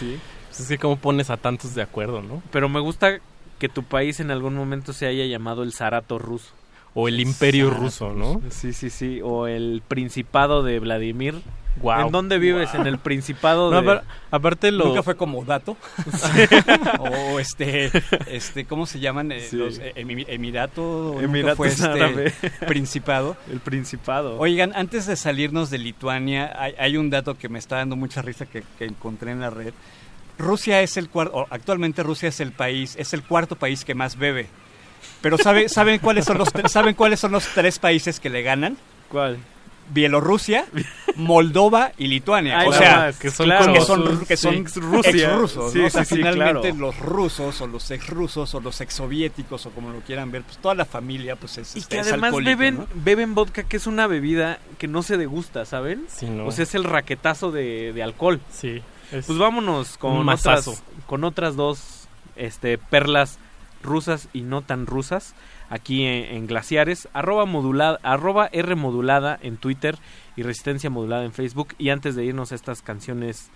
[0.01, 0.19] Sí.
[0.49, 2.43] Pues es que cómo pones a tantos de acuerdo, ¿no?
[2.51, 3.21] Pero me gusta
[3.61, 6.53] que tu país en algún momento se haya llamado el Zarato ruso.
[6.95, 8.43] O el Imperio ruso, ¿no?
[8.51, 9.21] Sí, sí, sí.
[9.23, 11.37] O el Principado de Vladimir.
[11.81, 12.07] Guau.
[12.09, 12.75] ¿En dónde vives?
[12.75, 13.89] En el Principado No, de...
[13.89, 14.85] apar- aparte lo...
[14.89, 15.75] Nunca fue como dato.
[16.99, 17.91] o este,
[18.27, 19.33] este, ¿cómo se llaman?
[19.33, 19.57] Eh, Sí.
[19.57, 21.13] Los eh, Emi- Emirato.
[21.15, 22.33] nunca Emiratos fue este, Árabe.
[22.67, 23.37] Principado.
[23.51, 24.39] El Principado.
[24.39, 28.21] Oigan, antes de salirnos de Lituania, hay, hay un dato que me está dando mucha
[28.23, 29.73] risa que, que encontré en la red.
[30.39, 34.17] Rusia es el cuarto, actualmente Rusia es el país, es el cuarto país que más
[34.17, 34.47] bebe.
[35.23, 38.77] Pero sabe, ¿saben cuáles son los saben cuáles son los tres países que le ganan?
[39.09, 39.39] ¿Cuál?
[39.91, 40.67] Bielorrusia,
[41.17, 42.61] Moldova y Lituania.
[42.61, 45.87] Ay, o sea, más, que son, claro, que son, que son sí, ex-rusos, Sí, ¿no?
[45.87, 46.77] O sea, sí, sí, finalmente claro.
[46.77, 50.75] los rusos o los ex-rusos o los ex-soviéticos o como lo quieran ver, pues toda
[50.75, 52.87] la familia pues es, Y este, que es además beben, ¿no?
[52.95, 56.07] beben vodka, que es una bebida que no se degusta, ¿saben?
[56.09, 56.47] Sí, no.
[56.47, 58.41] O sea, es el raquetazo de, de alcohol.
[58.51, 58.83] Sí.
[59.11, 63.39] es Pues vámonos un con otras, con otras dos este, perlas
[63.83, 65.35] rusas y no tan rusas
[65.71, 67.09] aquí en, en Glaciares.
[67.13, 69.97] Arroba, modulada, arroba R modulada en Twitter
[70.37, 71.75] y Resistencia modulada en Facebook.
[71.79, 73.51] Y antes de irnos a estas canciones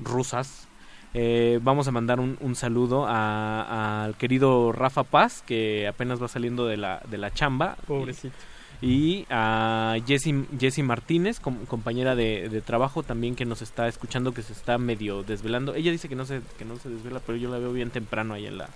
[0.00, 0.68] rusas,
[1.14, 6.28] eh, vamos a mandar un, un saludo a- al querido Rafa Paz, que apenas va
[6.28, 7.76] saliendo de la, de la chamba.
[7.86, 8.34] Pobrecito.
[8.82, 14.32] Y a Jessie, Jessie Martínez, com- compañera de, de trabajo también que nos está escuchando,
[14.34, 15.74] que se está medio desvelando.
[15.74, 18.34] Ella dice que no se, que no se desvela, pero yo la veo bien temprano
[18.34, 18.68] ahí en la,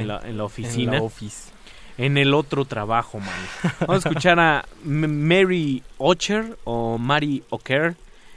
[0.00, 0.94] en la, en la oficina.
[0.94, 1.50] En la office.
[1.96, 3.72] En el otro trabajo, man.
[3.80, 7.96] Vamos a escuchar a Mary Ocher o Mary Ocker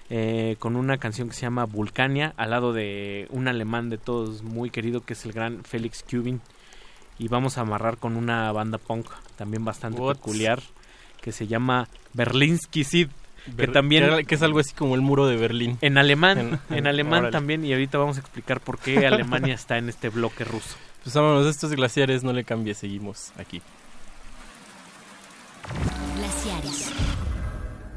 [0.10, 4.42] eh, con una canción que se llama Vulcania al lado de un alemán de todos
[4.44, 6.42] muy querido que es el gran Felix Kubin.
[7.20, 10.16] Y vamos a amarrar con una banda punk también bastante What?
[10.16, 10.60] peculiar
[11.22, 13.10] que se llama Berlinsky Sid.
[13.58, 15.78] Que también que, que es algo así como el muro de Berlín.
[15.82, 17.32] en alemán, En- en alemán órale.
[17.32, 21.16] también y ahorita vamos a explicar por qué Alemania está en este bloque ruso pues
[21.16, 23.62] vámonos estos glaciares, no le cambie, seguimos aquí.
[26.16, 26.92] Glaciares.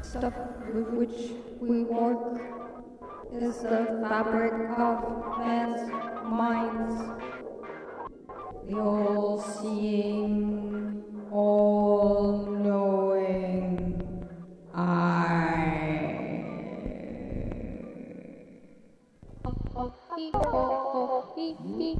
[0.01, 0.33] Stuff
[0.73, 2.39] with which we walk
[3.31, 5.91] is the fabric of man's
[6.23, 7.03] minds.
[8.67, 14.01] The all seeing, all knowing
[14.73, 16.24] I.
[20.15, 21.95] 2, 3,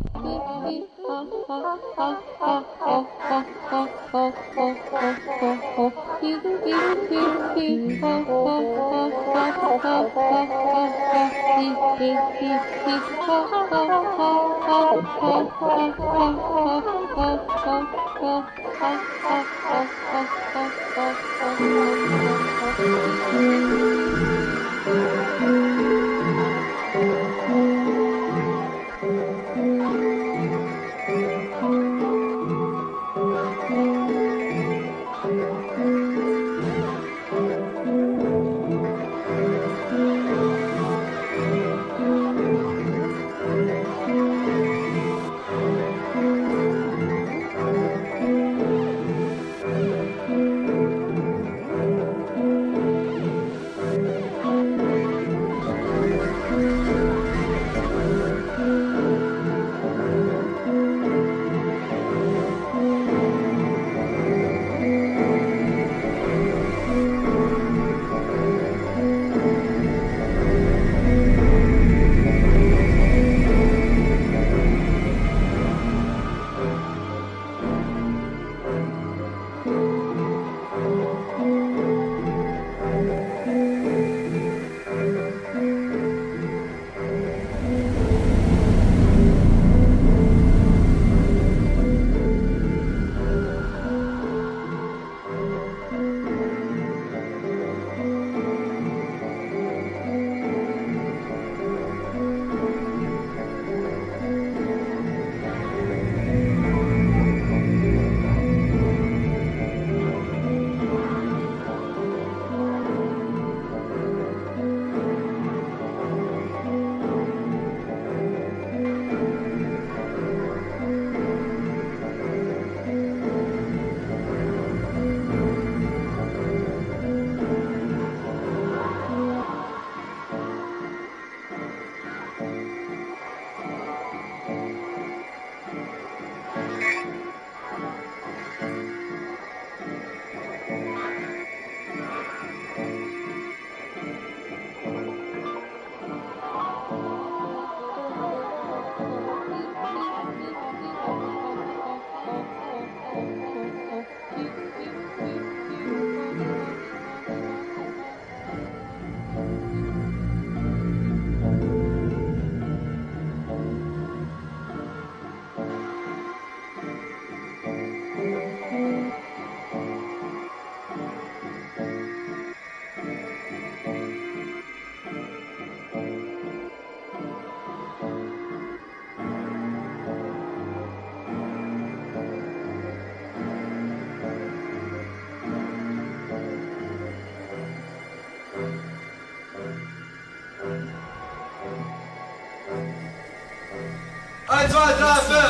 [195.05, 195.44] Parabéns!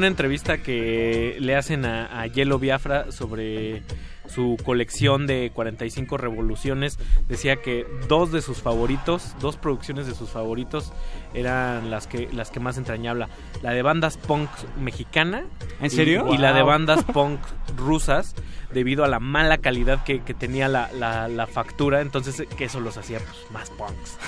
[0.00, 3.82] Una entrevista que le hacen a, a Yelo Biafra sobre
[4.26, 6.98] su colección de 45 revoluciones,
[7.28, 10.92] decía que dos de sus favoritos, dos producciones de sus favoritos
[11.34, 13.26] eran las que las que más entrañable,
[13.62, 14.48] la de bandas punk
[14.80, 15.44] mexicana,
[15.80, 16.32] ¿En y- serio?
[16.32, 17.40] Y, la de bandas punk
[17.76, 18.34] rusas
[18.72, 22.80] debido a la mala calidad que, que tenía la, la- la factura, entonces que eso
[22.80, 24.18] los hacía pues, más punks.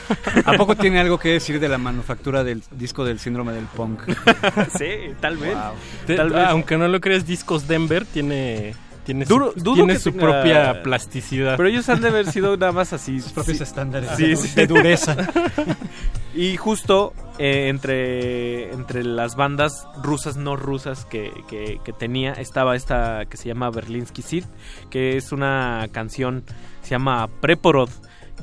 [0.47, 4.03] ¿A poco tiene algo que decir de la manufactura del disco del síndrome del punk?
[4.79, 5.57] sí, tal vez.
[6.07, 6.45] Tal vez.
[6.49, 8.75] Aunque no lo creas, Discos Denver tiene,
[9.05, 11.57] tiene Duro- su, dudo tiene que su tenga- propia plasticidad.
[11.57, 13.21] Pero ellos han de haber sido nada más así.
[13.21, 14.49] Sus propios estándares sí, de- sí.
[14.55, 15.17] de dureza.
[16.35, 22.77] y justo eh, entre, entre las bandas rusas, no rusas que, que- que tenía, estaba
[22.77, 24.45] esta que se llama Berlinsky Sid,
[24.91, 26.45] que es una canción,
[26.83, 27.91] se llama Preporod,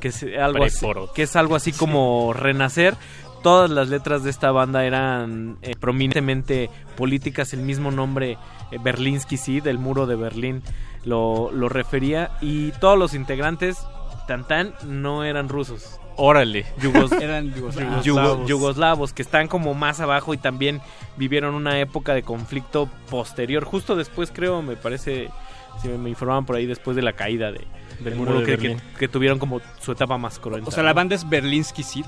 [0.00, 2.94] que es algo, así, que es algo así como renacer.
[3.42, 8.36] Todas las letras de esta banda eran eh, prominentemente políticas, el mismo nombre
[8.78, 10.62] Berlinsky Sid, el muro de Berlín,
[11.04, 12.30] lo, lo refería.
[12.40, 13.78] Y todos los integrantes,
[14.26, 15.98] tan tan, no eran rusos.
[16.16, 16.66] Órale.
[16.82, 18.04] Yugos- Eran yugoslavos.
[18.04, 20.80] yugo- yugoslavos, que están como más abajo y también
[21.16, 23.64] vivieron una época de conflicto posterior.
[23.64, 25.30] Justo después, creo, me parece,
[25.80, 27.66] si me, me informaban por ahí, después de la caída de,
[28.00, 28.82] del El muro, muro de que, que- Berlín.
[28.98, 30.68] que tuvieron como su etapa más cruenta.
[30.68, 30.96] O sea, la ¿no?
[30.96, 32.04] banda es Berlinsky Sid.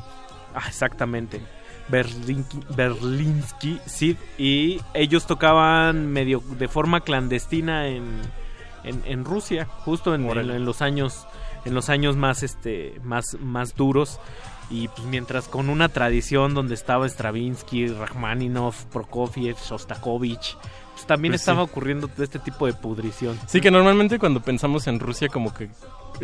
[0.55, 1.41] Ah, exactamente.
[1.90, 8.04] Berlinki- Berlinsky Sid y ellos tocaban medio de forma clandestina en,
[8.84, 11.26] en, en Rusia, justo en, los años
[11.64, 14.18] en los años más este más más duros
[14.70, 20.56] y pues mientras con una tradición donde estaba Stravinsky, Rachmaninoff, Prokofiev, Shostakovich,
[20.94, 21.44] pues también Pues sí.
[21.44, 23.38] estaba ocurriendo este tipo de pudrición.
[23.46, 25.68] Sí, que normalmente cuando pensamos en Rusia como que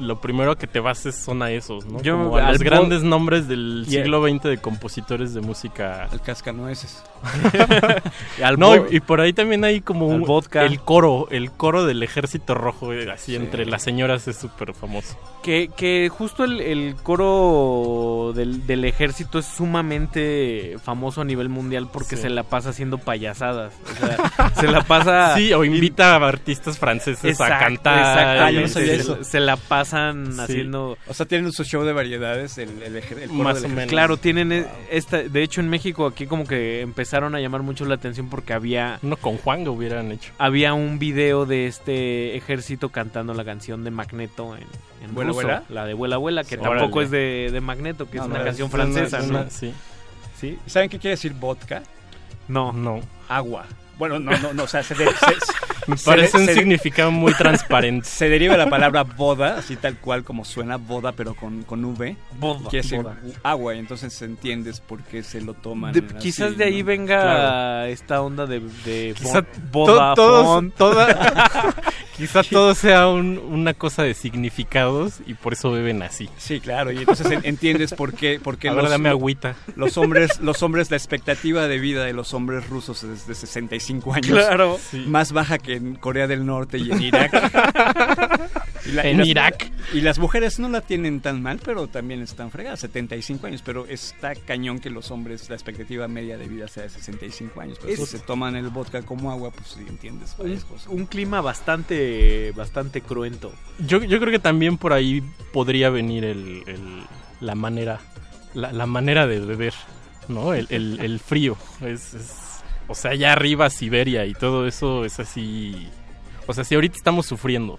[0.01, 2.01] lo primero que te vas es son a esos, ¿no?
[2.02, 4.02] Yo- Como a los grandes nombres del Yeah.
[4.02, 6.09] siglo XX de compositores de música.
[6.10, 7.02] Al cascanueces.
[8.43, 10.62] Al no, y, y por ahí también hay como un, vodka.
[10.65, 13.36] el coro, el coro del ejército rojo, eh, así Sí.
[13.36, 15.18] entre las señoras es súper famoso.
[15.43, 21.89] Que, que justo el, el coro del, del ejército es sumamente famoso a nivel mundial
[21.93, 22.23] porque Sí.
[22.23, 23.75] se la pasa haciendo payasadas.
[23.85, 25.35] O sea, se la pasa.
[25.39, 28.39] Sí, o invita a artistas franceses a Exacto, cantar.
[28.44, 29.25] Ah, yo no sabía se, eso.
[29.25, 29.57] se la
[29.89, 30.41] pasan Sí.
[30.41, 30.99] haciendo.
[31.07, 33.68] O sea, tienen su show de variedades, el, el, el coro Más del o ejército.
[33.68, 33.91] menos.
[33.91, 35.23] Claro, tienen e- esta.
[35.23, 38.99] De hecho, en México aquí como que empezaron a llamar mucho la atención porque había
[39.02, 40.33] Uno con Juan lo hubieran hecho.
[40.39, 44.65] había un video de este ejército cantando la canción de Magneto en,
[45.05, 45.62] en ¿Vuela, ruso, vuela?
[45.68, 46.81] la de Vuela Vuela, que Órale.
[46.81, 49.50] tampoco es de, de Magneto, que No, es no, una canción francesa, una- ¿no?
[49.50, 49.73] sí.
[50.41, 50.58] Sí.
[50.67, 51.83] ¿Saben qué quiere decir vodka?
[52.47, 52.73] No.
[52.73, 53.00] No.
[53.28, 53.67] Agua.
[53.99, 55.15] Bueno, no, no, no, o sea, se, de- se-
[55.89, 58.07] Me se parece de- un se significado muy transparente.
[58.08, 61.84] Se deriva de la palabra boda, así tal cual como suena boda, pero con, con
[61.84, 62.17] V.
[62.39, 63.17] Boda, decir boda.
[63.42, 65.92] agua, y entonces entiendes por qué se lo toman.
[65.92, 66.86] De- así, quizás de ahí ¿no?
[66.86, 67.86] venga Claro.
[67.86, 71.75] esta onda de, de Quizá bo- to- todos- toda-
[72.17, 76.28] quizá todo sea un- una cosa de significados y por eso beben así.
[76.36, 79.55] Sí, claro, y entonces en- entiendes por qué, por qué A ver, los, dame agüita.
[79.76, 84.12] los hombres, los hombres, la expectativa de vida de los hombres rusos es de 65
[84.15, 84.26] años.
[84.26, 84.78] Claro.
[84.91, 85.05] Sí.
[85.07, 87.32] Más baja que en Corea del Norte y en Irak.
[88.86, 89.70] Y la- y En las- Irak.
[89.94, 93.62] Y las mujeres no la tienen tan mal, pero también están fregadas, 75 años.
[93.65, 97.78] Pero está cañón que los hombres, la expectativa media de vida sea de 65 años.
[97.81, 100.86] Pero Es- si se toman el vodka como agua, pues sí entiendes Un, varias cosas.
[100.89, 103.52] un clima bastante bastante cruento.
[103.78, 107.02] Yo, yo creo que también por ahí podría venir el, el-
[107.40, 108.00] la manera
[108.55, 109.74] la, la manera de beber,
[110.28, 110.55] ¿no?
[110.55, 111.57] El, el- el frío.
[111.81, 112.34] Es, es-
[112.89, 115.89] o sea, allá arriba Siberia y todo eso es así.
[116.47, 117.78] O sea, si ahorita estamos sufriendo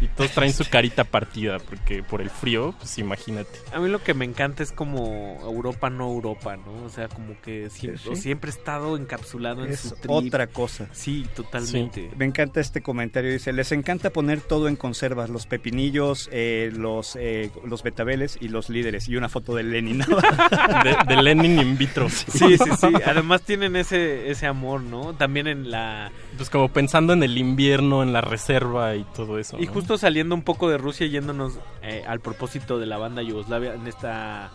[0.00, 3.50] y todos traen su carita partida porque por el frío, pues imagínate.
[3.72, 6.84] A mí lo que me encanta es como Europa no Europa, ¿no?
[6.84, 8.16] O sea, como que siempre, Sí.
[8.22, 10.10] siempre he estado encapsulado en Es su trip.
[10.10, 10.88] otra cosa.
[10.92, 12.10] Sí, totalmente.
[12.16, 13.30] Me encanta este comentario.
[13.32, 18.48] Dice, les encanta poner todo en conservas, los pepinillos, eh, los, eh, los betabeles y
[18.48, 19.08] los líderes.
[19.08, 19.98] Y una foto de Lenin.
[20.84, 22.08] De, de Lenin in vitro.
[22.08, 22.88] Sí, sí, sí.
[23.04, 25.14] Además tienen ese, ese amor, ¿no?
[25.14, 26.10] También en la...
[26.40, 29.58] Pues como pensando en el invierno, en la reserva y todo eso.
[29.60, 29.74] Y ¿no?
[29.74, 33.86] justo saliendo un poco de Rusia, yéndonos eh, al propósito de la banda Yugoslavia en
[33.86, 34.50] esta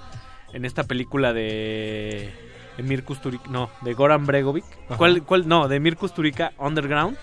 [0.51, 2.33] en esta película de
[2.79, 4.65] Emir Kusturica, no, de Goran Bregovic.
[4.87, 4.97] Ajá.
[4.97, 5.47] ¿Cuál, cuál?
[5.47, 7.17] No, de Emir Kusturica, Underground,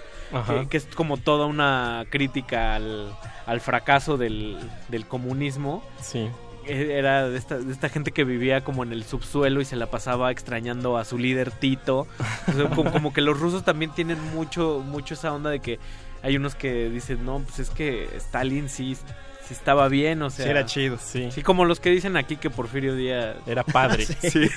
[0.47, 3.13] que, que es como toda una crítica al,
[3.47, 5.83] al fracaso del, del comunismo.
[6.01, 6.29] Sí.
[6.67, 9.77] Eh, Era de esta, de esta gente que vivía como en el subsuelo y se
[9.77, 12.07] la pasaba extrañando a su líder Tito.
[12.49, 15.79] O sea, como, como que los rusos también tienen mucho, mucho esa onda de que
[16.23, 20.45] hay unos que dicen, no, pues es que Stalin sí, sí estaba bien, o sea...
[20.45, 20.99] Sí, era chido.
[21.03, 21.31] Sí.
[21.33, 23.37] Sí, como los que dicen aquí que Porfirio Díaz...
[23.47, 24.07] Era padre.
[24.21, 24.49] Sí.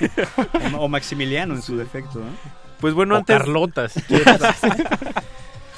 [0.75, 2.19] o, o Maximiliano en su defecto.
[2.19, 2.25] ¿no?
[2.79, 3.35] Pues bueno, O antes...
[3.37, 4.39] Carlota, si quieres.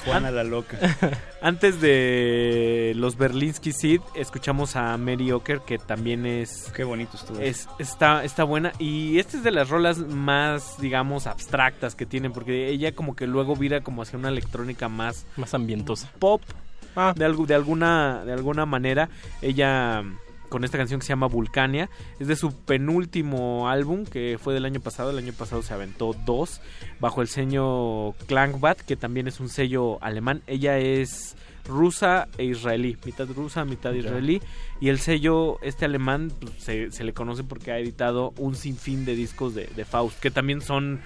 [0.04, 0.78] Juana la loca.
[1.42, 6.72] Antes de los Berlinsky Sid, escuchamos a Mary Ocker, que también es...
[6.74, 7.38] Qué bonito estuvo.
[7.38, 8.72] Es, está, está buena.
[8.78, 13.26] Y esta es de las rolas más, digamos, abstractas que tienen, porque ella como que
[13.26, 15.26] luego vira como hacia una electrónica más...
[15.36, 16.10] Más ambientosa.
[16.18, 16.42] Pop,
[17.14, 19.08] de, algo, de, alguna, de alguna manera.
[19.42, 20.02] Ella
[20.48, 21.90] con esta canción que se llama Vulcania.
[22.18, 25.10] Es de su penúltimo álbum que fue del año pasado.
[25.10, 26.60] El año pasado se aventó dos
[27.00, 30.42] bajo el sello Klangbat, que también es un sello alemán.
[30.46, 31.36] Ella es
[31.68, 34.40] rusa e israelí, mitad rusa, mitad israelí.
[34.80, 39.04] Y el sello, este alemán, pues, se, se le conoce porque ha editado un sinfín
[39.04, 41.00] de discos de, de Faust, que también son,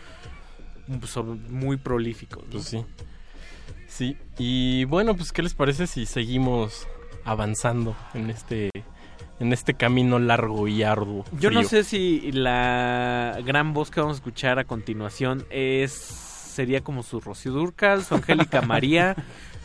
[0.87, 2.45] pues, son muy prolíficos.
[2.45, 2.51] ¿no?
[2.53, 2.85] Pues sí.
[3.89, 6.89] Sí, y bueno, pues ¿qué les parece si seguimos
[7.25, 8.71] avanzando en este
[9.41, 11.25] en este camino largo y arduo?
[11.39, 16.83] Yo no sé si la gran voz que vamos a escuchar a continuación es sería
[16.83, 19.17] como su Rocío Durcal, su Angélica María,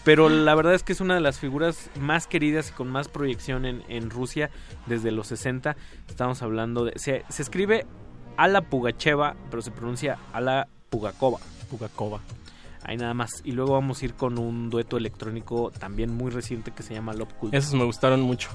[0.03, 3.09] pero la verdad es que es una de las figuras más queridas y con más
[3.09, 4.49] proyección en, en Rusia
[4.85, 5.75] desde los 60.
[6.07, 6.93] Estamos hablando de...
[6.97, 7.85] Se, se escribe
[8.37, 11.39] Ala Pugacheva, pero se pronuncia Ala Pugakova.
[11.69, 12.21] Pugakova.
[12.83, 13.41] Ahí nada más.
[13.43, 17.13] Y luego vamos a ir con un dueto electrónico también muy reciente que se llama
[17.13, 17.53] Love Cult.
[17.53, 18.49] Esos me gustaron mucho.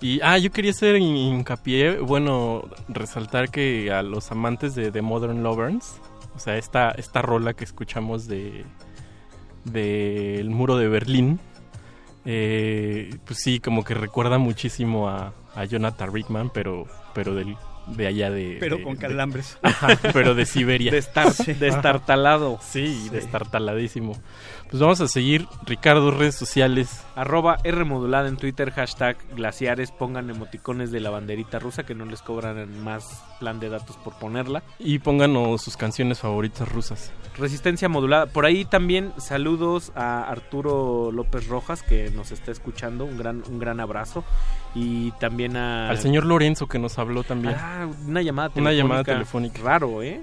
[0.00, 5.42] Y, ah, yo quería hacer hin- hincapié, bueno, resaltar que a los amantes de Modern
[5.42, 6.00] Lovers,
[6.34, 8.64] o sea, esta, esta rola que escuchamos de
[9.64, 11.38] del muro de Berlín,
[12.24, 17.56] eh, pues sí, como que recuerda muchísimo a, a Jonathan Rickman, pero, pero del,
[17.88, 18.56] de allá de...
[18.58, 19.58] Pero de- con de- calambres.
[19.62, 20.90] Ajá, pero de Siberia.
[20.94, 21.52] Destar- Sí.
[21.60, 22.58] destartalado.
[22.62, 24.14] Sí, destartaladísimo.
[24.70, 27.04] Pues vamos a seguir, Ricardo, redes sociales.
[27.16, 32.04] Arroba R modulada en Twitter, hashtag glaciares, pongan emoticones de la banderita rusa que no
[32.04, 34.62] les cobran más plan de datos por ponerla.
[34.78, 37.10] Y pónganos sus canciones favoritas rusas.
[37.36, 38.26] Resistencia modulada.
[38.26, 43.58] Por ahí también saludos a Arturo López Rojas que nos está escuchando, un gran, un
[43.58, 44.22] gran abrazo.
[44.76, 45.90] Y también a...
[45.90, 47.56] Al señor Lorenzo que nos habló también.
[47.58, 48.72] Ah, una llamada Una telefónica.
[48.82, 49.60] llamada telefónica.
[49.64, 50.22] Raro, ¿eh?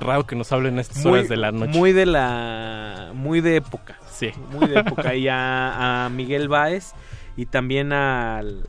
[0.00, 1.78] Raro que nos hablen a estas Muy- horas de la noche.
[1.78, 3.10] Muy de la...
[3.14, 3.96] Muy de época.
[4.10, 4.30] Sí.
[4.50, 5.14] Muy de época.
[5.14, 6.92] y a, a Miguel Báez
[7.36, 8.66] y también al,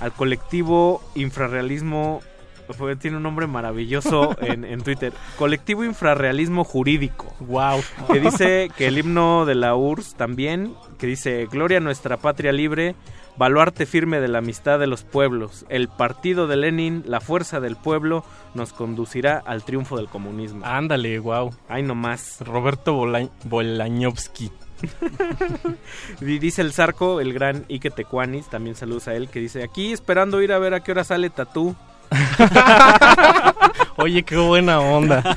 [0.00, 2.20] al colectivo Infrarrealismo...
[3.00, 5.12] Tiene un nombre maravilloso en, en Twitter.
[5.38, 7.34] Colectivo Infrarrealismo Jurídico.
[7.40, 7.80] Wow.
[8.12, 12.52] Que dice que el himno de la URSS también, que dice Gloria a nuestra patria
[12.52, 12.94] libre,
[13.36, 15.64] baluarte firme de la amistad de los pueblos.
[15.68, 18.24] El partido de Lenin, la fuerza del pueblo,
[18.54, 20.64] nos conducirá al triunfo del comunismo.
[20.66, 21.54] Ándale, wow.
[21.68, 22.40] Ay, nomás.
[22.40, 24.50] Roberto Bola- Bolañovsky.
[26.20, 29.92] Y dice el Zarco, el gran Ike Tecuanis, también saludos a él, que dice, aquí
[29.92, 31.74] esperando ir a ver a qué hora sale Tatú.
[33.96, 35.36] Oye, qué buena onda.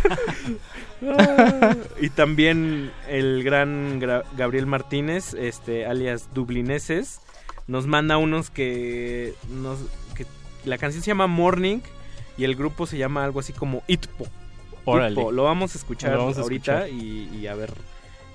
[1.99, 7.21] y también el gran Gra- Gabriel Martínez, este alias Dublineses,
[7.67, 9.79] nos manda unos que nos
[10.15, 10.25] que
[10.65, 11.79] la canción se llama Morning
[12.37, 14.27] y el grupo se llama algo así como Itpo.
[14.85, 15.19] Órale.
[15.19, 15.31] Itpo.
[15.31, 17.03] Lo vamos a escuchar vamos a ahorita escuchar.
[17.03, 17.73] Y, y a ver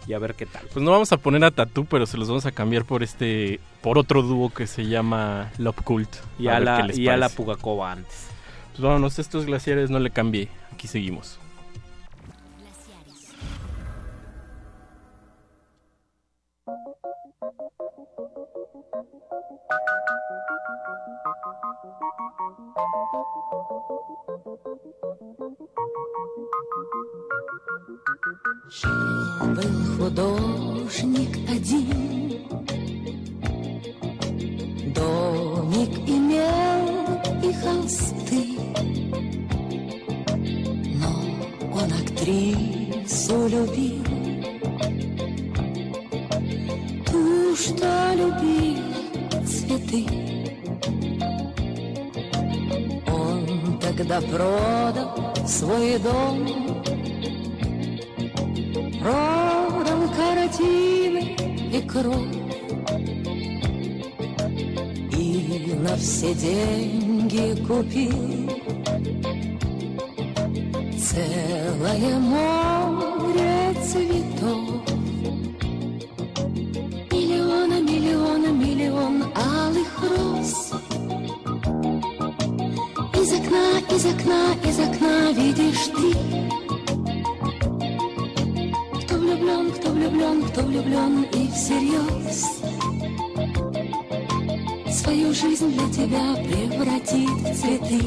[0.07, 0.67] y a ver qué tal.
[0.73, 3.61] Pues no vamos a poner a Tatú, pero se los vamos a cambiar por este,
[3.83, 6.17] por otro dúo que se llama Love Cult.
[6.39, 7.37] Y A la y a la parece.
[7.37, 8.29] Pugacova antes.
[8.73, 10.49] Pues vámonos, estos glaciares no le cambie.
[10.73, 11.39] Aquí seguimos.
[29.41, 32.43] Был художник один,
[34.93, 38.59] домик имел и холсты,
[41.01, 41.11] но
[41.73, 44.05] он актрису любил,
[47.07, 48.83] ту, что любил
[49.47, 50.07] цветы.
[53.07, 56.76] Он тогда продал свой дом
[59.07, 61.37] Продал картины
[61.73, 62.35] и кровь.
[65.13, 68.51] И на все деньги купил
[70.99, 74.83] Целое море цветов.
[77.13, 80.73] Миллиона, миллиона, миллион алых роз.
[83.15, 86.36] Из окна, из окна, из окна видишь ты
[89.47, 92.63] влюблен, кто влюблен, кто влюблен и всерьез.
[94.91, 98.03] Свою жизнь для тебя превратит в цветы.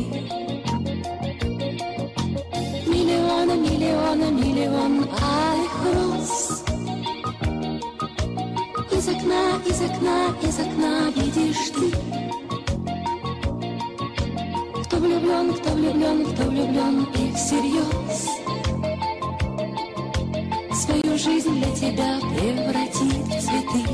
[2.88, 6.64] Миллиона, миллиона, миллион алых роз
[8.92, 11.92] Из окна, из окна, из окна видишь ты.
[14.84, 18.39] Кто влюблен, кто влюблен, кто влюблен и всерьез
[21.20, 23.89] жизнь для тебя превратит в цветы.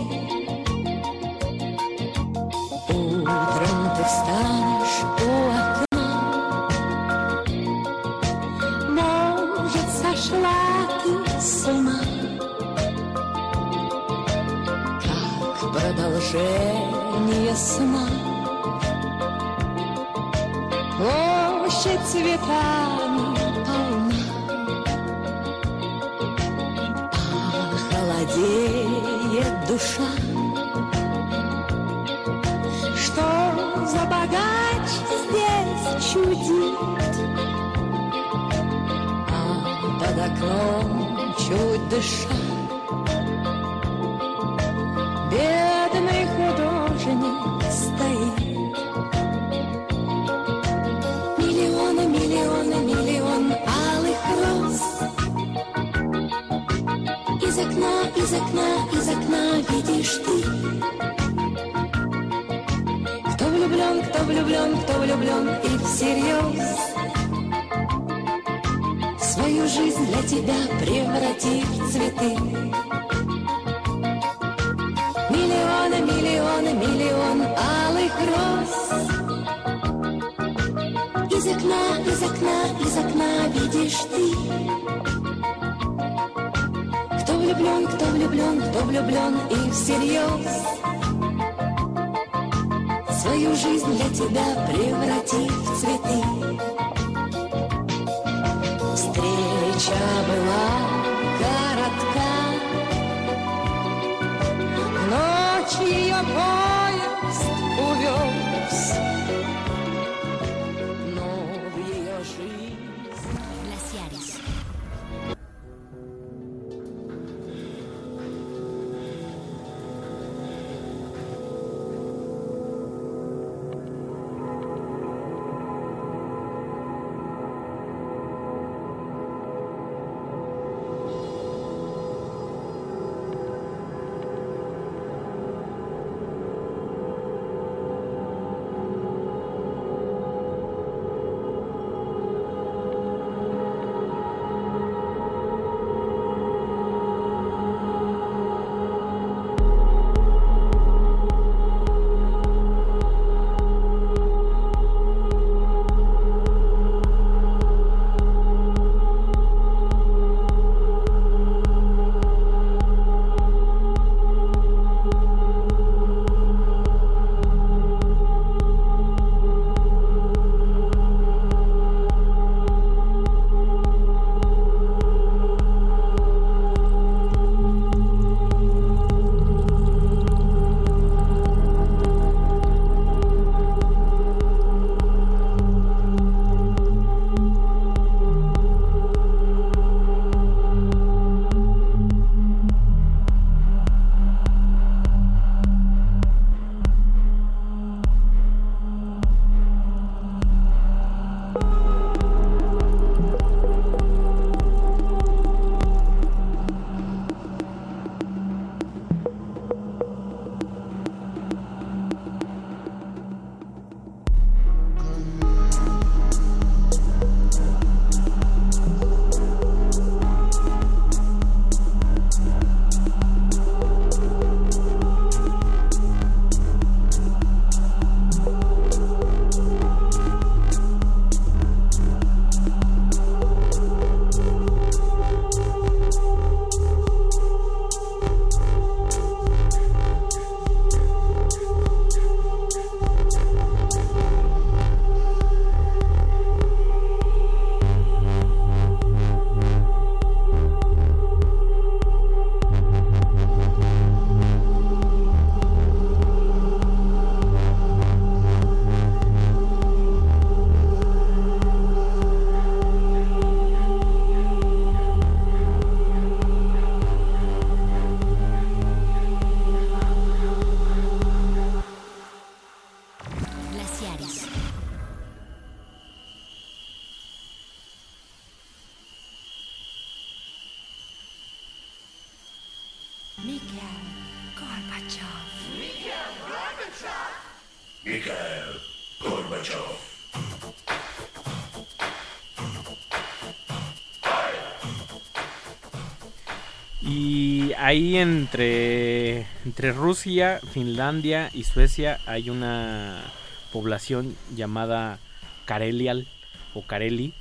[297.96, 303.24] Ahí entre, entre Rusia, Finlandia y Suecia hay una
[303.72, 305.20] población llamada
[305.64, 306.28] Karelial
[306.74, 307.34] o Kareli.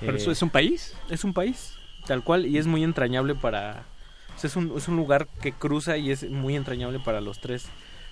[0.00, 0.96] ¿Pero Eh, eso es un país?
[1.10, 1.74] Es un país,
[2.06, 3.84] tal cual, y es muy entrañable para...
[4.36, 7.40] o sea, es, un, es un lugar que cruza y es muy entrañable para los
[7.40, 7.66] tres,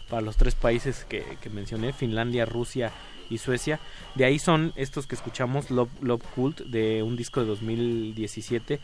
[0.09, 2.93] para los tres países que, que mencioné, Finlandia, Rusia
[3.29, 3.81] y Suecia.
[4.15, 8.79] De ahí son estos que escuchamos, Love, Love Cult, de un disco de 2017,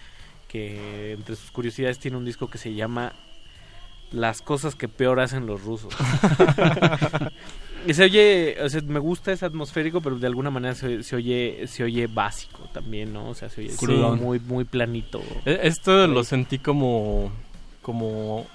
[0.54, 3.12] que entre sus curiosidades tiene un disco que se llama
[4.12, 5.92] Las cosas que peor hacen los rusos.
[7.86, 11.16] Y se oye, o sea, me gusta, es atmosférico, pero de alguna manera se, se
[11.16, 13.28] oye se oye básico también, ¿no?
[13.28, 14.18] O sea, se oye Crudón.
[14.22, 15.20] muy muy planito.
[15.44, 17.30] E- Esto lo sentí como
[17.82, 18.46] como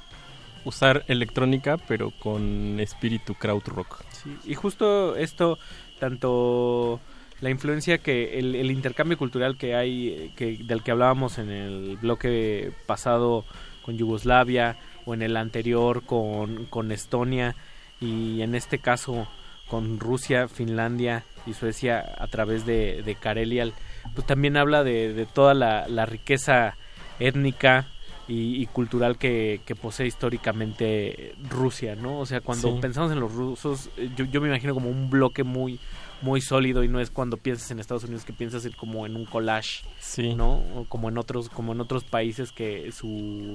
[0.65, 4.01] usar electrónica pero con espíritu krautrock.
[4.13, 5.59] Sí, y justo esto,
[5.99, 6.99] tanto
[7.41, 11.97] la influencia que el, el intercambio cultural que hay, que del que hablábamos en el
[11.97, 13.45] bloque pasado
[13.83, 17.55] con Yugoslavia o en el anterior con, con Estonia
[18.01, 19.27] y en este caso
[19.67, 23.73] con Rusia, Finlandia y Suecia a través de, de Karelial,
[24.15, 26.75] pues también habla de, de toda la, la riqueza
[27.19, 27.87] étnica
[28.27, 32.19] y, y cultural que, que posee históricamente Rusia, ¿no?
[32.19, 32.77] O sea, cuando Sí.
[32.81, 35.79] pensamos en los rusos, yo, yo me imagino como un bloque muy
[36.21, 39.15] muy sólido y no es cuando piensas en Estados Unidos que piensas en como en
[39.15, 40.33] un collage, Sí.
[40.35, 40.55] ¿no?
[40.75, 43.07] O como en otros como en otros países que su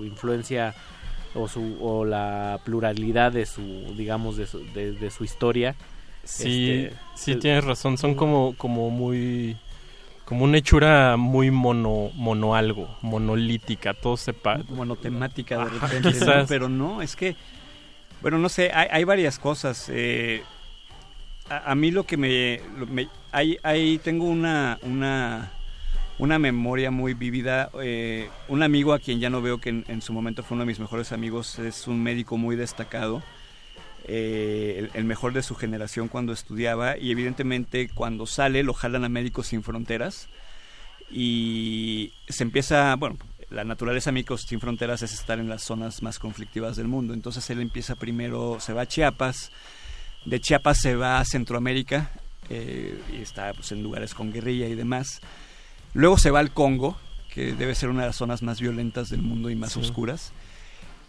[0.05, 0.75] influencia
[1.35, 3.63] o su o la pluralidad de su
[3.97, 5.75] digamos de su, de, de su historia
[6.23, 9.57] Sí, este, sí tienes razón, son como como muy
[10.25, 16.47] como una hechura muy mono mono algo, monolítica, todo sepa monotemática de Ajá, repente, ¿no?
[16.49, 17.37] pero no, es que,
[18.23, 19.87] bueno, no sé, hay, hay varias cosas.
[19.91, 20.43] eh,
[21.49, 25.51] a, mí lo que me, lo- me- hay, tengo una, una,
[26.19, 27.71] una memoria muy vívida.
[27.83, 30.69] eh, un amigo a quien ya no veo que en, su momento fue uno de
[30.69, 33.23] mis mejores amigos, es un médico muy destacado.
[34.07, 39.09] eh, el, mejor de su generación cuando estudiaba y evidentemente cuando sale lo jalan a
[39.09, 40.29] Médicos Sin Fronteras
[41.11, 43.17] y se empieza, bueno,
[43.51, 47.15] la naturaleza Médicos Sin Fronteras es estar en las zonas más conflictivas del mundo.
[47.15, 49.51] Entonces él empieza primero, se va a Chiapas,
[50.25, 52.11] de Chiapas se va a Centroamérica
[52.51, 55.21] eh, y está pues, en lugares con guerrilla y demás.
[55.93, 56.97] Luego se va al Congo,
[57.33, 59.81] que debe ser una de las zonas más violentas del mundo y más Sí.
[59.81, 60.33] oscuras.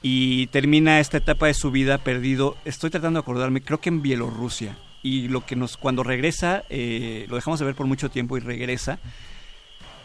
[0.02, 4.02] Y termina esta etapa de su vida perdido, estoy tratando de acordarme, creo que en
[4.02, 4.77] Bielorrusia.
[5.02, 8.40] Y lo que nos, cuando regresa, eh, lo dejamos de ver por mucho tiempo y
[8.40, 9.00] regresa,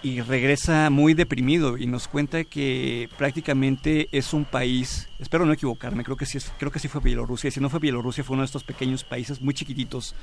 [0.02, 6.04] y regresa muy deprimido y nos cuenta que prácticamente es un país, espero no equivocarme,
[6.04, 8.34] creo que sí, es, creo que sí fue Bielorrusia, y si no fue Bielorrusia fue
[8.34, 10.14] uno de estos pequeños países muy chiquititos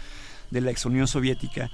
[0.50, 1.70] de la ex Unión Soviética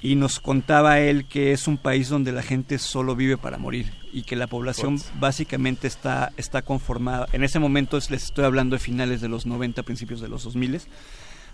[0.00, 3.92] y nos contaba él que es un país donde la gente solo vive para morir
[4.12, 5.20] y que la población What?
[5.20, 9.46] básicamente está, está conformada, en ese momento es- les estoy hablando de finales de los
[9.46, 10.80] 90, principios de los 2000,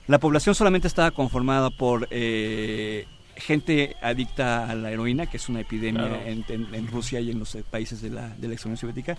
[0.06, 3.06] la población solamente estaba conformada por eh,
[3.36, 6.22] gente adicta a la heroína, que es una epidemia Claro.
[6.24, 8.76] en, en- en Rusia y en los eh, países de la, de la ex Unión
[8.76, 9.16] Soviética,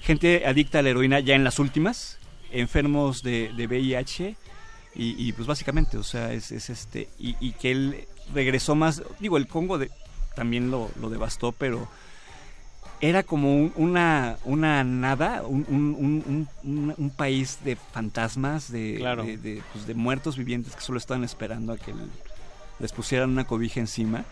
[0.00, 2.18] gente adicta a la heroína ya en las últimas,
[2.50, 4.36] enfermos de, de VIH
[4.94, 9.02] y, y, pues básicamente, o sea, es, es este, y, y que él regresó más,
[9.20, 9.90] digo, el Congo de,
[10.34, 11.88] también lo, lo devastó, pero
[13.00, 18.70] era como un- una, una nada, un, un- un- un- un- un país de fantasmas,
[18.70, 19.24] de, Claro.
[19.24, 22.10] de, de, pues, de muertos vivientes que solo estaban esperando a que el-
[22.80, 24.24] les pusieran una cobija encima.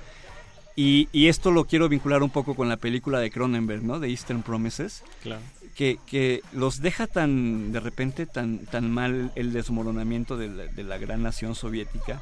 [0.76, 3.98] Y, y esto lo quiero vincular un poco con la película de Cronenberg, ¿no?
[3.98, 5.42] De Eastern Promises claro.
[5.74, 10.82] que, que los deja tan de repente tan tan mal el desmoronamiento de la, de
[10.84, 12.20] la gran nación soviética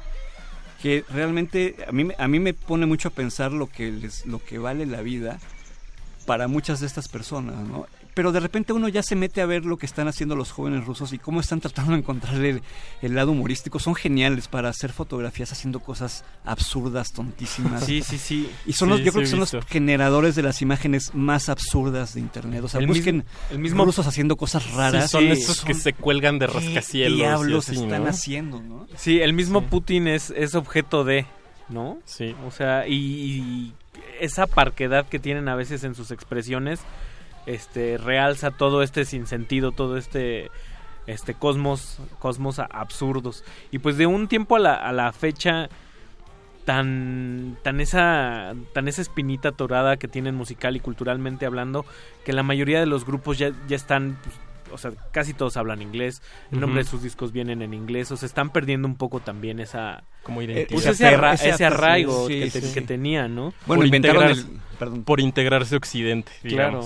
[0.81, 4.25] que realmente a mí me- a mí me pone mucho a pensar lo que les,
[4.25, 5.39] lo que vale la vida
[6.25, 7.85] para muchas de estas personas, ¿no?
[8.17, 10.85] Pero de repente uno ya se mete a ver lo que están haciendo los jóvenes
[10.85, 12.63] rusos y cómo están tratando de encontrar el,
[13.03, 13.77] el lado humorístico.
[13.77, 17.83] Son geniales para hacer fotografías haciendo cosas absurdas, tontísimas.
[17.85, 18.49] Sí, sí, sí.
[18.65, 22.15] Y son los, Sí, yo creo que son los generadores de las imágenes más absurdas
[22.15, 22.63] de internet.
[22.63, 25.03] O sea, El busquen mismo- el mismo- rusos haciendo cosas raras.
[25.03, 28.09] Sí, son esos que se cuelgan de rascacielos ¿Qué diablos así, están ¿no?
[28.09, 28.87] haciendo, no?
[28.95, 31.27] Sí, el mismo Putin es, es objeto de,
[31.69, 31.99] ¿no?
[32.05, 32.35] Sí.
[32.47, 33.73] O sea, y, y
[34.19, 36.79] esa parquedad que tienen a veces en sus expresiones,
[37.47, 40.51] este, realza todo este sinsentido, todo este,
[41.07, 43.43] este cosmos, cosmos absurdos.
[43.71, 45.69] Y pues de un tiempo a la, a la fecha,
[46.65, 51.85] tan, tan esa, tan esa espinita torada que tienen musical y culturalmente hablando,
[52.25, 54.35] que la mayoría de los grupos ya, ya están pues,
[54.73, 58.17] o sea, casi todos hablan inglés, el nombre de sus discos vienen en inglés, o
[58.17, 60.03] sea, están perdiendo un poco también esa...
[60.23, 60.91] Como pues identidad.
[60.91, 62.73] ese, arra- Ese ese afer- arraigo sí, que, te- sí.
[62.73, 63.53] que tenían, ¿no?
[63.65, 65.03] Bueno, por, integrarse, el- perdón.
[65.05, 66.81] por integrarse a Occidente, Claro.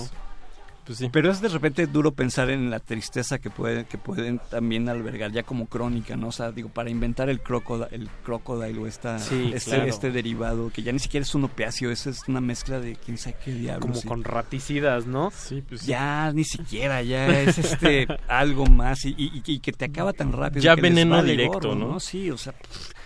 [0.84, 1.08] Pues sí.
[1.12, 5.30] Pero es de repente duro pensar en la tristeza que pueden que pueden también albergar
[5.30, 6.28] ya como crónica, ¿no?
[6.28, 9.86] O sea, digo, para inventar el crocodile, el crocodile o esta, Sí, este, claro.
[9.88, 13.16] este derivado que ya ni siquiera es un opiáceo, eso es una mezcla de quién
[13.16, 13.80] sabe qué diablos.
[13.82, 14.08] Como sí.
[14.08, 15.30] con raticidas, ¿no?
[15.30, 19.84] Sí, pues Ya, ni siquiera, ya es este algo más y, y- y que te
[19.84, 20.62] acaba tan rápido.
[20.62, 22.00] Ya que les veneno vale directo, gorro, ¿no?
[22.00, 22.54] Sí, o sea,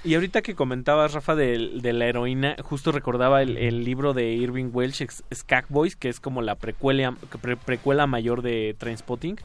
[0.06, 4.32] Y ahorita que comentabas, Rafa, de, de la heroína, justo recordaba el, el libro de
[4.32, 5.04] Irving Welsh,
[5.34, 9.36] Skag Boys, que es como la precuela, pre- precuela mayor de Trainspotting.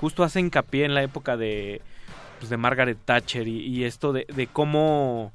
[0.00, 1.80] Justo hace hincapié en la época de,
[2.40, 5.32] pues, de Margaret Thatcher y, y esto de, de cómo...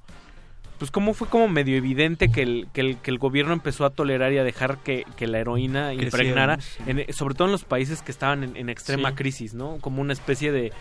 [0.78, 3.90] Pues cómo fue como medio evidente que el, que el, que el gobierno empezó a
[3.90, 6.82] tolerar y a dejar que, que la heroína impregnara, sí.
[6.88, 9.16] en- sobre todo en los países que estaban en, en extrema Sí.
[9.16, 9.78] crisis, ¿no?
[9.82, 10.72] Como una especie de...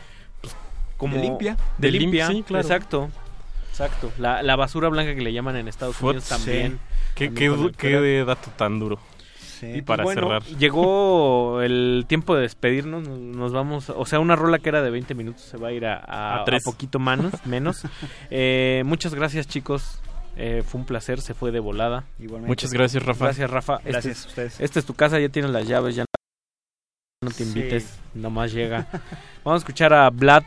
[0.41, 0.55] pues,
[0.97, 1.57] como, De limpia.
[1.79, 2.63] De, De lim- limpia, sí, claro.
[2.63, 3.09] Exacto.
[3.81, 4.13] Exacto.
[4.19, 6.81] La, la basura blanca que le llaman en Estados Unidos también.
[7.15, 8.99] Qué, también dato tan duro.
[9.39, 9.67] sí.
[9.67, 10.43] Y pues para bueno, cerrar.
[10.59, 15.15] llegó el tiempo de despedirnos, nos, vamos, o sea, una rola que era de 20
[15.15, 16.67] minutos se va a ir a, a, A tres.
[16.67, 17.83] a poquito manos, menos.
[18.31, 20.01] Eh, muchas gracias chicos,
[20.37, 22.05] Eh, fue un placer, se fue de volada.
[22.21, 22.49] Igualmente.
[22.49, 23.25] Muchas gracias, Rafa.
[23.27, 23.77] Gracias Rafa.
[23.79, 24.61] Este Gracias es- a ustedes.
[24.61, 26.05] Esta es tu casa, ya tienes las llaves, ya
[27.25, 27.45] no te Sí.
[27.45, 28.87] invites, nomás llega.
[29.45, 30.45] Vamos a escuchar a Vlad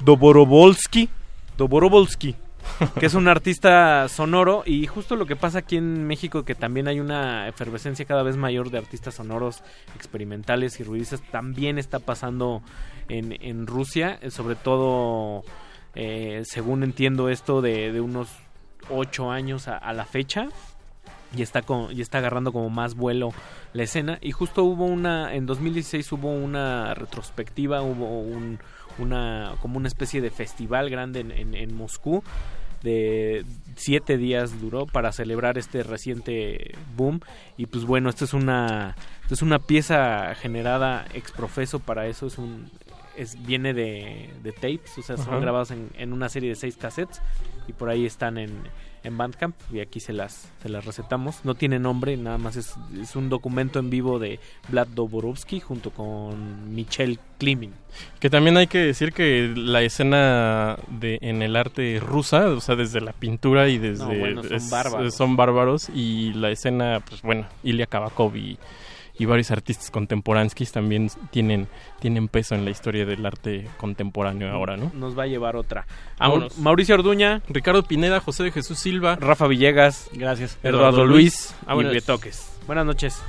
[0.00, 1.10] Doborovolsky,
[1.58, 2.34] Doborovolsky,
[2.98, 6.88] que es un artista sonoro y justo lo que pasa aquí en México que también
[6.88, 9.62] hay una efervescencia cada vez mayor de artistas sonoros
[9.94, 12.62] experimentales y ruidistas, también está pasando
[13.08, 15.42] en, en Rusia, eh, sobre todo
[15.94, 18.28] eh, según entiendo esto de, de unos
[18.90, 20.48] ocho años a, a la fecha
[21.36, 23.32] y está con, y está agarrando como más vuelo
[23.72, 24.18] la escena.
[24.20, 28.58] Y justo hubo una en 2016 hubo una retrospectiva hubo un
[28.98, 32.22] una como una especie de festival grande en, en- en Moscú
[32.82, 33.44] de
[33.76, 37.20] siete días duró para celebrar este reciente boom
[37.56, 42.26] y pues bueno esto es una esto es una pieza generada ex profeso para eso
[42.26, 42.70] es un
[43.16, 45.38] es viene de, de tapes o sea son Ajá.
[45.38, 47.22] grabados en, en una serie de seis cassettes
[47.66, 48.50] y por ahí están en,
[49.04, 52.74] en Bandcamp y aquí se las se las recetamos no tiene nombre nada más es,
[53.00, 57.72] es un documento en vivo de Vlad Doborovsky junto con Michel Klimin
[58.18, 62.74] Que también hay que decir que la escena de en el arte rusa, o sea,
[62.74, 64.04] desde la pintura y desde...
[64.04, 65.14] No, bueno, son bárbaros.
[65.14, 68.58] son bárbaros, y la escena, pues bueno, Ilya Kabakov y,
[69.18, 71.68] y varios artistas contemporáneos también tienen,
[72.00, 74.90] tienen peso en la historia del arte contemporáneo ahora, ¿no?
[74.94, 75.86] nos va a llevar otra
[76.18, 76.58] Vámonos.
[76.58, 80.58] Mauricio Orduña Ricardo Pineda, José de Jesús Silva, Rafa Villegas Gracias.
[80.62, 81.56] Eduardo, Eduardo Luis Luis.
[81.62, 81.92] y Vámonos.
[81.92, 83.22] Betoques buenas noches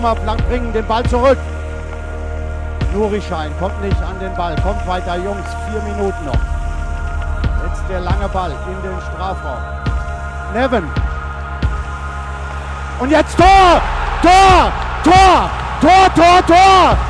[0.00, 1.38] Blank bringen, den Ball zurück.
[2.92, 4.56] Nuri Schein kommt nicht an den Ball.
[4.62, 5.46] Kommt weiter, Jungs.
[5.70, 6.34] Vier Minuten noch.
[7.64, 9.58] Jetzt der lange Ball in den Strafraum.
[10.54, 10.84] Nevin.
[12.98, 13.80] Und jetzt Tor!
[14.22, 14.72] Tor!
[15.04, 15.50] Tor!
[15.80, 17.09] Tor, Tor, Tor!